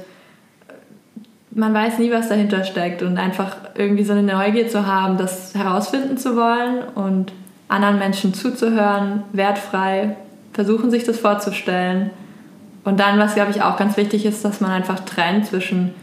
Man 1.51 1.73
weiß 1.73 1.99
nie, 1.99 2.11
was 2.11 2.29
dahinter 2.29 2.63
steckt 2.63 3.03
und 3.03 3.17
einfach 3.17 3.57
irgendwie 3.75 4.03
so 4.03 4.13
eine 4.13 4.23
Neugier 4.23 4.67
zu 4.69 4.87
haben, 4.87 5.17
das 5.17 5.53
herausfinden 5.53 6.17
zu 6.17 6.35
wollen 6.35 6.83
und 6.95 7.31
anderen 7.67 7.99
Menschen 7.99 8.33
zuzuhören, 8.33 9.23
wertfrei, 9.33 10.15
versuchen 10.53 10.89
sich 10.89 11.03
das 11.03 11.19
vorzustellen. 11.19 12.11
Und 12.83 12.99
dann, 12.99 13.19
was 13.19 13.35
glaube 13.35 13.51
ich 13.51 13.61
auch 13.61 13.77
ganz 13.77 13.97
wichtig 13.97 14.25
ist, 14.25 14.43
dass 14.45 14.61
man 14.61 14.71
einfach 14.71 14.99
trennt 15.01 15.47
zwischen 15.47 15.93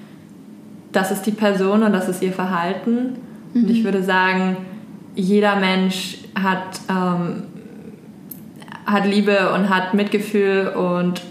das 0.93 1.11
ist 1.11 1.23
die 1.27 1.33
Person 1.33 1.83
und 1.83 1.93
das 1.93 2.09
ist 2.09 2.23
ihr 2.23 2.33
Verhalten. 2.33 3.17
Mhm. 3.53 3.65
Und 3.65 3.71
ich 3.71 3.85
würde 3.85 4.03
sagen, 4.03 4.57
jeder 5.15 5.57
Mensch 5.57 6.19
hat, 6.41 6.81
ähm, 6.89 7.45
hat 8.87 9.07
Liebe 9.07 9.53
und 9.53 9.69
hat 9.69 9.95
Mitgefühl 9.95 10.69
und 10.69 11.23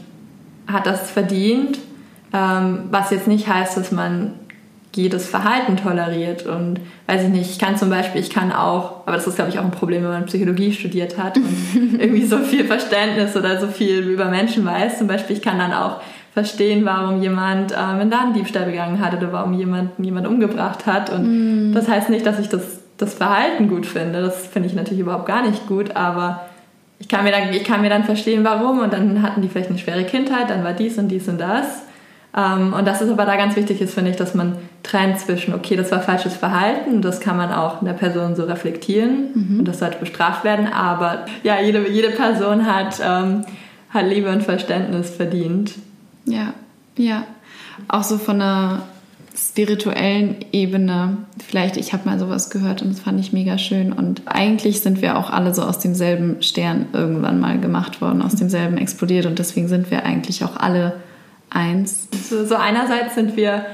hat 0.67 0.85
das 0.85 1.11
verdient. 1.11 1.79
Ähm, 2.31 2.83
was 2.91 3.09
jetzt 3.11 3.27
nicht 3.27 3.47
heißt, 3.47 3.75
dass 3.75 3.91
man 3.91 4.33
jedes 4.95 5.27
Verhalten 5.27 5.77
toleriert. 5.77 6.45
Und 6.45 6.79
weiß 7.07 7.23
ich 7.23 7.29
nicht, 7.29 7.51
ich 7.51 7.59
kann 7.59 7.77
zum 7.77 7.89
Beispiel, 7.89 8.21
ich 8.21 8.29
kann 8.29 8.51
auch, 8.51 9.01
aber 9.05 9.15
das 9.15 9.27
ist 9.27 9.35
glaube 9.35 9.49
ich 9.49 9.59
auch 9.59 9.63
ein 9.63 9.71
Problem, 9.71 10.03
wenn 10.03 10.11
man 10.11 10.25
Psychologie 10.25 10.73
studiert 10.73 11.17
hat 11.17 11.37
und 11.37 11.45
irgendwie 11.99 12.25
so 12.25 12.39
viel 12.39 12.65
Verständnis 12.65 13.35
oder 13.35 13.59
so 13.59 13.67
viel 13.67 13.99
über 13.99 14.25
Menschen 14.25 14.65
weiß. 14.65 14.97
Zum 14.97 15.07
Beispiel, 15.07 15.35
ich 15.35 15.41
kann 15.41 15.59
dann 15.59 15.73
auch 15.73 16.01
verstehen, 16.33 16.85
warum 16.85 17.21
jemand 17.21 17.71
ähm, 17.71 17.77
einen 17.77 18.11
Ladendiebstahl 18.11 18.65
begangen 18.65 19.03
hat 19.03 19.13
oder 19.15 19.31
warum 19.31 19.53
jemand 19.53 19.91
jemand 19.97 20.27
umgebracht 20.27 20.85
hat. 20.85 21.09
Und 21.09 21.71
mm. 21.71 21.73
das 21.73 21.87
heißt 21.87 22.09
nicht, 22.09 22.25
dass 22.25 22.39
ich 22.39 22.49
das, 22.49 22.79
das 22.97 23.15
Verhalten 23.15 23.67
gut 23.67 23.85
finde. 23.85 24.21
Das 24.21 24.47
finde 24.47 24.69
ich 24.69 24.75
natürlich 24.75 25.01
überhaupt 25.01 25.25
gar 25.25 25.47
nicht 25.47 25.67
gut, 25.67 25.95
aber 25.95 26.41
ich 26.99 27.07
kann, 27.07 27.23
mir 27.23 27.31
dann, 27.31 27.53
ich 27.53 27.63
kann 27.63 27.81
mir 27.81 27.89
dann 27.89 28.03
verstehen, 28.03 28.43
warum. 28.43 28.79
Und 28.79 28.93
dann 28.93 29.21
hatten 29.21 29.41
die 29.41 29.47
vielleicht 29.47 29.69
eine 29.69 29.79
schwere 29.79 30.03
Kindheit, 30.03 30.49
dann 30.49 30.63
war 30.63 30.73
dies 30.73 30.97
und 30.97 31.07
dies 31.07 31.27
und 31.27 31.39
das. 31.39 31.83
Ähm, 32.35 32.73
und 32.73 32.87
das 32.87 33.01
ist 33.01 33.09
aber 33.09 33.25
da 33.25 33.35
ganz 33.37 33.55
wichtig 33.55 33.81
ist, 33.81 33.93
finde 33.93 34.11
ich, 34.11 34.17
dass 34.17 34.35
man 34.35 34.57
trennt 34.83 35.19
zwischen, 35.19 35.53
okay, 35.53 35.75
das 35.75 35.91
war 35.91 35.99
falsches 35.99 36.35
Verhalten, 36.35 37.01
das 37.01 37.19
kann 37.19 37.37
man 37.37 37.51
auch 37.51 37.81
in 37.81 37.87
der 37.87 37.93
Person 37.93 38.35
so 38.35 38.43
reflektieren 38.43 39.29
mhm. 39.33 39.59
und 39.59 39.67
das 39.67 39.79
sollte 39.79 39.97
bestraft 39.97 40.43
werden. 40.43 40.67
Aber 40.71 41.25
ja, 41.43 41.59
jede, 41.59 41.89
jede 41.89 42.09
Person 42.09 42.67
hat, 42.67 43.01
ähm, 43.03 43.45
hat 43.89 44.05
Liebe 44.05 44.29
und 44.29 44.43
Verständnis 44.43 45.09
verdient. 45.09 45.73
Ja, 46.29 46.53
ja. 46.97 47.23
Auch 47.87 48.03
so 48.03 48.17
von 48.17 48.35
einer 48.41 48.83
spirituellen 49.35 50.37
Ebene. 50.51 51.17
Vielleicht, 51.45 51.77
ich 51.77 51.93
habe 51.93 52.09
mal 52.09 52.19
sowas 52.19 52.49
gehört 52.49 52.81
und 52.81 52.91
das 52.91 52.99
fand 52.99 53.19
ich 53.19 53.31
mega 53.31 53.57
schön. 53.57 53.93
Und 53.93 54.23
eigentlich 54.25 54.81
sind 54.81 55.01
wir 55.01 55.17
auch 55.17 55.29
alle 55.29 55.53
so 55.53 55.63
aus 55.63 55.79
demselben 55.79 56.41
Stern 56.41 56.87
irgendwann 56.93 57.39
mal 57.39 57.59
gemacht 57.59 58.01
worden, 58.01 58.21
aus 58.21 58.35
demselben 58.35 58.77
explodiert. 58.77 59.25
Und 59.25 59.39
deswegen 59.39 59.67
sind 59.67 59.91
wir 59.91 60.05
eigentlich 60.05 60.43
auch 60.43 60.57
alle 60.57 60.97
eins. 61.49 62.07
So, 62.29 62.45
so 62.45 62.55
einerseits 62.55 63.15
sind 63.15 63.37
wir 63.37 63.65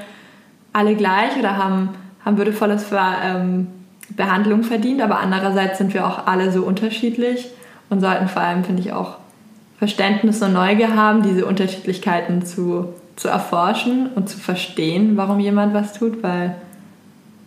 alle 0.72 0.94
gleich 0.94 1.36
oder 1.38 1.56
haben, 1.56 1.90
haben 2.24 2.36
würdevolles 2.36 2.84
Ver, 2.84 3.16
ähm, 3.24 3.66
Behandlung 4.10 4.62
verdient, 4.62 5.02
aber 5.02 5.18
andererseits 5.18 5.78
sind 5.78 5.92
wir 5.92 6.06
auch 6.06 6.26
alle 6.26 6.52
so 6.52 6.62
unterschiedlich 6.62 7.48
und 7.90 8.00
sollten 8.00 8.28
vor 8.28 8.42
allem, 8.42 8.62
finde 8.62 8.82
ich, 8.82 8.92
auch 8.92 9.16
Verständnis 9.78 10.42
und 10.42 10.52
Neugier 10.52 10.96
haben, 10.96 11.22
diese 11.22 11.44
Unterschiedlichkeiten 11.44 12.44
zu, 12.44 12.94
zu 13.16 13.28
erforschen 13.28 14.10
und 14.14 14.28
zu 14.28 14.38
verstehen, 14.38 15.16
warum 15.16 15.38
jemand 15.38 15.74
was 15.74 15.92
tut, 15.92 16.22
weil, 16.22 16.54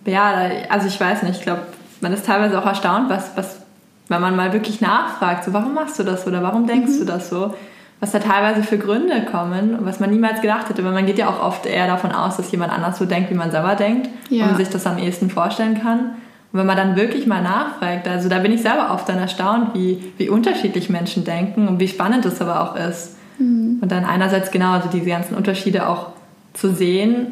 ja, 0.06 0.34
also 0.70 0.88
ich 0.88 1.00
weiß 1.00 1.24
nicht, 1.24 1.38
ich 1.38 1.42
glaube, 1.42 1.62
man 2.02 2.14
ist 2.14 2.26
teilweise 2.26 2.60
auch 2.60 2.66
erstaunt, 2.66 3.10
was, 3.10 3.32
was, 3.36 3.62
wenn 4.08 4.22
man 4.22 4.36
mal 4.36 4.54
wirklich 4.54 4.80
nachfragt, 4.82 5.44
so, 5.44 5.54
warum 5.54 5.74
machst 5.74 5.98
du 6.00 6.04
das 6.04 6.28
oder 6.28 6.44
warum 6.44 6.68
denkst 6.68 6.94
mhm. 6.94 7.00
du 7.00 7.06
das 7.06 7.30
so, 7.30 7.54
was 8.00 8.12
da 8.12 8.20
teilweise 8.20 8.64
für 8.64 8.78
Gründe 8.78 9.26
kommen 9.26 9.76
und 9.76 9.86
was 9.86 10.00
man 10.00 10.10
niemals 10.10 10.42
gedacht 10.42 10.70
hätte, 10.70 10.86
weil 10.86 10.94
man 10.94 11.06
geht 11.06 11.18
ja 11.18 11.28
auch 11.28 11.44
oft 11.44 11.66
eher 11.66 11.88
davon 11.88 12.12
aus, 12.12 12.38
dass 12.38 12.52
jemand 12.52 12.72
anders 12.72 12.98
so 12.98 13.06
denkt, 13.06 13.30
wie 13.30 13.36
man 13.36 13.52
selber 13.52 13.76
denkt 13.76 14.10
ja. 14.30 14.48
und 14.48 14.58
sich 14.58 14.70
das 14.70 14.86
am 14.86 14.98
ehesten 14.98 15.30
vorstellen 15.30 15.82
kann. 15.82 16.16
Und 16.52 16.60
wenn 16.60 16.66
man 16.66 16.78
dann 16.78 16.96
wirklich 16.96 17.28
mal 17.28 17.44
nachfragt, 17.44 18.08
also 18.08 18.28
da 18.28 18.40
bin 18.40 18.52
ich 18.52 18.62
selber 18.62 18.92
oft 18.92 19.08
dann 19.08 19.20
erstaunt, 19.20 19.76
wie, 19.76 20.04
wie 20.18 20.30
unterschiedlich 20.30 20.90
Menschen 20.90 21.24
denken 21.24 21.68
und 21.68 21.80
wie 21.80 21.88
spannend 21.88 22.26
das 22.26 22.42
aber 22.42 22.62
auch 22.62 22.76
ist. 22.76 23.16
Mhm. 23.38 23.78
Und 23.82 23.92
dann 23.92 24.04
einerseits 24.04 24.50
genau, 24.50 24.72
also 24.72 24.90
diese 24.90 25.06
ganzen 25.06 25.36
Unterschiede 25.36 25.88
auch 25.88 26.08
zu 26.54 26.74
sehen, 26.74 27.28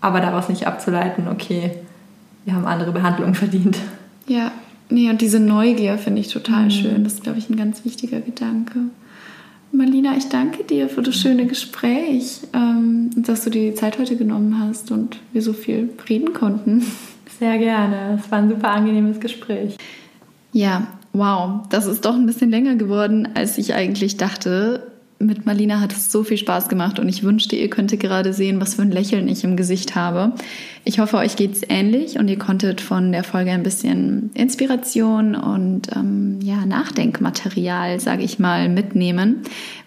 aber 0.00 0.20
daraus 0.20 0.48
nicht 0.48 0.66
abzuleiten, 0.66 1.26
okay, 1.28 1.72
wir 2.44 2.54
haben 2.54 2.66
andere 2.66 2.92
Behandlungen 2.92 3.34
verdient. 3.34 3.78
Ja, 4.28 4.52
nee, 4.88 5.10
und 5.10 5.20
diese 5.20 5.40
Neugier 5.40 5.98
finde 5.98 6.20
ich 6.20 6.28
total 6.32 6.64
mhm. 6.64 6.70
schön. 6.70 7.04
Das 7.04 7.14
ist, 7.14 7.24
glaube 7.24 7.38
ich, 7.38 7.50
ein 7.50 7.56
ganz 7.56 7.84
wichtiger 7.84 8.20
Gedanke. 8.20 8.78
Marlina, 9.72 10.16
ich 10.16 10.28
danke 10.28 10.62
dir 10.62 10.88
für 10.88 11.02
das 11.02 11.16
schöne 11.16 11.46
Gespräch, 11.46 12.40
ähm, 12.54 13.10
dass 13.16 13.42
du 13.44 13.50
dir 13.50 13.70
die 13.70 13.74
Zeit 13.74 13.98
heute 13.98 14.16
genommen 14.16 14.60
hast 14.60 14.92
und 14.92 15.18
wir 15.32 15.42
so 15.42 15.52
viel 15.52 15.90
reden 16.08 16.32
konnten. 16.32 16.84
Sehr 17.38 17.58
gerne. 17.58 18.18
Es 18.22 18.30
war 18.30 18.38
ein 18.38 18.48
super 18.48 18.70
angenehmes 18.70 19.20
Gespräch. 19.20 19.76
Ja, 20.52 20.86
wow. 21.12 21.66
Das 21.68 21.86
ist 21.86 22.04
doch 22.04 22.14
ein 22.14 22.26
bisschen 22.26 22.50
länger 22.50 22.76
geworden, 22.76 23.28
als 23.34 23.58
ich 23.58 23.74
eigentlich 23.74 24.16
dachte. 24.16 24.90
Mit 25.18 25.46
Marlina 25.46 25.80
hat 25.80 25.92
es 25.92 26.12
so 26.12 26.24
viel 26.24 26.36
Spaß 26.36 26.68
gemacht 26.68 26.98
und 26.98 27.08
ich 27.08 27.22
wünschte, 27.22 27.56
ihr 27.56 27.70
könntet 27.70 28.00
gerade 28.00 28.34
sehen, 28.34 28.60
was 28.60 28.74
für 28.74 28.82
ein 28.82 28.90
Lächeln 28.90 29.28
ich 29.28 29.44
im 29.44 29.56
Gesicht 29.56 29.94
habe. 29.94 30.32
Ich 30.84 30.98
hoffe, 30.98 31.16
euch 31.16 31.36
geht 31.36 31.54
es 31.54 31.62
ähnlich 31.66 32.18
und 32.18 32.28
ihr 32.28 32.38
konntet 32.38 32.82
von 32.82 33.12
der 33.12 33.24
Folge 33.24 33.50
ein 33.52 33.62
bisschen 33.62 34.30
Inspiration 34.34 35.34
und 35.34 35.88
ähm, 35.96 36.38
ja, 36.42 36.66
Nachdenkmaterial, 36.66 37.98
sage 37.98 38.24
ich 38.24 38.38
mal, 38.38 38.68
mitnehmen. 38.68 39.36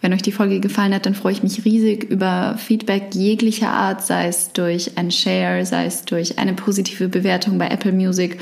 Wenn 0.02 0.14
euch 0.14 0.24
die 0.24 0.32
Folge 0.32 0.60
gefallen 0.60 0.96
hat, 0.96 1.06
dann 1.06 1.14
freue 1.14 1.34
ich 1.34 1.44
mich 1.44 1.64
riesig 1.64 2.06
über 2.06 2.56
Feedback 2.58 3.14
jeglicher 3.14 3.70
Art, 3.70 4.02
sei 4.04 4.28
es 4.28 4.52
durch 4.52 4.98
ein 4.98 5.12
Share, 5.12 5.64
sei 5.64 5.86
es 5.86 6.06
durch 6.06 6.40
eine 6.40 6.54
positive 6.54 7.08
Bewertung 7.08 7.60
bei 7.60 7.68
Apple 7.68 7.92
Music 7.92 8.40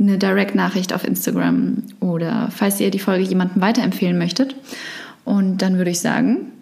eine 0.00 0.16
Direct-Nachricht 0.16 0.94
auf 0.94 1.06
Instagram 1.06 1.82
oder 2.00 2.48
falls 2.50 2.80
ihr 2.80 2.90
die 2.90 2.98
Folge 2.98 3.24
jemandem 3.24 3.60
weiterempfehlen 3.60 4.16
möchtet. 4.16 4.56
Und 5.24 5.58
dann 5.58 5.76
würde 5.76 5.90
ich 5.90 6.00
sagen, 6.00 6.52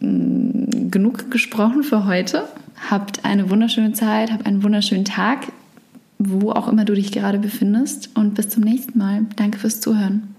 mm, 0.00 0.90
genug 0.90 1.30
gesprochen 1.30 1.82
für 1.82 2.06
heute. 2.06 2.44
Habt 2.90 3.24
eine 3.24 3.50
wunderschöne 3.50 3.92
Zeit, 3.92 4.32
habt 4.32 4.46
einen 4.46 4.62
wunderschönen 4.62 5.04
Tag, 5.04 5.52
wo 6.18 6.50
auch 6.50 6.68
immer 6.68 6.84
du 6.84 6.94
dich 6.94 7.12
gerade 7.12 7.38
befindest. 7.38 8.10
Und 8.14 8.34
bis 8.34 8.48
zum 8.48 8.62
nächsten 8.62 8.98
Mal. 8.98 9.26
Danke 9.36 9.58
fürs 9.58 9.80
Zuhören. 9.80 10.33